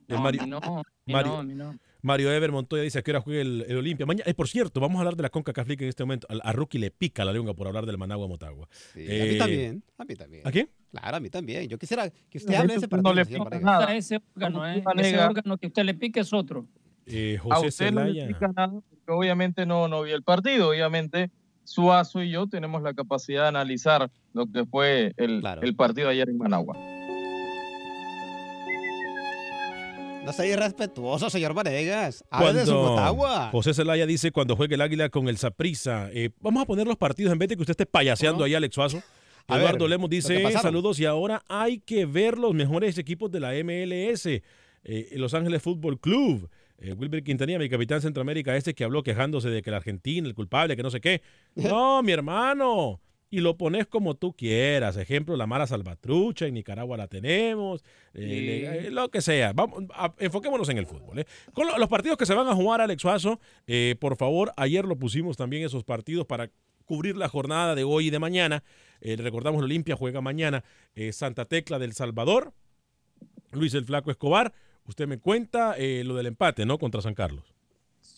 No, 0.08 0.20
Mario, 0.20 0.42
a 0.42 0.44
mí 0.44 0.50
no, 0.50 0.58
a 0.58 0.82
Mario- 1.06 1.32
no, 1.32 1.38
a 1.38 1.42
mí 1.42 1.54
no. 1.54 1.78
Mario 2.04 2.32
Ever 2.32 2.50
Montoya 2.50 2.82
dice 2.82 2.98
a 2.98 3.02
qué 3.02 3.12
hora 3.12 3.20
juega 3.20 3.42
el, 3.42 3.64
el 3.68 3.76
Olimpia. 3.76 4.04
Mañana, 4.06 4.24
eh, 4.28 4.34
por 4.34 4.48
cierto, 4.48 4.80
vamos 4.80 4.96
a 4.96 5.00
hablar 5.02 5.14
de 5.14 5.22
la 5.22 5.30
Conca 5.30 5.52
League 5.62 5.84
en 5.84 5.88
este 5.88 6.02
momento. 6.02 6.26
A, 6.28 6.48
a 6.48 6.52
Rookie 6.52 6.78
le 6.78 6.90
pica 6.90 7.24
la 7.24 7.32
lengua 7.32 7.54
por 7.54 7.68
hablar 7.68 7.86
del 7.86 7.96
Managua 7.96 8.26
Motagua. 8.26 8.66
a 8.66 8.98
mí 8.98 9.04
Eh, 9.06 9.36
también, 9.38 9.84
a 9.98 10.04
mí 10.04 10.16
también. 10.16 10.46
¿A 10.46 10.50
quién? 10.50 10.68
Claro, 10.90 11.16
a 11.16 11.20
mí 11.20 11.30
también. 11.30 11.68
Yo 11.68 11.78
quisiera 11.78 12.10
que 12.10 12.38
usted 12.38 12.50
De 12.50 12.56
hable 12.56 12.72
de 12.72 12.78
ese 12.78 12.86
no 12.86 12.90
partido. 12.90 13.14
le 13.14 13.24
señor 13.24 13.44
pica 13.50 13.60
nada. 13.60 13.94
Ese 13.94 14.20
órgano, 14.34 14.68
¿eh? 14.68 14.82
Ese 14.96 15.18
órgano 15.20 15.56
que 15.58 15.66
usted 15.68 15.84
le 15.84 15.94
pique 15.94 16.20
es 16.20 16.32
otro. 16.32 16.66
Eh, 17.06 17.36
a 17.50 17.54
José 17.56 17.66
usted 17.68 17.92
no 17.92 18.04
le 18.04 18.18
explica 18.18 18.48
nada, 18.48 18.72
porque 18.72 19.12
obviamente 19.12 19.64
no, 19.64 19.86
no 19.86 20.02
vi 20.02 20.10
el 20.10 20.24
partido. 20.24 20.70
Obviamente, 20.70 21.30
Suazo 21.64 22.20
y 22.22 22.30
yo 22.30 22.48
tenemos 22.48 22.82
la 22.82 22.94
capacidad 22.94 23.42
de 23.42 23.48
analizar 23.48 24.10
lo 24.32 24.46
que 24.50 24.64
fue 24.66 25.14
el, 25.16 25.40
el 25.62 25.76
partido 25.76 26.08
ayer 26.08 26.28
en 26.28 26.38
Managua. 26.38 26.76
No 30.24 30.32
sea 30.32 30.46
irrespetuoso, 30.46 31.28
señor 31.30 31.52
Vanegas. 31.52 32.24
Hable 32.30 32.60
de 32.60 32.66
su 32.66 32.74
Motagua. 32.74 33.48
José 33.50 33.74
Zelaya 33.74 34.06
dice 34.06 34.30
cuando 34.30 34.54
juegue 34.56 34.76
el 34.76 34.80
Águila 34.80 35.08
con 35.08 35.28
el 35.28 35.36
Saprissa. 35.36 36.10
vamos 36.40 36.62
a 36.62 36.66
poner 36.66 36.86
los 36.86 36.96
partidos 36.96 37.32
en 37.32 37.38
vez 37.38 37.48
de 37.48 37.56
que 37.56 37.62
usted 37.62 37.72
esté 37.72 37.86
payaseando 37.86 38.44
ahí, 38.44 38.54
Alex 38.54 38.74
Suazo. 38.74 39.02
A 39.48 39.58
Eduardo 39.58 39.84
ver, 39.84 39.90
Lemos 39.90 40.08
dice 40.08 40.52
saludos 40.52 41.00
y 41.00 41.04
ahora 41.06 41.42
hay 41.48 41.78
que 41.78 42.06
ver 42.06 42.38
los 42.38 42.54
mejores 42.54 42.96
equipos 42.98 43.30
de 43.32 43.40
la 43.40 43.52
MLS. 43.64 44.26
Eh, 44.84 45.10
Los 45.16 45.34
Ángeles 45.34 45.62
Fútbol 45.62 45.98
Club. 45.98 46.48
Eh, 46.78 46.92
Wilber 46.92 47.22
Quintanilla, 47.22 47.58
mi 47.58 47.68
capitán 47.68 48.00
Centroamérica, 48.00 48.56
este 48.56 48.74
que 48.74 48.84
habló 48.84 49.02
quejándose 49.02 49.50
de 49.50 49.62
que 49.62 49.70
la 49.70 49.76
Argentina, 49.78 50.26
el 50.26 50.34
culpable, 50.34 50.76
que 50.76 50.82
no 50.82 50.90
sé 50.90 51.00
qué. 51.00 51.22
No, 51.54 52.02
mi 52.02 52.12
hermano. 52.12 53.00
Y 53.32 53.40
lo 53.40 53.56
pones 53.56 53.86
como 53.86 54.14
tú 54.14 54.34
quieras. 54.34 54.98
Ejemplo, 54.98 55.36
la 55.38 55.46
mala 55.46 55.66
salvatrucha, 55.66 56.46
en 56.46 56.52
Nicaragua 56.52 56.98
la 56.98 57.08
tenemos, 57.08 57.82
eh, 58.12 58.84
eh, 58.88 58.90
lo 58.90 59.10
que 59.10 59.22
sea. 59.22 59.54
Vamos, 59.54 59.84
a- 59.94 60.12
enfoquémonos 60.18 60.68
en 60.68 60.76
el 60.76 60.84
fútbol. 60.86 61.20
¿eh? 61.20 61.24
Con 61.54 61.66
lo- 61.66 61.78
los 61.78 61.88
partidos 61.88 62.18
que 62.18 62.26
se 62.26 62.34
van 62.34 62.46
a 62.46 62.54
jugar, 62.54 62.82
Alex 62.82 63.00
Suazo, 63.00 63.40
eh, 63.66 63.96
por 63.98 64.16
favor, 64.18 64.52
ayer 64.58 64.84
lo 64.84 64.96
pusimos 64.98 65.38
también 65.38 65.64
esos 65.64 65.82
partidos 65.82 66.26
para 66.26 66.50
cubrir 66.84 67.16
la 67.16 67.30
jornada 67.30 67.74
de 67.74 67.84
hoy 67.84 68.08
y 68.08 68.10
de 68.10 68.18
mañana. 68.18 68.62
Recordamos, 69.00 69.62
Olimpia 69.62 69.96
juega 69.96 70.20
mañana. 70.20 70.62
Santa 71.12 71.46
Tecla 71.46 71.78
del 71.78 71.94
Salvador, 71.94 72.52
Luis 73.52 73.72
el 73.72 73.86
Flaco 73.86 74.10
Escobar. 74.10 74.52
Usted 74.84 75.08
me 75.08 75.18
cuenta 75.18 75.74
lo 75.78 76.14
del 76.16 76.26
empate, 76.26 76.66
¿no? 76.66 76.78
Contra 76.78 77.00
San 77.00 77.14
Carlos. 77.14 77.51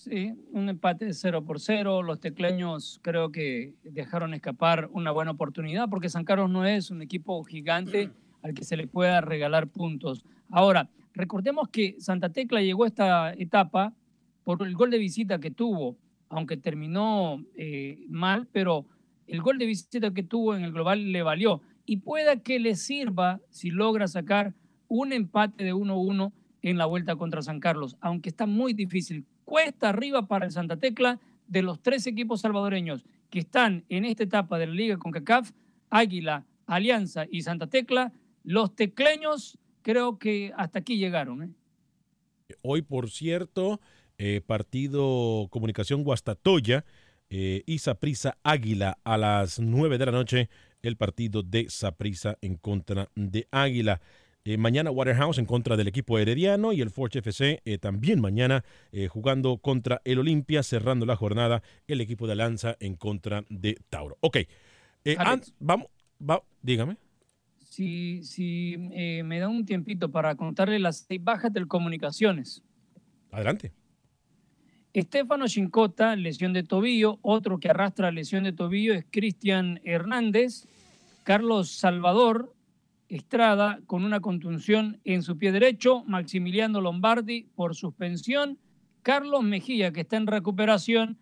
Sí, 0.04 0.34
un 0.52 0.68
empate 0.68 1.14
0 1.14 1.46
por 1.46 1.58
0. 1.58 2.02
Los 2.02 2.20
tecleños 2.20 3.00
creo 3.00 3.32
que 3.32 3.72
dejaron 3.84 4.34
escapar 4.34 4.90
una 4.92 5.10
buena 5.12 5.30
oportunidad 5.30 5.88
porque 5.88 6.10
San 6.10 6.26
Carlos 6.26 6.50
no 6.50 6.66
es 6.66 6.90
un 6.90 7.00
equipo 7.00 7.42
gigante 7.42 8.10
al 8.42 8.52
que 8.52 8.64
se 8.64 8.76
le 8.76 8.86
pueda 8.86 9.22
regalar 9.22 9.68
puntos. 9.68 10.26
Ahora, 10.50 10.90
recordemos 11.14 11.70
que 11.70 11.96
Santa 12.00 12.28
Tecla 12.28 12.60
llegó 12.60 12.84
a 12.84 12.88
esta 12.88 13.32
etapa 13.32 13.94
por 14.42 14.62
el 14.66 14.74
gol 14.74 14.90
de 14.90 14.98
visita 14.98 15.38
que 15.38 15.50
tuvo, 15.50 15.96
aunque 16.28 16.58
terminó 16.58 17.42
eh, 17.56 18.04
mal, 18.10 18.46
pero 18.52 18.84
el 19.26 19.40
gol 19.40 19.56
de 19.56 19.64
visita 19.64 20.12
que 20.12 20.22
tuvo 20.22 20.54
en 20.54 20.64
el 20.64 20.72
global 20.72 21.12
le 21.12 21.22
valió. 21.22 21.62
Y 21.86 21.96
pueda 21.96 22.42
que 22.42 22.58
le 22.60 22.74
sirva 22.74 23.40
si 23.48 23.70
logra 23.70 24.06
sacar 24.06 24.52
un 24.86 25.14
empate 25.14 25.64
de 25.64 25.72
1-1 25.72 26.30
en 26.60 26.76
la 26.76 26.84
vuelta 26.84 27.16
contra 27.16 27.40
San 27.40 27.58
Carlos, 27.58 27.96
aunque 28.02 28.28
está 28.28 28.44
muy 28.44 28.74
difícil. 28.74 29.24
Cuesta 29.44 29.90
arriba 29.90 30.26
para 30.26 30.46
el 30.46 30.52
Santa 30.52 30.78
Tecla 30.78 31.20
de 31.46 31.62
los 31.62 31.82
tres 31.82 32.06
equipos 32.06 32.40
salvadoreños 32.40 33.04
que 33.30 33.40
están 33.40 33.84
en 33.88 34.04
esta 34.04 34.22
etapa 34.22 34.58
de 34.58 34.66
la 34.66 34.74
Liga 34.74 34.96
con 34.96 35.12
CACAF, 35.12 35.50
Águila, 35.90 36.46
Alianza 36.66 37.26
y 37.30 37.42
Santa 37.42 37.66
Tecla, 37.66 38.12
los 38.42 38.74
tecleños 38.74 39.58
creo 39.82 40.18
que 40.18 40.52
hasta 40.56 40.80
aquí 40.80 40.98
llegaron. 40.98 41.42
¿eh? 41.42 41.48
Hoy, 42.62 42.82
por 42.82 43.10
cierto, 43.10 43.80
eh, 44.18 44.40
partido 44.46 45.48
Comunicación 45.50 46.04
Guastatoya 46.04 46.84
eh, 47.30 47.62
y 47.66 47.78
Saprisa 47.78 48.38
Águila 48.42 48.98
a 49.04 49.18
las 49.18 49.58
9 49.58 49.98
de 49.98 50.06
la 50.06 50.12
noche, 50.12 50.48
el 50.82 50.96
partido 50.96 51.42
de 51.42 51.68
Saprisa 51.68 52.38
en 52.40 52.56
contra 52.56 53.08
de 53.14 53.48
Águila. 53.50 54.00
Eh, 54.46 54.58
mañana 54.58 54.90
Waterhouse 54.90 55.38
en 55.38 55.46
contra 55.46 55.74
del 55.74 55.88
equipo 55.88 56.18
herediano 56.18 56.74
y 56.74 56.82
el 56.82 56.90
Forge 56.90 57.20
FC 57.20 57.62
eh, 57.64 57.78
también 57.78 58.20
mañana 58.20 58.62
eh, 58.92 59.08
jugando 59.08 59.56
contra 59.56 60.02
el 60.04 60.18
Olimpia, 60.18 60.62
cerrando 60.62 61.06
la 61.06 61.16
jornada 61.16 61.62
el 61.88 62.02
equipo 62.02 62.26
de 62.26 62.34
Lanza 62.36 62.76
en 62.78 62.94
contra 62.96 63.46
de 63.48 63.78
Tauro. 63.88 64.18
Ok, 64.20 64.36
eh, 64.36 65.16
Alex. 65.18 65.54
vamos, 65.58 65.86
va- 66.20 66.42
dígame. 66.60 66.98
Si, 67.70 68.22
si 68.22 68.76
me 68.76 69.38
da 69.40 69.48
un 69.48 69.64
tiempito 69.64 70.10
para 70.10 70.34
contarle 70.36 70.78
las 70.78 71.06
seis 71.08 71.24
bajas 71.24 71.50
del 71.50 71.66
Comunicaciones. 71.66 72.62
Adelante. 73.32 73.72
Estefano 74.92 75.48
Chincota, 75.48 76.14
lesión 76.16 76.52
de 76.52 76.62
tobillo. 76.64 77.18
Otro 77.22 77.58
que 77.58 77.70
arrastra 77.70 78.12
lesión 78.12 78.44
de 78.44 78.52
tobillo 78.52 78.92
es 78.92 79.06
Cristian 79.10 79.80
Hernández. 79.84 80.68
Carlos 81.24 81.70
Salvador 81.70 82.53
Estrada 83.14 83.78
con 83.86 84.04
una 84.04 84.18
contunción 84.18 85.00
en 85.04 85.22
su 85.22 85.38
pie 85.38 85.52
derecho. 85.52 86.02
Maximiliano 86.02 86.80
Lombardi 86.80 87.44
por 87.54 87.76
suspensión. 87.76 88.58
Carlos 89.02 89.44
Mejía, 89.44 89.92
que 89.92 90.00
está 90.00 90.16
en 90.16 90.26
recuperación. 90.26 91.16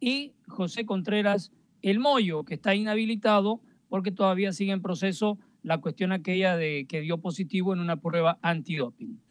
Y 0.00 0.32
José 0.48 0.84
Contreras 0.84 1.52
El 1.82 2.00
Moyo, 2.00 2.42
que 2.42 2.54
está 2.54 2.74
inhabilitado 2.74 3.60
porque 3.88 4.10
todavía 4.10 4.52
sigue 4.52 4.72
en 4.72 4.82
proceso 4.82 5.38
la 5.62 5.78
cuestión 5.78 6.10
aquella 6.10 6.56
de 6.56 6.84
que 6.88 7.00
dio 7.00 7.18
positivo 7.18 7.72
en 7.72 7.78
una 7.78 7.94
prueba 7.94 8.40
antidoping. 8.42 9.22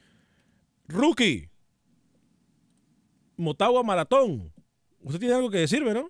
Rookie. 0.88 1.50
Motagua 3.36 3.84
Maratón. 3.84 4.54
Usted 5.02 5.20
tiene 5.20 5.36
algo 5.36 5.50
que 5.50 5.58
decirme, 5.58 5.94
¿no? 5.94 6.10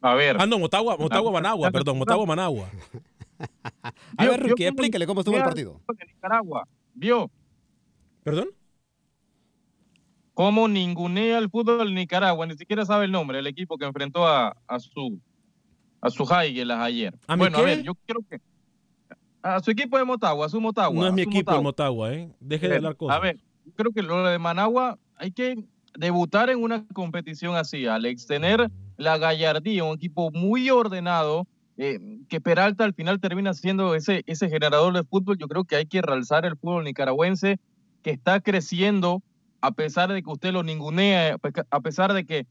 A 0.00 0.14
ver. 0.14 0.36
Ah, 0.38 0.46
no, 0.46 0.58
Motagua, 0.58 0.96
Motagua 0.96 1.32
Managua, 1.32 1.70
perdón, 1.70 1.98
Motagua 1.98 2.24
Managua. 2.24 2.70
A 4.16 4.26
ver, 4.26 4.44
vio 4.44 4.54
explíquele 4.68 5.06
cómo 5.06 5.20
estuvo 5.20 5.36
el 5.36 5.42
partido. 5.42 5.80
de 5.88 6.06
Nicaragua. 6.06 6.66
¿Vio? 6.94 7.30
¿Perdón? 8.22 8.48
Cómo 10.32 10.66
ningunea 10.66 11.38
el 11.38 11.48
fútbol 11.48 11.88
de 11.88 11.94
Nicaragua, 11.94 12.46
ni 12.46 12.56
siquiera 12.56 12.84
sabe 12.84 13.04
el 13.04 13.12
nombre 13.12 13.36
del 13.36 13.46
equipo 13.46 13.78
que 13.78 13.84
enfrentó 13.84 14.26
a, 14.26 14.56
a 14.66 14.78
su 14.80 15.20
a 16.00 16.10
su 16.10 16.24
Jaiguelas 16.24 16.80
ayer. 16.80 17.14
¿A 17.26 17.36
mi 17.36 17.40
bueno, 17.40 17.58
a 17.58 17.62
ver, 17.62 17.82
yo 17.82 17.94
quiero 17.94 18.20
que 18.28 18.40
a 19.42 19.60
su 19.60 19.70
equipo 19.70 19.98
de 19.98 20.04
Motagua, 20.04 20.46
a 20.46 20.48
su 20.48 20.60
Motagua. 20.60 21.00
No 21.00 21.06
es 21.06 21.12
mi 21.12 21.22
equipo 21.22 21.54
el 21.54 21.62
Motagua. 21.62 22.08
Motagua, 22.08 22.14
¿eh? 22.14 22.30
Deje 22.40 22.68
de 22.68 22.76
hablar 22.76 22.96
cosas. 22.96 23.16
A 23.16 23.20
ver, 23.20 23.38
yo 23.64 23.72
creo 23.74 23.92
que 23.92 24.02
lo 24.02 24.24
de 24.24 24.38
Managua 24.38 24.98
hay 25.16 25.30
que 25.30 25.64
debutar 25.98 26.50
en 26.50 26.62
una 26.62 26.86
competición 26.88 27.54
así, 27.54 27.86
Alex, 27.86 28.26
tener 28.26 28.70
la 28.96 29.18
gallardía, 29.18 29.84
un 29.84 29.96
equipo 29.96 30.30
muy 30.30 30.70
ordenado, 30.70 31.46
eh, 31.76 31.98
que 32.28 32.40
Peralta 32.40 32.84
al 32.84 32.94
final 32.94 33.20
termina 33.20 33.54
siendo 33.54 33.94
ese, 33.94 34.22
ese 34.26 34.48
generador 34.48 34.94
de 34.94 35.04
fútbol. 35.04 35.38
Yo 35.38 35.48
creo 35.48 35.64
que 35.64 35.76
hay 35.76 35.86
que 35.86 36.02
realzar 36.02 36.44
el 36.46 36.56
fútbol 36.56 36.84
nicaragüense 36.84 37.58
que 38.02 38.10
está 38.10 38.40
creciendo 38.40 39.22
a 39.60 39.70
pesar 39.70 40.12
de 40.12 40.22
que 40.22 40.30
usted 40.30 40.52
lo 40.52 40.62
ningunea, 40.62 41.38
a 41.70 41.80
pesar 41.80 42.12
de 42.12 42.26
que 42.26 42.46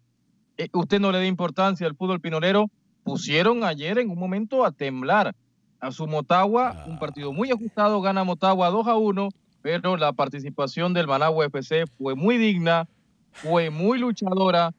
eh, 0.57 0.67
usted 0.73 0.99
no 0.99 1.11
le 1.11 1.19
dé 1.19 1.27
importancia 1.27 1.85
al 1.85 1.95
fútbol 1.95 2.19
pinolero, 2.19 2.71
pusieron 3.03 3.63
ayer 3.63 3.99
en 3.99 4.09
un 4.09 4.17
momento 4.17 4.65
a 4.65 4.71
temblar 4.71 5.35
a 5.79 5.91
su 5.91 6.07
Motagua, 6.07 6.83
un 6.87 6.97
partido 6.97 7.31
muy 7.31 7.51
ajustado, 7.51 8.01
gana 8.01 8.23
Motagua 8.23 8.69
2 8.71 8.87
a 8.87 8.95
1, 8.95 9.29
pero 9.61 9.95
la 9.95 10.13
participación 10.13 10.93
del 10.93 11.05
Managua 11.05 11.45
FC 11.45 11.85
fue 11.99 12.15
muy 12.15 12.37
digna, 12.37 12.87
fue 13.31 13.69
muy 13.69 13.99
luchadora, 13.99 14.73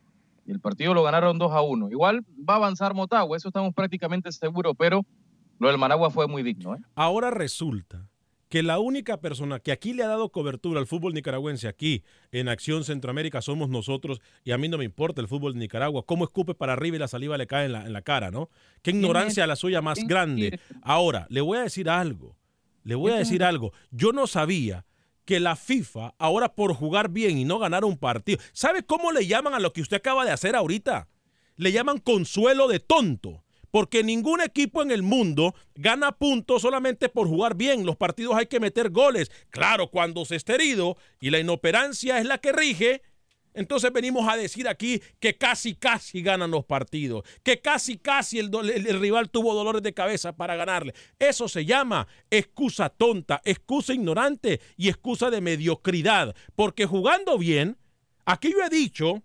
y 0.46 0.52
el 0.52 0.60
partido 0.60 0.94
lo 0.94 1.02
ganaron 1.02 1.38
2 1.38 1.52
a 1.52 1.62
1. 1.62 1.90
Igual 1.90 2.24
va 2.48 2.54
a 2.54 2.56
avanzar 2.56 2.94
Motagua, 2.94 3.36
eso 3.36 3.48
estamos 3.48 3.74
prácticamente 3.74 4.30
seguros, 4.32 4.74
pero 4.78 5.04
lo 5.58 5.68
del 5.68 5.78
Managua 5.78 6.10
fue 6.10 6.26
muy 6.26 6.42
digno. 6.42 6.74
¿eh? 6.74 6.78
Ahora 6.94 7.30
resulta 7.30 8.08
que 8.48 8.62
la 8.62 8.78
única 8.78 9.20
persona 9.20 9.58
que 9.58 9.72
aquí 9.72 9.94
le 9.94 10.04
ha 10.04 10.08
dado 10.08 10.30
cobertura 10.30 10.78
al 10.78 10.86
fútbol 10.86 11.12
nicaragüense 11.14 11.66
aquí 11.66 12.04
en 12.30 12.48
Acción 12.48 12.84
Centroamérica 12.84 13.42
somos 13.42 13.68
nosotros 13.68 14.20
y 14.44 14.52
a 14.52 14.58
mí 14.58 14.68
no 14.68 14.78
me 14.78 14.84
importa 14.84 15.20
el 15.20 15.28
fútbol 15.28 15.54
de 15.54 15.58
Nicaragua, 15.58 16.04
cómo 16.06 16.24
escupe 16.24 16.54
para 16.54 16.74
arriba 16.74 16.96
y 16.96 17.00
la 17.00 17.08
saliva 17.08 17.36
le 17.36 17.46
cae 17.46 17.66
en 17.66 17.72
la, 17.72 17.86
en 17.86 17.92
la 17.92 18.02
cara, 18.02 18.30
¿no? 18.30 18.50
Qué 18.82 18.92
ignorancia 18.92 19.46
la 19.46 19.56
suya 19.56 19.82
más 19.82 19.98
grande. 20.06 20.60
Ahora, 20.82 21.26
le 21.30 21.40
voy 21.40 21.58
a 21.58 21.62
decir 21.62 21.88
algo, 21.88 22.36
le 22.84 22.94
voy 22.94 23.10
a 23.12 23.16
decir 23.16 23.42
algo. 23.42 23.72
Yo 23.90 24.12
no 24.12 24.26
sabía 24.26 24.84
que 25.24 25.40
la 25.40 25.56
FIFA, 25.56 26.14
ahora 26.18 26.54
por 26.54 26.74
jugar 26.74 27.08
bien 27.08 27.38
y 27.38 27.44
no 27.44 27.58
ganar 27.58 27.84
un 27.84 27.98
partido, 27.98 28.38
¿sabe 28.52 28.84
cómo 28.84 29.12
le 29.12 29.26
llaman 29.26 29.54
a 29.54 29.60
lo 29.60 29.72
que 29.72 29.80
usted 29.80 29.98
acaba 29.98 30.24
de 30.24 30.30
hacer 30.30 30.56
ahorita? 30.56 31.08
Le 31.56 31.72
llaman 31.72 31.98
consuelo 31.98 32.68
de 32.68 32.80
tonto. 32.80 33.44
Porque 33.70 34.04
ningún 34.04 34.40
equipo 34.40 34.82
en 34.82 34.92
el 34.92 35.02
mundo 35.02 35.52
gana 35.74 36.12
puntos 36.12 36.62
solamente 36.62 37.08
por 37.08 37.26
jugar 37.26 37.56
bien. 37.56 37.84
Los 37.84 37.96
partidos 37.96 38.36
hay 38.36 38.46
que 38.46 38.60
meter 38.60 38.90
goles. 38.90 39.32
Claro, 39.50 39.90
cuando 39.90 40.24
se 40.24 40.36
esté 40.36 40.54
herido 40.54 40.96
y 41.18 41.30
la 41.30 41.40
inoperancia 41.40 42.20
es 42.20 42.24
la 42.24 42.38
que 42.38 42.52
rige, 42.52 43.02
entonces 43.54 43.92
venimos 43.92 44.28
a 44.28 44.36
decir 44.36 44.68
aquí 44.68 45.00
que 45.20 45.36
casi, 45.36 45.74
casi 45.74 46.22
ganan 46.22 46.50
los 46.50 46.64
partidos, 46.64 47.24
que 47.42 47.60
casi, 47.60 47.96
casi 47.96 48.40
el, 48.40 48.50
el, 48.68 49.00
rival 49.00 49.30
tuvo 49.30 49.54
dolores 49.54 49.82
de 49.82 49.94
cabeza 49.94 50.36
para 50.36 50.56
ganarle. 50.56 50.94
Eso 51.18 51.48
se 51.48 51.64
llama 51.64 52.06
excusa 52.30 52.90
tonta, 52.90 53.40
excusa 53.44 53.94
ignorante 53.94 54.60
y 54.76 54.88
excusa 54.88 55.30
de 55.30 55.40
mediocridad. 55.40 56.34
Porque 56.56 56.86
jugando 56.86 57.38
bien, 57.38 57.78
aquí 58.24 58.50
yo 58.50 58.64
he 58.64 58.68
dicho 58.68 59.22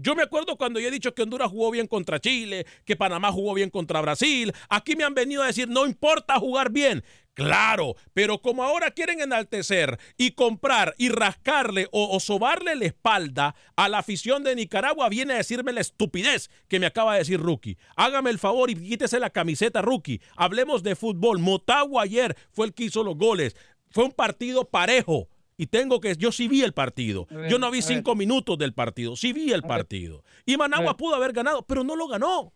yo 0.00 0.14
me 0.14 0.22
acuerdo 0.22 0.56
cuando 0.56 0.80
yo 0.80 0.88
he 0.88 0.90
dicho 0.90 1.14
que 1.14 1.22
Honduras 1.22 1.50
jugó 1.50 1.70
bien 1.70 1.86
contra 1.86 2.20
Chile, 2.20 2.66
que 2.84 2.96
Panamá 2.96 3.32
jugó 3.32 3.54
bien 3.54 3.70
contra 3.70 4.00
Brasil. 4.00 4.52
Aquí 4.68 4.96
me 4.96 5.04
han 5.04 5.14
venido 5.14 5.42
a 5.42 5.46
decir, 5.46 5.68
no 5.68 5.86
importa 5.86 6.38
jugar 6.38 6.70
bien. 6.70 7.04
Claro, 7.34 7.94
pero 8.12 8.42
como 8.42 8.64
ahora 8.64 8.90
quieren 8.90 9.20
enaltecer 9.20 9.98
y 10.18 10.32
comprar 10.32 10.94
y 10.98 11.08
rascarle 11.08 11.88
o, 11.92 12.18
sobarle 12.20 12.74
la 12.74 12.86
espalda 12.86 13.54
a 13.76 13.88
la 13.88 13.98
afición 13.98 14.42
de 14.42 14.54
Nicaragua, 14.54 15.08
viene 15.08 15.34
a 15.34 15.38
decirme 15.38 15.72
la 15.72 15.80
estupidez 15.80 16.50
que 16.68 16.80
me 16.80 16.86
acaba 16.86 17.14
de 17.14 17.20
decir 17.20 17.40
Rookie. 17.40 17.78
Hágame 17.96 18.30
el 18.30 18.38
favor 18.38 18.68
y 18.68 18.74
quítese 18.74 19.20
la 19.20 19.30
camiseta, 19.30 19.80
Rookie. 19.80 20.20
Hablemos 20.36 20.82
de 20.82 20.96
fútbol. 20.96 21.38
Motagua 21.38 22.02
ayer 22.02 22.36
fue 22.52 22.66
el 22.66 22.74
que 22.74 22.84
hizo 22.84 23.02
los 23.04 23.16
goles. 23.16 23.56
Fue 23.90 24.04
un 24.04 24.12
partido 24.12 24.68
parejo. 24.68 25.28
Y 25.60 25.66
tengo 25.66 26.00
que, 26.00 26.16
yo 26.16 26.32
sí 26.32 26.48
vi 26.48 26.62
el 26.62 26.72
partido. 26.72 27.26
Ver, 27.26 27.50
yo 27.50 27.58
no 27.58 27.70
vi 27.70 27.82
cinco 27.82 28.12
ver. 28.12 28.20
minutos 28.20 28.56
del 28.56 28.72
partido, 28.72 29.14
sí 29.14 29.34
vi 29.34 29.52
el 29.52 29.60
partido. 29.60 30.24
Y 30.46 30.56
Managua 30.56 30.96
pudo 30.96 31.14
haber 31.14 31.34
ganado, 31.34 31.66
pero 31.66 31.84
no 31.84 31.96
lo 31.96 32.08
ganó. 32.08 32.54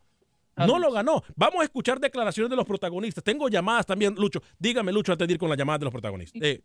No 0.57 0.79
lo 0.79 0.91
ganó. 0.91 1.23
Vamos 1.37 1.61
a 1.61 1.65
escuchar 1.65 2.01
declaraciones 2.01 2.49
de 2.49 2.57
los 2.57 2.65
protagonistas. 2.65 3.23
Tengo 3.23 3.51
llamadas 3.51 3.85
también, 3.85 4.15
Lucho. 4.15 4.41
Dígame, 4.59 4.91
Lucho, 4.91 5.13
antes 5.13 5.29
de 5.29 5.35
ir 5.35 5.39
con 5.39 5.51
las 5.51 5.59
llamadas 5.59 5.81
de 5.81 5.85
los 5.85 5.93
protagonistas. 5.93 6.41
Eh. 6.43 6.65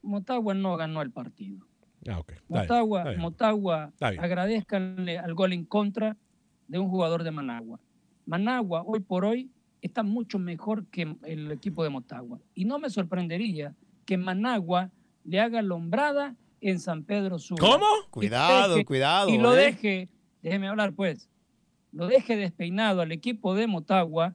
Motagua 0.00 0.54
no 0.54 0.76
ganó 0.76 1.02
el 1.02 1.10
partido. 1.10 1.66
Ah, 2.08 2.20
okay. 2.20 2.36
Motagua, 2.46 3.02
bien, 3.02 3.20
Motagua 3.20 3.92
agradezcanle 4.00 5.18
al 5.18 5.34
gol 5.34 5.54
en 5.54 5.64
contra 5.64 6.16
de 6.68 6.78
un 6.78 6.88
jugador 6.88 7.24
de 7.24 7.32
Managua. 7.32 7.80
Managua, 8.26 8.84
hoy 8.86 9.00
por 9.00 9.24
hoy, 9.24 9.50
está 9.82 10.04
mucho 10.04 10.38
mejor 10.38 10.86
que 10.86 11.16
el 11.24 11.50
equipo 11.50 11.82
de 11.82 11.90
Motagua. 11.90 12.38
Y 12.54 12.64
no 12.64 12.78
me 12.78 12.90
sorprendería 12.90 13.74
que 14.06 14.16
Managua 14.16 14.92
le 15.24 15.40
haga 15.40 15.62
lombrada 15.62 16.36
en 16.60 16.78
San 16.78 17.04
Pedro 17.04 17.38
Sur. 17.38 17.58
¿Cómo? 17.58 17.86
Cuidado, 18.10 18.74
deje, 18.74 18.84
cuidado. 18.84 19.28
Y 19.28 19.38
lo 19.38 19.54
eh. 19.54 19.66
deje, 19.66 20.08
déjeme 20.42 20.68
hablar 20.68 20.94
pues, 20.94 21.28
lo 21.92 22.06
deje 22.06 22.36
despeinado 22.36 23.00
al 23.00 23.12
equipo 23.12 23.54
de 23.54 23.66
Motagua 23.66 24.34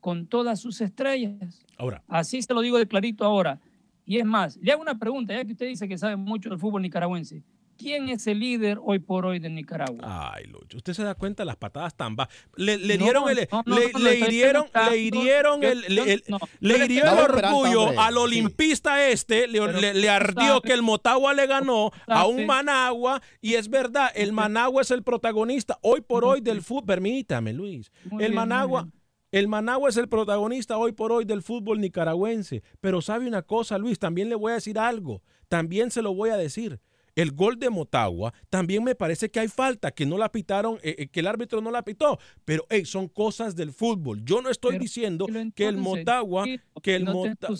con 0.00 0.26
todas 0.26 0.60
sus 0.60 0.80
estrellas. 0.80 1.64
Ahora. 1.78 2.02
Así 2.08 2.42
se 2.42 2.52
lo 2.52 2.60
digo 2.60 2.78
de 2.78 2.86
clarito 2.86 3.24
ahora. 3.24 3.60
Y 4.04 4.18
es 4.18 4.24
más, 4.24 4.56
le 4.56 4.72
hago 4.72 4.82
una 4.82 4.98
pregunta, 4.98 5.34
ya 5.34 5.44
que 5.44 5.52
usted 5.52 5.66
dice 5.66 5.88
que 5.88 5.96
sabe 5.96 6.16
mucho 6.16 6.50
del 6.50 6.58
fútbol 6.58 6.82
nicaragüense. 6.82 7.44
¿Quién 7.82 8.08
es 8.10 8.28
el 8.28 8.38
líder 8.38 8.78
hoy 8.80 9.00
por 9.00 9.26
hoy 9.26 9.40
de 9.40 9.50
Nicaragua? 9.50 10.32
Ay, 10.34 10.44
Lucho, 10.44 10.76
usted 10.76 10.92
se 10.92 11.02
da 11.02 11.16
cuenta 11.16 11.42
de 11.42 11.46
las 11.46 11.56
patadas 11.56 11.96
tan 11.96 12.14
bajas. 12.14 12.32
Le, 12.54 12.78
le, 12.78 12.96
no, 12.96 13.04
dieron 13.04 13.28
el, 13.28 13.48
no, 13.50 13.62
no, 13.66 13.76
le, 13.76 13.92
le, 13.92 14.18
hirieron, 14.20 14.66
le 14.88 14.98
hirieron 14.98 15.64
el, 15.64 15.84
el, 15.98 16.22
le 16.60 16.84
hirió 16.84 17.02
el 17.02 17.18
orgullo 17.18 18.00
al 18.00 18.16
olimpista 18.18 19.08
este, 19.08 19.48
le, 19.48 19.94
le, 19.94 20.08
ardió 20.08 20.60
que 20.60 20.72
el 20.72 20.82
Motagua 20.82 21.34
le 21.34 21.48
ganó 21.48 21.90
a 22.06 22.24
un 22.26 22.46
Managua 22.46 23.20
y 23.40 23.54
es 23.54 23.68
verdad, 23.68 24.10
el 24.14 24.32
Managua 24.32 24.82
es 24.82 24.92
el 24.92 25.02
protagonista 25.02 25.78
hoy 25.82 26.02
por 26.02 26.24
hoy 26.24 26.40
del 26.40 26.62
fútbol. 26.62 26.86
Permítame, 26.86 27.52
Luis. 27.52 27.90
El 28.20 28.32
Managua, 28.32 28.88
el 29.32 29.48
Managua 29.48 29.88
es 29.88 29.96
el 29.96 30.08
protagonista 30.08 30.78
hoy 30.78 30.92
por 30.92 31.10
hoy 31.10 31.24
del 31.24 31.42
fútbol 31.42 31.80
nicaragüense. 31.80 32.62
Pero 32.80 33.02
sabe 33.02 33.26
una 33.26 33.42
cosa, 33.42 33.76
Luis, 33.76 33.98
también 33.98 34.28
le 34.28 34.36
voy 34.36 34.52
a 34.52 34.56
decir 34.56 34.78
algo. 34.78 35.20
También 35.48 35.90
se 35.90 36.00
lo 36.00 36.14
voy 36.14 36.30
a 36.30 36.36
decir 36.36 36.80
el 37.14 37.32
gol 37.32 37.58
de 37.58 37.70
Motagua, 37.70 38.32
también 38.50 38.84
me 38.84 38.94
parece 38.94 39.30
que 39.30 39.40
hay 39.40 39.48
falta, 39.48 39.90
que 39.90 40.06
no 40.06 40.18
la 40.18 40.30
pitaron, 40.30 40.78
eh, 40.82 41.08
que 41.08 41.20
el 41.20 41.26
árbitro 41.26 41.60
no 41.60 41.70
la 41.70 41.82
pitó, 41.82 42.18
pero 42.44 42.64
hey, 42.70 42.84
son 42.84 43.08
cosas 43.08 43.54
del 43.56 43.72
fútbol. 43.72 44.24
Yo 44.24 44.42
no 44.42 44.50
estoy 44.50 44.72
pero, 44.72 44.82
diciendo 44.82 45.24
entonces, 45.28 45.52
que 45.54 45.66
el 45.66 45.76
Motagua, 45.76 46.44
que 46.82 46.96
el 46.96 47.04
no 47.04 47.14
Motagua, 47.14 47.56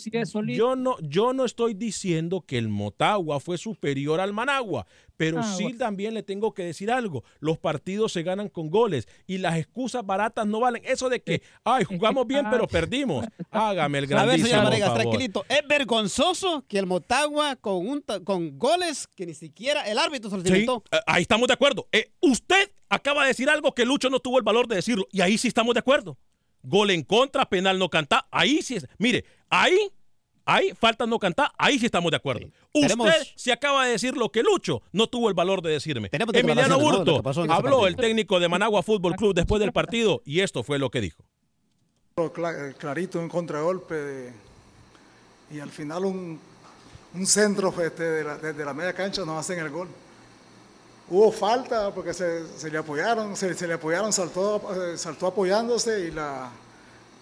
yo 0.46 0.76
no, 0.76 0.96
yo 1.00 1.32
no 1.32 1.44
estoy 1.44 1.74
diciendo 1.74 2.42
que 2.46 2.58
el 2.58 2.68
Motagua 2.68 3.40
fue 3.40 3.58
superior 3.58 4.20
al 4.20 4.32
Managua, 4.32 4.86
pero 5.16 5.40
ah, 5.40 5.54
sí 5.56 5.64
bueno. 5.64 5.78
también 5.78 6.14
le 6.14 6.22
tengo 6.22 6.54
que 6.54 6.64
decir 6.64 6.90
algo, 6.90 7.24
los 7.40 7.58
partidos 7.58 8.12
se 8.12 8.22
ganan 8.22 8.48
con 8.48 8.70
goles 8.70 9.06
y 9.26 9.38
las 9.38 9.56
excusas 9.56 10.04
baratas 10.04 10.46
no 10.46 10.60
valen. 10.60 10.82
Eso 10.84 11.08
de 11.08 11.22
que, 11.22 11.42
ay, 11.64 11.84
jugamos 11.84 12.26
bien 12.26 12.46
pero 12.50 12.66
perdimos. 12.68 13.26
Hágame 13.50 13.98
el 13.98 14.06
grandísimo 14.06 14.56
A 14.56 14.64
ver, 14.64 14.70
señora 14.70 14.86
favor. 14.86 15.02
tranquilito. 15.02 15.44
Es 15.48 15.66
vergonzoso 15.68 16.64
que 16.66 16.78
el 16.78 16.86
Motagua 16.86 17.56
con, 17.56 17.86
un, 17.86 18.04
con 18.24 18.58
goles 18.58 19.06
que 19.14 19.26
ni 19.26 19.34
siquiera 19.34 19.82
el 19.82 19.98
árbitro 19.98 20.30
se 20.30 20.42
sí, 20.42 20.66
eh, 20.66 21.00
ahí 21.06 21.22
estamos 21.22 21.48
de 21.48 21.54
acuerdo. 21.54 21.88
Eh, 21.92 22.12
usted 22.20 22.70
acaba 22.88 23.22
de 23.22 23.28
decir 23.28 23.48
algo 23.48 23.74
que 23.74 23.84
Lucho 23.84 24.10
no 24.10 24.20
tuvo 24.20 24.38
el 24.38 24.44
valor 24.44 24.66
de 24.68 24.76
decirlo 24.76 25.06
y 25.12 25.20
ahí 25.20 25.38
sí 25.38 25.48
estamos 25.48 25.74
de 25.74 25.80
acuerdo. 25.80 26.18
Gol 26.62 26.90
en 26.90 27.02
contra, 27.02 27.48
penal 27.48 27.78
no 27.78 27.88
canta, 27.88 28.28
ahí 28.30 28.62
sí 28.62 28.76
es. 28.76 28.86
Mire, 28.98 29.24
ahí 29.48 29.76
Ahí 30.44 30.72
falta 30.78 31.06
no 31.06 31.18
cantar, 31.18 31.52
ahí 31.56 31.78
sí 31.78 31.86
estamos 31.86 32.10
de 32.10 32.16
acuerdo. 32.16 32.40
Sí. 32.40 32.52
Usted 32.74 32.88
Tenemos... 32.88 33.32
se 33.36 33.52
acaba 33.52 33.84
de 33.84 33.92
decir 33.92 34.16
lo 34.16 34.30
que 34.30 34.42
Lucho 34.42 34.82
no 34.92 35.06
tuvo 35.06 35.28
el 35.28 35.34
valor 35.34 35.62
de 35.62 35.70
decirme. 35.70 36.10
Emiliano 36.12 36.78
Burto 36.78 37.22
habló 37.48 37.86
el 37.86 37.96
técnico 37.96 38.40
de 38.40 38.48
Managua 38.48 38.82
Fútbol 38.82 39.14
Club 39.16 39.34
después 39.34 39.60
del 39.60 39.72
partido 39.72 40.22
y 40.24 40.40
esto 40.40 40.62
fue 40.62 40.78
lo 40.78 40.90
que 40.90 41.00
dijo. 41.00 41.24
Clarito, 42.78 43.18
un 43.18 43.28
contragolpe 43.28 43.94
de, 43.94 44.32
y 45.50 45.60
al 45.60 45.70
final 45.70 46.04
un, 46.04 46.40
un 47.14 47.26
centro 47.26 47.74
este, 47.82 48.02
de 48.02 48.24
la, 48.24 48.36
desde 48.36 48.64
la 48.64 48.74
media 48.74 48.92
cancha 48.92 49.24
nos 49.24 49.38
hacen 49.38 49.58
el 49.58 49.70
gol. 49.70 49.88
Hubo 51.08 51.30
falta 51.30 51.92
porque 51.92 52.14
se, 52.14 52.46
se 52.58 52.70
le 52.70 52.78
apoyaron, 52.78 53.36
se, 53.36 53.54
se, 53.54 53.66
le 53.66 53.74
apoyaron, 53.74 54.12
saltó, 54.12 54.62
eh, 54.74 54.96
saltó 54.96 55.26
apoyándose 55.26 56.08
y 56.08 56.10
la, 56.10 56.50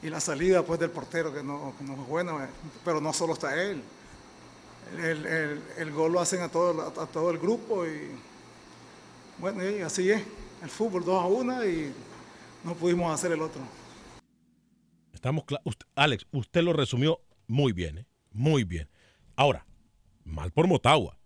y 0.03 0.09
la 0.09 0.21
salida 0.21 0.63
pues 0.65 0.81
del 0.81 0.91
portero 0.91 1.33
que 1.33 1.43
no, 1.43 1.75
que 1.79 1.85
no 1.85 1.95
es 1.95 2.09
buena, 2.09 2.49
pero 2.85 3.01
no 3.01 3.13
solo 3.13 3.35
está 3.35 3.61
él. 3.63 3.83
El, 4.97 5.27
el, 5.27 5.63
el, 5.77 5.93
gol 5.93 6.13
lo 6.13 6.21
hacen 6.21 6.41
a 6.41 6.49
todo, 6.49 6.93
a, 7.01 7.07
todo 7.07 7.31
el 7.31 7.39
grupo 7.39 7.87
y 7.87 8.11
bueno, 9.39 9.69
y 9.69 9.81
así 9.83 10.11
es. 10.11 10.23
El 10.63 10.69
fútbol 10.69 11.05
2 11.05 11.23
a 11.23 11.27
1 11.27 11.67
y 11.67 11.93
no 12.65 12.75
pudimos 12.75 13.13
hacer 13.13 13.33
el 13.33 13.41
otro. 13.41 13.63
Estamos 15.13 15.45
usted, 15.65 15.87
Alex, 15.95 16.27
usted 16.33 16.63
lo 16.63 16.73
resumió 16.73 17.21
muy 17.47 17.73
bien, 17.73 17.99
¿eh? 17.99 18.07
muy 18.33 18.65
bien. 18.65 18.89
Ahora, 19.37 19.67
mal 20.25 20.51
por 20.51 20.67
Motagua, 20.67 21.19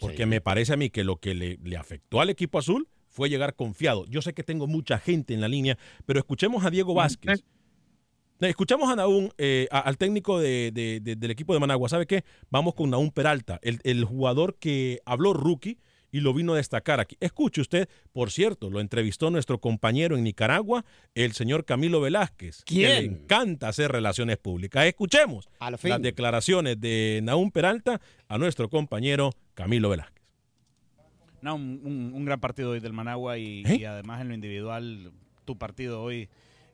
porque 0.00 0.18
sí. 0.24 0.26
me 0.26 0.40
parece 0.40 0.74
a 0.74 0.76
mí 0.76 0.90
que 0.90 1.02
lo 1.02 1.16
que 1.16 1.34
le, 1.34 1.56
le 1.62 1.76
afectó 1.76 2.20
al 2.20 2.30
equipo 2.30 2.58
azul 2.58 2.88
fue 3.06 3.28
llegar 3.28 3.54
confiado. 3.54 4.04
Yo 4.06 4.22
sé 4.22 4.34
que 4.34 4.42
tengo 4.42 4.66
mucha 4.66 4.98
gente 4.98 5.34
en 5.34 5.40
la 5.40 5.48
línea, 5.48 5.78
pero 6.04 6.18
escuchemos 6.18 6.64
a 6.64 6.70
Diego 6.70 6.94
Vázquez. 6.94 7.42
Escuchamos 8.40 8.88
a 8.88 8.94
Naún, 8.94 9.30
eh, 9.36 9.66
al 9.70 9.98
técnico 9.98 10.38
de, 10.38 10.70
de, 10.72 11.00
de, 11.00 11.16
del 11.16 11.30
equipo 11.30 11.54
de 11.54 11.60
Managua. 11.60 11.88
¿Sabe 11.88 12.06
qué? 12.06 12.24
Vamos 12.50 12.74
con 12.74 12.90
Naún 12.90 13.10
Peralta, 13.10 13.58
el, 13.62 13.80
el, 13.82 14.04
jugador 14.04 14.56
que 14.60 15.00
habló 15.04 15.32
rookie 15.32 15.78
y 16.12 16.20
lo 16.20 16.32
vino 16.32 16.52
a 16.52 16.56
destacar 16.56 17.00
aquí. 17.00 17.16
Escuche 17.18 17.60
usted, 17.60 17.88
por 18.12 18.30
cierto, 18.30 18.70
lo 18.70 18.80
entrevistó 18.80 19.30
nuestro 19.30 19.60
compañero 19.60 20.16
en 20.16 20.22
Nicaragua, 20.22 20.84
el 21.16 21.32
señor 21.32 21.64
Camilo 21.64 22.00
Velázquez. 22.00 22.62
¿Quién? 22.64 22.88
Que 22.88 23.00
le 23.00 23.06
encanta 23.06 23.68
hacer 23.68 23.90
relaciones 23.90 24.36
públicas. 24.36 24.86
Escuchemos 24.86 25.48
las 25.82 26.02
declaraciones 26.02 26.80
de 26.80 27.20
Naún 27.24 27.50
Peralta 27.50 28.00
a 28.28 28.38
nuestro 28.38 28.68
compañero 28.70 29.32
Camilo 29.54 29.90
Velázquez. 29.90 30.22
No, 31.42 31.56
un, 31.56 31.80
un, 31.84 32.12
un 32.14 32.24
gran 32.24 32.40
partido 32.40 32.70
hoy 32.70 32.80
del 32.80 32.92
Managua 32.92 33.36
y, 33.38 33.64
¿Eh? 33.66 33.76
y 33.80 33.84
además 33.84 34.20
en 34.20 34.28
lo 34.28 34.34
individual, 34.34 35.12
tu 35.44 35.56
partido 35.56 36.02
hoy 36.02 36.28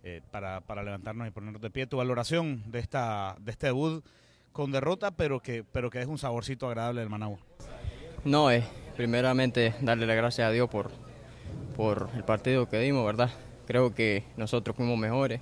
eh, 0.07 0.21
para, 0.31 0.61
levantarnos 0.83 1.27
y 1.27 1.31
ponernos 1.31 1.63
de 1.63 1.71
pie. 1.71 1.87
Tu 1.87 1.97
valoración 1.97 2.63
de, 2.71 2.79
esta, 2.79 3.37
de 3.41 3.53
este 3.53 3.69
debut 3.69 4.05
con 4.53 4.71
derrota, 4.71 5.13
pero 5.13 5.41
que, 5.41 5.65
pero 5.65 5.89
que 5.89 6.03
es 6.03 6.07
un 6.07 6.19
saborcito 6.19 6.67
agradable 6.69 7.01
del 7.01 7.09
Managua. 7.09 7.39
No, 8.23 8.51
es 8.51 8.65
eh, 8.65 8.69
primeramente 8.99 9.75
darle 9.81 10.07
las 10.07 10.17
gracias 10.17 10.47
a 10.47 10.51
Dios 10.51 10.69
por, 10.69 10.91
por 11.75 12.11
el 12.15 12.23
partido 12.23 12.69
que 12.69 12.81
dimos, 12.81 13.07
¿verdad? 13.07 13.31
Creo 13.67 13.95
que 13.95 14.25
nosotros 14.37 14.77
fuimos 14.77 14.99
mejores, 14.99 15.41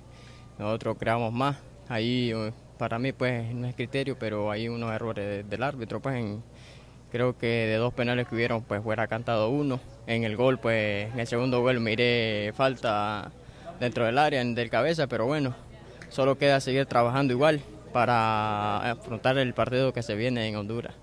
nosotros 0.57 0.95
creamos 0.97 1.33
más. 1.33 1.57
Ahí 1.89 2.31
eh, 2.33 2.53
para 2.77 2.99
mí 2.99 3.11
pues 3.11 3.53
no 3.53 3.67
es 3.67 3.75
criterio, 3.75 4.17
pero 4.17 4.49
hay 4.49 4.69
unos 4.69 4.93
errores 4.93 5.49
del 5.49 5.63
árbitro, 5.63 6.01
pues 6.01 6.15
en, 6.15 6.41
creo 7.11 7.37
que 7.37 7.47
de 7.47 7.75
dos 7.75 7.93
penales 7.93 8.29
que 8.29 8.35
hubieron 8.35 8.63
pues 8.63 8.81
fuera 8.81 9.07
cantado 9.07 9.49
uno. 9.49 9.81
En 10.07 10.23
el 10.23 10.37
gol 10.37 10.57
pues 10.57 11.11
en 11.11 11.19
el 11.19 11.27
segundo 11.27 11.59
gol 11.59 11.81
miré 11.81 12.53
falta 12.55 13.29
dentro 13.83 14.05
del 14.05 14.17
área, 14.17 14.43
del 14.43 14.69
cabeza, 14.69 15.07
pero 15.07 15.25
bueno, 15.25 15.53
solo 16.09 16.37
queda 16.37 16.61
seguir 16.61 16.85
trabajando 16.85 17.33
igual 17.33 17.61
para 17.91 18.91
afrontar 18.91 19.37
el 19.37 19.53
partido 19.53 19.91
que 19.91 20.01
se 20.01 20.15
viene 20.15 20.47
en 20.47 20.55
Honduras. 20.55 20.95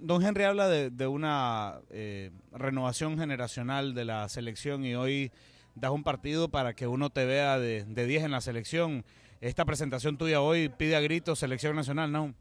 Don, 0.00 0.24
Henry 0.24 0.44
habla 0.44 0.68
de, 0.68 0.90
de 0.90 1.06
una 1.08 1.80
eh, 1.90 2.30
renovación 2.52 3.18
generacional 3.18 3.94
de 3.94 4.04
la 4.04 4.28
selección 4.28 4.84
y 4.84 4.94
hoy 4.94 5.32
das 5.74 5.90
un 5.90 6.04
partido 6.04 6.48
para 6.48 6.74
que 6.74 6.86
uno 6.86 7.10
te 7.10 7.24
vea 7.24 7.58
de, 7.58 7.84
de 7.84 8.06
10 8.06 8.24
en 8.24 8.30
la 8.30 8.40
selección. 8.40 9.04
Esta 9.40 9.64
presentación 9.64 10.16
tuya 10.16 10.40
hoy 10.40 10.68
pide 10.68 10.96
a 10.96 11.00
gritos 11.00 11.40
selección 11.40 11.74
nacional, 11.74 12.10
¿no? 12.12 12.34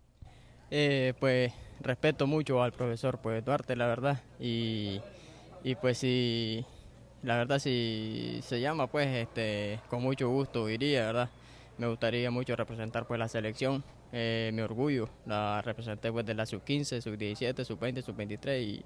Eh, 0.70 1.14
pues 1.20 1.54
respeto 1.82 2.28
mucho 2.28 2.62
al 2.62 2.72
profesor 2.72 3.20
pues 3.20 3.44
Duarte, 3.44 3.76
la 3.76 3.88
verdad. 3.88 4.22
Y, 4.40 5.02
y 5.64 5.76
pues 5.76 5.98
si, 5.98 6.66
la 7.26 7.38
verdad 7.38 7.60
si 7.60 8.40
se 8.44 8.62
llama 8.62 8.88
pues 8.88 9.08
este, 9.08 9.80
con 9.90 10.02
mucho 10.02 10.30
gusto 10.30 10.70
iría, 10.70 11.08
¿verdad? 11.08 11.30
Me 11.78 11.88
gustaría 11.88 12.32
mucho 12.32 12.56
representar 12.56 13.06
pues 13.06 13.20
la 13.20 13.28
selección. 13.28 13.84
Eh, 14.14 14.52
mi 14.54 14.62
orgullo, 14.62 15.10
la 15.26 15.62
representé 15.62 16.12
pues 16.12 16.26
de 16.26 16.36
la 16.36 16.46
sub-15, 16.46 17.02
sub-17, 17.02 17.66
sub-20, 17.66 18.02
sub-23 18.02 18.62
y, 18.62 18.86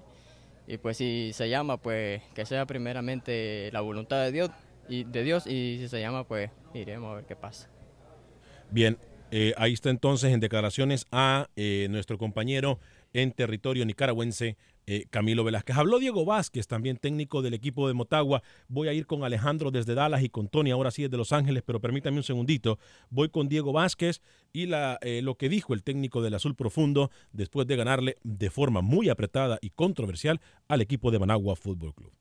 y 0.66 0.78
pues 0.78 0.96
si 0.96 1.30
se 1.32 1.48
llama 1.48 1.76
pues 1.76 2.22
que 2.34 2.44
sea 2.46 2.66
primeramente 2.66 3.70
la 3.72 3.80
voluntad 3.80 4.22
de 4.24 4.32
Dios 4.32 4.50
y 4.88 5.04
de 5.04 5.22
Dios 5.22 5.46
y 5.46 5.78
si 5.78 5.88
se 5.88 6.00
llama 6.00 6.24
pues 6.24 6.50
iremos 6.74 7.12
a 7.12 7.16
ver 7.16 7.24
qué 7.26 7.36
pasa. 7.36 7.68
Bien, 8.70 8.98
eh, 9.30 9.54
ahí 9.56 9.74
está 9.74 9.90
entonces 9.90 10.32
en 10.32 10.40
declaraciones 10.40 11.06
a 11.12 11.48
eh, 11.54 11.86
nuestro 11.90 12.18
compañero 12.18 12.80
en 13.12 13.32
territorio 13.32 13.84
nicaragüense, 13.84 14.56
eh, 14.86 15.04
Camilo 15.10 15.44
Velázquez. 15.44 15.76
Habló 15.76 15.98
Diego 15.98 16.24
Vázquez, 16.24 16.66
también 16.66 16.96
técnico 16.96 17.42
del 17.42 17.54
equipo 17.54 17.86
de 17.86 17.94
Motagua. 17.94 18.42
Voy 18.68 18.88
a 18.88 18.92
ir 18.92 19.06
con 19.06 19.22
Alejandro 19.24 19.70
desde 19.70 19.94
Dallas 19.94 20.22
y 20.22 20.28
con 20.28 20.48
Tony, 20.48 20.70
ahora 20.70 20.90
sí 20.90 21.02
desde 21.02 21.16
Los 21.16 21.32
Ángeles, 21.32 21.62
pero 21.64 21.80
permítame 21.80 22.16
un 22.16 22.22
segundito. 22.22 22.78
Voy 23.08 23.28
con 23.28 23.48
Diego 23.48 23.72
Vázquez 23.72 24.20
y 24.52 24.66
la, 24.66 24.98
eh, 25.02 25.22
lo 25.22 25.36
que 25.36 25.48
dijo 25.48 25.74
el 25.74 25.82
técnico 25.82 26.22
del 26.22 26.34
Azul 26.34 26.54
Profundo 26.54 27.10
después 27.32 27.66
de 27.66 27.76
ganarle 27.76 28.16
de 28.24 28.50
forma 28.50 28.80
muy 28.80 29.08
apretada 29.08 29.58
y 29.60 29.70
controversial 29.70 30.40
al 30.68 30.80
equipo 30.80 31.10
de 31.10 31.18
Managua 31.18 31.56
Fútbol 31.56 31.94
Club. 31.94 32.12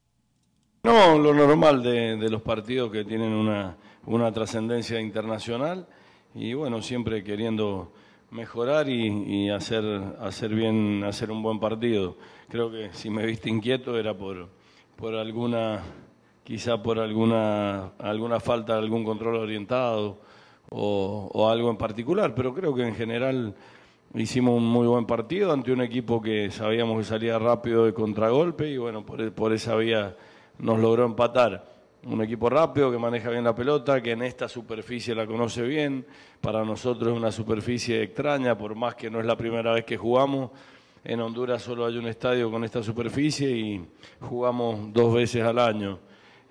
No, 0.84 1.18
lo 1.18 1.34
normal 1.34 1.84
de, 1.84 2.16
de 2.18 2.30
los 2.30 2.42
partidos 2.42 2.92
que 2.92 3.04
tienen 3.04 3.34
una, 3.34 3.78
una 4.06 4.32
trascendencia 4.32 5.00
internacional 5.02 5.88
y 6.36 6.54
bueno, 6.54 6.82
siempre 6.82 7.24
queriendo 7.24 7.92
mejorar 8.32 8.90
y, 8.90 9.08
y 9.08 9.50
hacer, 9.50 9.84
hacer 10.20 10.54
bien, 10.54 11.04
hacer 11.04 11.32
un 11.32 11.42
buen 11.42 11.60
partido. 11.60 12.16
Creo 12.48 12.72
que 12.72 12.90
si 12.94 13.10
me 13.10 13.26
viste 13.26 13.50
inquieto 13.50 13.98
era 13.98 14.14
por, 14.14 14.48
por 14.96 15.16
alguna, 15.16 15.82
quizá 16.44 16.82
por 16.82 17.00
alguna, 17.00 17.92
alguna 18.00 18.40
falta 18.40 18.74
de 18.74 18.80
algún 18.80 19.04
control 19.04 19.38
orientado 19.38 20.20
o, 20.70 21.30
o 21.34 21.50
algo 21.50 21.70
en 21.70 21.78
particular, 21.78 22.36
pero 22.36 22.54
creo 22.54 22.74
que 22.76 22.88
en 22.88 22.96
general 22.96 23.56
hicimos 24.16 24.56
un 24.58 24.66
muy 24.66 24.88
buen 24.88 25.06
partido 25.06 25.52
ante 25.52 25.72
un 25.72 25.82
equipo 25.82 26.22
que 26.22 26.52
sabíamos 26.52 26.98
que 26.98 27.04
salía 27.04 27.38
rápido 27.38 27.86
de 27.86 27.94
contragolpe 27.94 28.70
y 28.70 28.78
bueno, 28.78 29.06
por, 29.06 29.32
por 29.34 29.54
esa 29.54 29.76
vía 29.76 30.16
nos 30.58 30.80
logró 30.80 31.06
empatar. 31.06 31.69
Un 32.04 32.22
equipo 32.22 32.50
rápido 32.50 32.90
que 32.92 32.98
maneja 32.98 33.30
bien 33.30 33.44
la 33.44 33.54
pelota, 33.54 34.02
que 34.02 34.12
en 34.12 34.22
esta 34.22 34.48
superficie 34.48 35.14
la 35.14 35.28
conoce 35.28 35.62
bien. 35.64 36.06
Para 36.40 36.64
nosotros 36.64 37.12
es 37.12 37.18
una 37.18 37.32
superficie 37.32 38.02
extraña, 38.02 38.58
por 38.58 38.74
más 38.74 38.96
que 38.96 39.10
no 39.10 39.20
es 39.20 39.26
la 39.26 39.36
primera 39.36 39.74
vez 39.74 39.84
que 39.84 39.98
jugamos. 39.98 40.52
En 41.04 41.20
Honduras 41.20 41.62
solo 41.62 41.86
hay 41.86 41.98
un 41.98 42.08
estadio 42.08 42.50
con 42.50 42.64
esta 42.64 42.82
superficie 42.82 43.50
y 43.50 43.86
jugamos 44.22 44.94
dos 44.94 45.14
veces 45.14 45.44
al 45.44 45.60
año. 45.60 46.00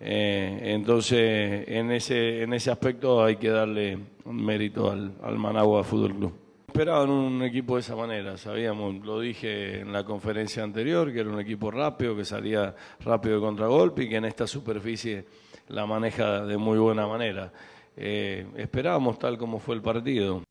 Eh, 0.00 0.60
entonces, 0.62 1.66
en 1.66 1.92
ese, 1.92 2.42
en 2.42 2.52
ese 2.52 2.70
aspecto 2.70 3.24
hay 3.24 3.36
que 3.36 3.48
darle 3.48 3.98
un 4.26 4.44
mérito 4.44 4.90
al, 4.90 5.14
al 5.22 5.38
Managua 5.38 5.82
Fútbol 5.82 6.14
Club. 6.14 6.47
Esperaban 6.78 7.10
un 7.10 7.42
equipo 7.42 7.74
de 7.74 7.80
esa 7.80 7.96
manera, 7.96 8.36
sabíamos, 8.36 9.04
lo 9.04 9.18
dije 9.18 9.80
en 9.80 9.92
la 9.92 10.04
conferencia 10.04 10.62
anterior, 10.62 11.12
que 11.12 11.18
era 11.18 11.28
un 11.28 11.40
equipo 11.40 11.72
rápido, 11.72 12.14
que 12.14 12.24
salía 12.24 12.72
rápido 13.00 13.34
de 13.34 13.40
contragolpe 13.40 14.04
y 14.04 14.08
que 14.08 14.14
en 14.14 14.24
esta 14.26 14.46
superficie 14.46 15.26
la 15.66 15.86
maneja 15.86 16.42
de 16.46 16.56
muy 16.56 16.78
buena 16.78 17.08
manera. 17.08 17.52
Eh, 17.96 18.46
esperábamos 18.56 19.18
tal 19.18 19.36
como 19.38 19.58
fue 19.58 19.74
el 19.74 19.82
partido. 19.82 20.44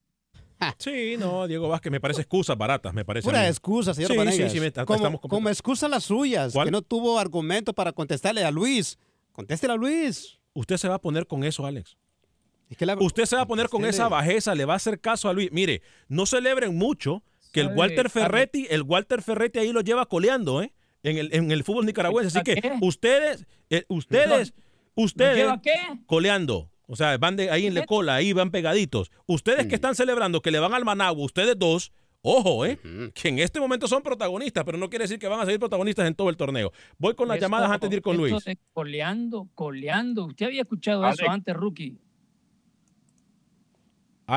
Sí, 0.77 1.15
no, 1.17 1.47
Diego 1.47 1.69
Vázquez, 1.69 1.93
me 1.93 2.01
parece 2.01 2.23
excusas 2.23 2.57
baratas, 2.57 2.93
me 2.93 3.05
parece. 3.05 3.25
a 3.25 3.31
Pura 3.31 3.47
excusa, 3.47 3.93
señor 3.93 4.11
Sí, 4.11 4.17
Vanegas. 4.17 4.51
sí, 4.51 4.57
sí, 4.57 4.59
me- 4.59 4.73
como, 4.85 4.95
estamos 4.97 5.21
como 5.21 5.47
excusa 5.47 5.87
las 5.87 6.03
suyas, 6.03 6.51
¿Cuál? 6.51 6.65
que 6.67 6.71
no 6.71 6.81
tuvo 6.81 7.17
argumento 7.19 7.71
para 7.71 7.93
contestarle 7.93 8.43
a 8.43 8.51
Luis. 8.51 8.99
Contéstele 9.31 9.71
a 9.71 9.77
Luis. 9.77 10.39
Usted 10.53 10.75
se 10.75 10.89
va 10.89 10.95
a 10.95 10.99
poner 11.01 11.25
con 11.25 11.45
eso, 11.45 11.65
Alex. 11.65 11.95
Es 12.69 12.77
que 12.77 12.85
la- 12.85 12.95
Usted 12.97 13.25
se 13.25 13.35
va 13.35 13.43
a 13.43 13.47
poner 13.47 13.69
con 13.69 13.85
esa 13.85 14.07
bajeza, 14.09 14.53
le 14.55 14.65
va 14.65 14.73
a 14.73 14.75
hacer 14.77 14.99
caso 14.99 15.29
a 15.29 15.33
Luis. 15.33 15.51
Mire, 15.51 15.81
no 16.09 16.25
celebren 16.25 16.75
mucho 16.75 17.23
que 17.53 17.61
el 17.61 17.67
Walter. 17.69 18.09
Ferretti, 18.09 18.67
el 18.69 18.81
Walter 18.83 19.21
Ferretti 19.21 19.59
ahí 19.59 19.71
lo 19.71 19.81
lleva 19.81 20.05
coleando, 20.05 20.61
¿eh? 20.61 20.73
En 21.03 21.17
el, 21.17 21.33
en 21.33 21.51
el 21.51 21.63
fútbol 21.63 21.85
nicaragüense. 21.85 22.37
Así 22.39 22.43
que 22.43 22.61
¿Qué? 22.61 22.73
ustedes, 22.81 23.45
eh, 23.69 23.85
ustedes, 23.87 24.53
ustedes 24.95 25.37
lleva 25.37 25.61
qué? 25.61 25.75
coleando. 26.05 26.69
O 26.87 26.95
sea, 26.95 27.17
van 27.17 27.35
de, 27.35 27.49
ahí 27.51 27.65
en 27.67 27.73
la 27.73 27.85
cola, 27.85 28.15
ahí 28.15 28.33
van 28.33 28.49
pegaditos. 28.51 29.11
Ustedes 29.25 29.65
Mm. 29.65 29.69
que 29.69 29.75
están 29.75 29.95
celebrando 29.95 30.41
que 30.41 30.51
le 30.51 30.59
van 30.59 30.73
al 30.73 30.83
Managua, 30.85 31.23
ustedes 31.25 31.57
dos, 31.57 31.91
ojo, 32.21 32.65
¿eh? 32.65 32.79
Que 33.13 33.29
en 33.29 33.39
este 33.39 33.59
momento 33.59 33.87
son 33.87 34.03
protagonistas, 34.03 34.63
pero 34.65 34.77
no 34.77 34.89
quiere 34.89 35.03
decir 35.03 35.19
que 35.19 35.27
van 35.27 35.39
a 35.39 35.45
ser 35.45 35.59
protagonistas 35.59 36.07
en 36.07 36.15
todo 36.15 36.29
el 36.29 36.35
torneo. 36.37 36.71
Voy 36.97 37.13
con 37.13 37.27
las 37.27 37.39
llamadas 37.39 37.69
antes 37.71 37.89
de 37.89 37.95
ir 37.97 38.01
con 38.01 38.17
Luis. 38.17 38.33
coleando, 38.73 39.47
coleando. 39.55 40.25
Usted 40.25 40.45
había 40.47 40.61
escuchado 40.61 41.07
eso 41.07 41.29
antes, 41.29 41.55
Rookie. 41.55 41.97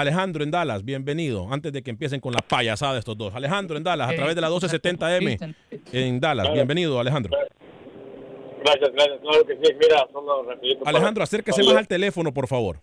Alejandro 0.00 0.44
en 0.44 0.52
Dallas, 0.52 0.84
bienvenido. 0.84 1.48
Antes 1.50 1.72
de 1.72 1.82
que 1.82 1.90
empiecen 1.90 2.20
con 2.20 2.32
la 2.32 2.38
payasada 2.46 2.96
estos 2.96 3.18
dos. 3.18 3.34
Alejandro 3.34 3.76
en 3.76 3.82
Dallas, 3.82 4.08
a 4.08 4.12
Eh, 4.12 4.16
través 4.16 4.36
de 4.36 4.40
la 4.40 4.48
1270M 4.48 5.36
en 5.92 6.20
Dallas. 6.20 6.52
Bienvenido, 6.52 7.00
Alejandro. 7.00 7.36
Gracias, 8.64 8.92
gracias. 8.92 9.18
Claro 9.20 9.44
que 9.44 9.54
sí. 9.56 9.74
Mira, 9.80 10.06
solo 10.12 10.44
rapidito. 10.44 10.86
Alejandro, 10.86 11.24
acérquese 11.24 11.64
más 11.64 11.74
al 11.74 11.88
teléfono, 11.88 12.32
por 12.32 12.46
favor. 12.46 12.76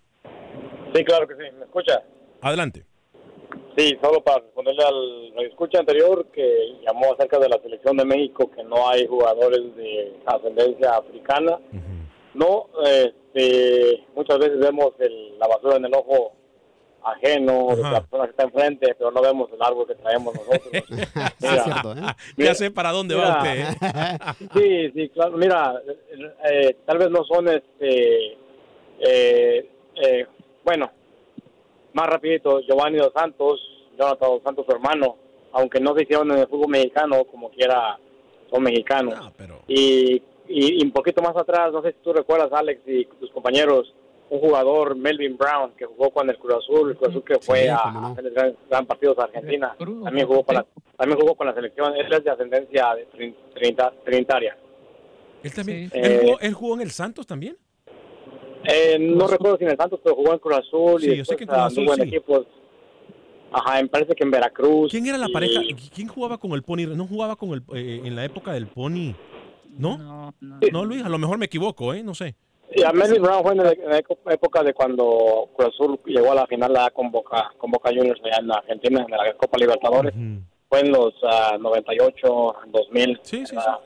Sí, 0.93 1.01
claro 1.05 1.25
que 1.29 1.35
sí. 1.35 1.43
¿Me 1.57 1.63
escucha? 1.63 2.03
Adelante. 2.41 2.83
Sí, 3.77 3.97
solo 4.03 4.21
para 4.21 4.41
responderle 4.41 4.83
al 4.83 5.45
escucha 5.45 5.79
anterior 5.79 6.27
que 6.33 6.73
llamó 6.85 7.13
acerca 7.13 7.39
de 7.39 7.47
la 7.47 7.57
selección 7.61 7.95
de 7.95 8.03
México, 8.03 8.51
que 8.51 8.65
no 8.65 8.89
hay 8.89 9.07
jugadores 9.07 9.61
de 9.77 10.13
ascendencia 10.25 10.97
africana. 10.97 11.57
No, 12.33 12.67
este, 12.83 14.03
muchas 14.13 14.39
veces 14.39 14.59
vemos 14.59 14.89
el- 14.99 15.39
la 15.39 15.47
basura 15.47 15.77
en 15.77 15.85
el 15.85 15.93
ojo 15.93 16.33
ajeno 17.11 17.75
de 17.75 17.81
la 17.83 18.01
persona 18.01 18.23
que 18.25 18.31
está 18.31 18.43
enfrente, 18.43 18.95
pero 18.97 19.11
no 19.11 19.21
vemos 19.21 19.49
el 19.53 19.61
árbol 19.61 19.87
que 19.87 19.95
traemos 19.95 20.33
nosotros. 20.35 20.71
Mira, 21.39 22.15
Ya 22.37 22.53
sé 22.55 22.71
para 22.71 22.91
dónde 22.91 23.15
va 23.15 23.37
usted. 23.37 23.59
¿eh? 23.59 24.17
Sí, 24.53 24.91
sí, 24.93 25.09
claro. 25.09 25.37
Mira, 25.37 25.81
eh, 25.87 26.35
eh, 26.51 26.77
tal 26.85 26.97
vez 26.97 27.09
no 27.09 27.23
son, 27.23 27.47
este, 27.49 28.33
eh, 28.99 29.69
eh, 29.95 30.25
bueno, 30.63 30.89
más 31.93 32.07
rapidito, 32.07 32.61
Giovanni 32.61 32.97
Dos 32.97 33.13
Santos, 33.15 33.59
Jonathan 33.97 34.29
Dos 34.29 34.43
Santos, 34.43 34.65
su 34.67 34.71
hermano, 34.71 35.17
aunque 35.53 35.79
no 35.79 35.95
se 35.95 36.03
hicieron 36.03 36.31
en 36.31 36.39
el 36.39 36.47
fútbol 36.47 36.69
mexicano, 36.69 37.23
como 37.25 37.49
quiera, 37.49 37.97
son 38.51 38.63
mexicanos. 38.63 39.15
y, 39.67 40.21
y, 40.47 40.81
y 40.81 40.83
un 40.83 40.91
poquito 40.91 41.21
más 41.21 41.35
atrás, 41.35 41.71
no 41.71 41.81
sé 41.81 41.89
si 41.93 41.97
tú 42.03 42.13
recuerdas, 42.13 42.51
Alex, 42.51 42.81
y 42.85 43.05
tus 43.05 43.31
compañeros, 43.31 43.93
un 44.29 44.39
jugador, 44.39 44.95
Melvin 44.95 45.37
Brown, 45.37 45.71
que 45.77 45.85
jugó 45.85 46.09
con 46.11 46.29
el 46.29 46.37
Cruz 46.37 46.55
Azul, 46.55 46.89
el 46.91 46.97
Cruz 46.97 47.09
Azul 47.09 47.23
que 47.23 47.39
fue 47.39 47.69
a 47.69 47.77
hacer 47.77 48.29
gran, 48.31 48.55
gran 48.69 48.85
partidos 48.85 49.17
a 49.19 49.23
Argentina, 49.23 49.75
también 49.77 50.27
jugó, 50.27 50.43
con 50.43 50.55
la, 50.55 50.65
también 50.97 51.19
jugó 51.19 51.35
con 51.35 51.47
la 51.47 51.53
selección, 51.53 51.95
él 51.95 52.11
es 52.11 52.23
de 52.23 52.29
ascendencia 52.31 52.95
de 52.95 53.33
trinitaria. 54.05 54.57
Él 55.43 55.53
también. 55.53 55.89
Sí. 55.89 55.97
¿Él, 55.97 56.11
Eh, 56.11 56.19
jugó, 56.23 56.39
él 56.39 56.53
jugó 56.53 56.73
en 56.75 56.81
el 56.81 56.91
Santos 56.91 57.25
también? 57.25 57.57
Eh, 58.65 58.97
no 58.99 59.27
recuerdo 59.27 59.57
si 59.57 59.63
en 59.63 59.71
el 59.71 59.77
Santos, 59.77 59.99
pero 60.03 60.15
jugó 60.15 60.33
en 60.33 60.39
Cruz 60.39 60.57
Azul 60.57 61.01
Sí, 61.01 61.11
y 61.11 61.17
yo 61.17 61.25
sé 61.25 61.35
que 61.37 61.43
en 61.43 61.47
Cruz 61.49 61.59
Azul 61.61 61.83
en 61.89 61.95
sí. 61.95 62.01
equipos. 62.01 62.45
Ajá, 63.51 63.81
me 63.81 63.87
parece 63.87 64.13
que 64.13 64.23
en 64.25 64.31
Veracruz. 64.31 64.91
¿Quién 64.91 65.05
era 65.07 65.17
la 65.17 65.29
y- 65.29 65.31
pareja? 65.31 65.61
¿Quién 65.95 66.07
jugaba 66.09 66.37
con 66.37 66.51
el 66.51 66.63
Pony? 66.63 66.85
¿No 66.95 67.07
jugaba 67.07 67.37
con 67.37 67.51
el, 67.51 67.63
eh, 67.73 68.01
en 68.03 68.13
la 68.15 68.25
época 68.25 68.51
del 68.51 68.67
Pony? 68.67 69.13
¿No? 69.69 69.97
No, 69.97 70.33
no. 70.71 70.83
Luis, 70.85 71.03
a 71.05 71.07
lo 71.09 71.17
mejor 71.17 71.37
me 71.37 71.45
equivoco, 71.45 71.93
¿eh? 71.93 72.03
No 72.03 72.13
sé. 72.13 72.35
Y 72.71 72.83
a 72.83 72.91
Melvin 72.91 73.21
Brown 73.21 73.43
fue 73.43 73.51
en 73.53 73.57
la, 73.63 73.71
en 73.71 73.89
la 73.89 73.97
eco- 73.99 74.17
época 74.29 74.61
de 74.61 74.73
cuando 74.73 75.49
Cruz 75.55 75.69
Azul 75.73 75.99
llegó 76.05 76.31
a 76.31 76.35
la 76.35 76.47
final 76.47 76.73
la 76.73 76.89
con 76.91 77.09
Boca, 77.11 77.51
con 77.57 77.71
Boca 77.71 77.89
Juniors 77.89 78.19
allá 78.23 78.37
en 78.41 78.51
Argentina, 78.51 79.05
en 79.07 79.11
la 79.17 79.33
Copa 79.35 79.57
Libertadores. 79.57 80.13
Fue 80.69 80.81
en 80.81 80.91
los 80.91 81.13
ah, 81.23 81.57
98, 81.59 82.55
2000. 82.67 83.19
Sí, 83.23 83.45
sí, 83.45 83.55
ah, 83.57 83.79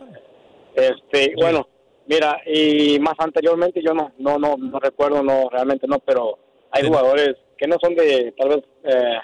Este, 0.74 1.34
bueno, 1.38 1.68
mira, 2.08 2.38
y 2.46 2.98
más 3.00 3.14
anteriormente 3.20 3.82
yo 3.84 3.94
no, 3.94 4.12
no, 4.18 4.40
no, 4.40 4.56
no 4.58 4.80
recuerdo, 4.80 5.22
no, 5.22 5.48
realmente 5.50 5.86
no, 5.88 6.00
pero 6.00 6.40
hay 6.72 6.88
jugadores 6.88 7.36
que 7.58 7.68
no 7.68 7.76
son 7.80 7.94
de, 7.96 8.34
tal 8.36 8.50
vez, 8.50 8.64
eh, 8.84 9.18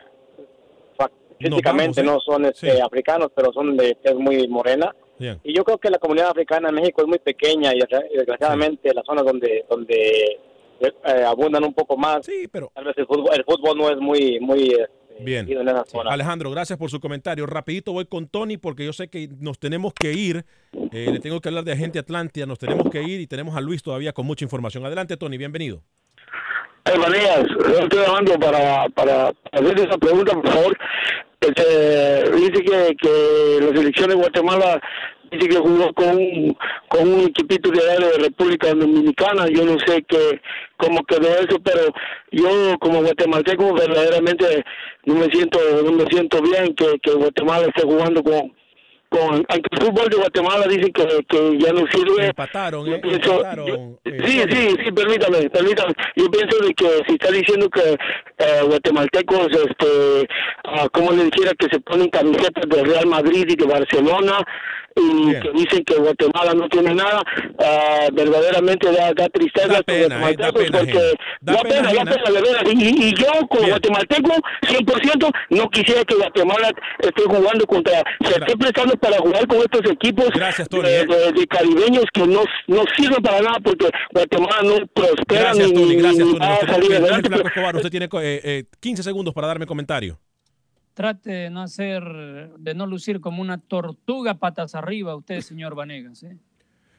físicamente 1.39 2.01
vamos, 2.03 2.14
¿eh? 2.14 2.16
no 2.16 2.20
son 2.34 2.45
este, 2.45 2.82
africanos, 2.82 3.30
pero 3.36 3.51
son 3.53 3.76
de 3.78 3.95
tez 3.95 4.16
muy 4.16 4.47
morena. 4.47 4.93
Bien. 5.20 5.39
Y 5.43 5.55
yo 5.55 5.63
creo 5.63 5.78
que 5.78 5.89
la 5.89 5.97
comunidad 5.97 6.30
africana 6.30 6.70
en 6.70 6.76
México 6.76 7.01
es 7.01 7.07
muy 7.07 7.20
pequeña 7.20 7.74
y 7.74 7.80
desgra- 7.80 8.05
y 8.13 8.18
desgraciadamente 8.18 8.93
las 8.93 9.03
zonas 9.05 9.26
donde 9.26 9.65
donde 9.70 10.39
eh, 10.80 11.24
abundan 11.26 11.63
un 11.63 11.74
poco 11.74 11.97
más. 11.97 12.26
Sí, 12.26 12.47
pero 12.51 12.72
tal 12.76 12.86
vez 12.86 12.97
el 12.97 13.07
fútbol, 13.07 13.32
el 13.34 13.43
fútbol 13.43 13.78
no 13.78 13.89
es 13.89 13.97
muy 13.97 14.39
muy 14.39 14.68
este, 14.70 15.24
Bien. 15.24 15.49
en 15.51 15.68
esa 15.68 15.84
zona. 15.86 16.11
Alejandro, 16.11 16.51
gracias 16.51 16.78
por 16.78 16.91
su 16.91 16.99
comentario. 16.99 17.47
Rapidito 17.47 17.93
voy 17.93 18.05
con 18.05 18.28
Tony 18.28 18.57
porque 18.57 18.86
yo 18.86 18.93
sé 18.93 19.07
que 19.09 19.28
nos 19.39 19.57
tenemos 19.57 19.91
que 19.95 20.13
ir. 20.13 20.45
Eh, 20.91 21.09
le 21.11 21.20
tengo 21.20 21.41
que 21.41 21.49
hablar 21.49 21.63
de 21.63 21.72
Agente 21.72 21.97
Atlántida, 21.97 22.45
nos 22.45 22.59
tenemos 22.59 22.88
que 22.91 23.01
ir 23.01 23.20
y 23.20 23.26
tenemos 23.26 23.57
a 23.57 23.61
Luis 23.61 23.82
todavía 23.82 24.13
con 24.13 24.28
mucha 24.28 24.45
información. 24.45 24.86
Adelante, 24.86 25.18
Tony, 25.18 25.38
bienvenido. 25.39 25.82
Hey, 26.86 26.93
Manías, 26.99 27.43
yo 27.49 27.80
estoy 27.80 27.99
llamando 28.05 28.39
para, 28.39 28.88
para 28.89 29.34
hacer 29.51 29.80
esa 29.80 29.97
pregunta, 29.97 30.34
por 30.34 30.47
favor. 30.47 30.78
Este, 31.48 32.32
dice 32.32 32.64
que, 32.64 32.95
que 32.98 33.60
la 33.62 33.78
selección 33.78 34.10
de 34.10 34.16
Guatemala 34.16 34.82
dice 35.32 35.48
que 35.48 35.58
jugó 35.58 35.93
con 35.93 36.10
un, 36.10 36.58
con 36.89 37.08
un 37.08 37.20
equipito 37.22 37.72
de 37.72 37.80
allá 37.80 38.08
de 38.08 38.24
República 38.24 38.74
Dominicana. 38.74 39.48
Yo 39.48 39.64
no 39.64 39.78
sé 39.80 40.04
qué 40.08 40.41
cómo 40.76 41.04
quedó 41.06 41.28
eso, 41.28 41.58
pero 41.64 41.93
yo 42.32 42.78
como 42.80 43.02
guatemalteco 43.02 43.74
verdaderamente 43.74 44.64
no 45.06 45.16
me 45.16 45.26
siento 45.28 45.60
no 45.86 45.91
me 45.93 46.06
siento 46.08 46.41
bien 46.41 46.76
que, 46.76 47.00
que 47.02 47.12
Guatemala 47.12 47.68
esté 47.68 47.84
jugando 47.84 48.22
con 48.24 48.54
con 49.10 49.45
aunque 49.47 49.70
el 49.72 49.80
fútbol 49.86 50.10
de 50.10 50.18
Guatemala 50.18 50.68
dicen 50.68 50.91
que, 50.91 51.05
que 51.30 51.58
ya 51.60 51.72
no 51.74 51.86
sirve. 51.91 52.28
Empataron 52.28 52.86
yo 52.86 52.95
eh, 52.95 52.99
pienso- 52.99 53.36
empataron, 53.38 53.99
eh, 54.05 54.18
sí 54.26 54.41
sí 54.49 54.76
sí 54.84 54.91
permítame 54.91 55.49
permítame. 55.49 55.93
Yo 56.16 56.30
pienso 56.30 56.58
de 56.60 56.74
que 56.74 56.88
si 57.08 57.14
está 57.14 57.32
diciendo 57.32 57.70
que 57.70 57.82
eh, 58.38 58.62
guatemaltecos 58.66 59.47
este 59.51 60.28
ah, 60.66 60.88
como 60.91 61.12
le 61.12 61.26
dijera 61.26 61.51
que 61.58 61.68
se 61.72 61.80
ponen 61.82 62.10
camisetas 62.10 62.68
de 62.68 62.84
Real 62.84 63.05
Madrid 63.08 63.45
y 63.47 63.55
de 63.55 63.66
Barcelona 63.66 64.39
y 64.98 65.39
que 65.39 65.52
dicen 65.54 65.84
que 65.84 65.95
Guatemala 65.95 66.54
no 66.54 66.68
tiene 66.70 66.93
nada 66.93 67.22
ah, 67.60 68.08
verdaderamente 68.14 68.91
da, 68.91 69.14
da 69.14 69.28
tristeza 69.30 69.68
Da 69.68 69.84
eh, 69.88 70.08
da 70.10 70.52
pena 70.52 70.52
porque. 70.52 71.14
Da 71.41 71.54
da 71.54 71.62
pena 71.64 71.89
pena 71.89 72.04
da 72.04 72.12
pena 72.12 72.64
de 72.64 72.74
y, 72.74 73.10
y- 73.10 73.14
yo 73.14 73.48
como 73.50 73.68
guatemalteco 73.68 74.32
100% 74.62 75.32
no 75.52 75.70
quisiera 75.70 76.04
que 76.04 76.16
Guatemala 76.16 76.72
esté 77.00 77.24
jugando 77.24 77.66
contra 77.66 78.04
se 78.24 78.32
esté 78.39 78.58
prestando 78.58 78.95
para 78.98 79.18
jugar 79.18 79.48
con 79.48 79.58
estos 79.58 79.91
equipos 79.91 80.28
de, 80.30 81.06
de- 81.06 81.32
de 81.34 81.48
caribeños 81.48 82.06
que 82.14 82.26
no, 82.28 82.43
no 82.68 82.84
sirven 82.95 83.22
para 83.22 83.41
nada 83.41 83.58
porque 83.64 83.89
Guatemala 84.14 84.62
no 84.64 84.88
prospera 84.88 85.41
Gracias, 85.54 85.68
ni, 85.70 85.74
Tony, 85.74 85.95
gracias, 85.95 86.26
ni 86.28 86.34
Tony. 86.34 86.45
va 86.45 86.54
a 86.56 86.68
salir 86.68 86.95
adelante. 86.95 87.30
Usted 87.78 87.89
tiene 87.89 88.06
eh, 88.06 88.41
eh, 88.43 88.64
15 88.80 89.04
segundos 89.04 89.34
para 89.34 89.48
darme 89.48 89.66
comentario. 89.66 90.18
Trate 90.98 91.30
de 91.30 91.50
no 91.52 91.62
hacer, 91.62 92.04
de 92.58 92.74
no 92.74 92.88
lucir 92.88 93.22
como 93.22 93.43
una 93.43 93.60
tortuga 93.60 94.39
patas 94.39 94.74
arriba 94.74 95.16
usted, 95.16 95.41
señor 95.41 95.76
Vanegas. 95.76 96.24
¿eh? 96.24 96.39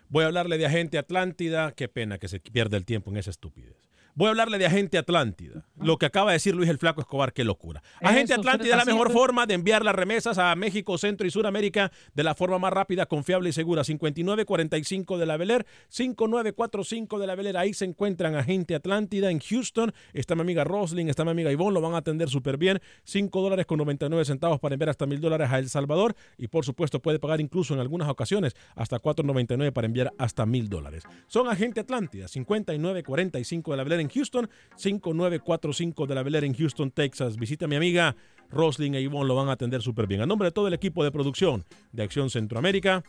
Voy 0.09 0.23
a 0.23 0.29
hablarle 0.29 0.57
de 0.57 0.67
Agente 0.67 0.99
Atlántida. 0.99 1.73
Qué 1.73 1.89
pena 1.89 2.19
que 2.19 2.29
se 2.29 2.39
pierda 2.39 2.77
el 2.77 2.85
tiempo 2.85 3.11
en 3.11 3.17
esa 3.17 3.31
estupidez. 3.31 3.88
Voy 4.19 4.27
a 4.27 4.31
hablarle 4.31 4.59
de 4.59 4.67
Agente 4.67 4.99
Atlántida. 4.99 5.65
Lo 5.81 5.97
que 5.97 6.05
acaba 6.05 6.33
de 6.33 6.35
decir 6.35 6.53
Luis 6.53 6.69
el 6.69 6.79
Flaco 6.79 7.01
Escobar, 7.01 7.33
qué 7.33 7.45
locura. 7.45 7.85
Agente 8.03 8.33
Eso, 8.33 8.41
Atlántida 8.41 8.73
es 8.73 8.85
la 8.85 8.93
mejor 8.93 9.13
forma 9.13 9.47
de 9.47 9.55
enviar 9.55 9.85
las 9.85 9.95
remesas 9.95 10.39
a 10.39 10.57
México, 10.57 10.99
Centro 10.99 11.25
y 11.25 11.31
Suramérica 11.31 11.93
de 12.15 12.25
la 12.25 12.35
forma 12.35 12.59
más 12.59 12.73
rápida, 12.73 13.07
confiable 13.07 13.51
y 13.51 13.53
segura. 13.53 13.85
5945 13.85 15.19
de 15.19 15.25
la 15.27 15.37
Beler, 15.37 15.67
5945 15.91 17.21
de 17.21 17.27
la 17.29 17.37
Beler. 17.37 17.57
Ahí 17.57 17.73
se 17.75 17.85
encuentran 17.85 18.35
Agente 18.35 18.75
Atlántida 18.75 19.31
en 19.31 19.39
Houston. 19.39 19.95
Está 20.13 20.35
mi 20.35 20.41
amiga 20.41 20.65
Roslyn, 20.65 21.09
está 21.09 21.25
mi 21.25 21.31
amiga 21.31 21.53
Ivonne, 21.53 21.75
lo 21.75 21.81
van 21.81 21.95
a 21.95 21.99
atender 21.99 22.29
súper 22.29 22.57
bien. 22.57 22.81
5 23.05 23.41
dólares 23.41 23.67
con 23.67 23.79
99 23.79 24.25
centavos 24.25 24.59
para 24.59 24.75
enviar 24.75 24.89
hasta 24.89 25.07
mil 25.07 25.21
dólares 25.21 25.49
a 25.49 25.61
El 25.61 25.69
Salvador. 25.69 26.17
Y 26.37 26.49
por 26.49 26.65
supuesto 26.65 27.01
puede 27.01 27.21
pagar 27.21 27.41
incluso 27.41 27.73
en 27.73 27.79
algunas 27.79 28.09
ocasiones 28.09 28.57
hasta 28.75 29.01
4.99 29.01 29.73
para 29.73 29.87
enviar 29.87 30.13
hasta 30.19 30.45
mil 30.45 30.69
dólares. 30.69 31.05
Son 31.29 31.47
Agente 31.47 31.79
Atlántida, 31.79 32.27
5945 32.27 33.71
de 33.71 33.77
la 33.77 33.85
Beler 33.85 34.01
en 34.01 34.08
Houston, 34.09 34.49
5945 34.77 36.07
de 36.07 36.15
la 36.15 36.23
Beler 36.23 36.45
en 36.45 36.55
Houston, 36.55 36.91
Texas. 36.91 37.37
Visita 37.37 37.65
a 37.67 37.69
mi 37.69 37.77
amiga 37.77 38.17
Roslyn 38.51 38.95
e 38.95 39.01
Ivonne, 39.01 39.29
lo 39.29 39.35
van 39.35 39.49
a 39.49 39.53
atender 39.53 39.83
súper 39.83 40.07
bien. 40.07 40.21
A 40.21 40.27
nombre 40.27 40.47
de 40.47 40.53
todo 40.53 40.69
el 40.69 40.75
equipo 40.75 41.05
de 41.05 41.11
producción 41.11 41.65
de 41.93 42.03
Acción 42.03 42.31
Centroamérica, 42.31 43.03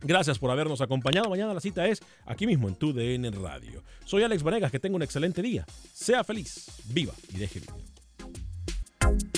Gracias 0.00 0.38
por 0.38 0.50
habernos 0.50 0.80
acompañado. 0.80 1.28
Mañana 1.28 1.52
la 1.52 1.60
cita 1.60 1.86
es 1.88 2.00
aquí 2.24 2.46
mismo 2.46 2.68
en 2.68 2.76
tu 2.76 2.92
DN 2.92 3.30
Radio. 3.32 3.82
Soy 4.04 4.22
Alex 4.22 4.44
Vanegas, 4.44 4.70
que 4.70 4.78
tenga 4.78 4.94
un 4.94 5.02
excelente 5.02 5.42
día. 5.42 5.66
Sea 5.92 6.22
feliz, 6.22 6.70
viva 6.92 7.14
y 7.34 7.38
deje 7.38 7.60
vivir. 7.60 9.37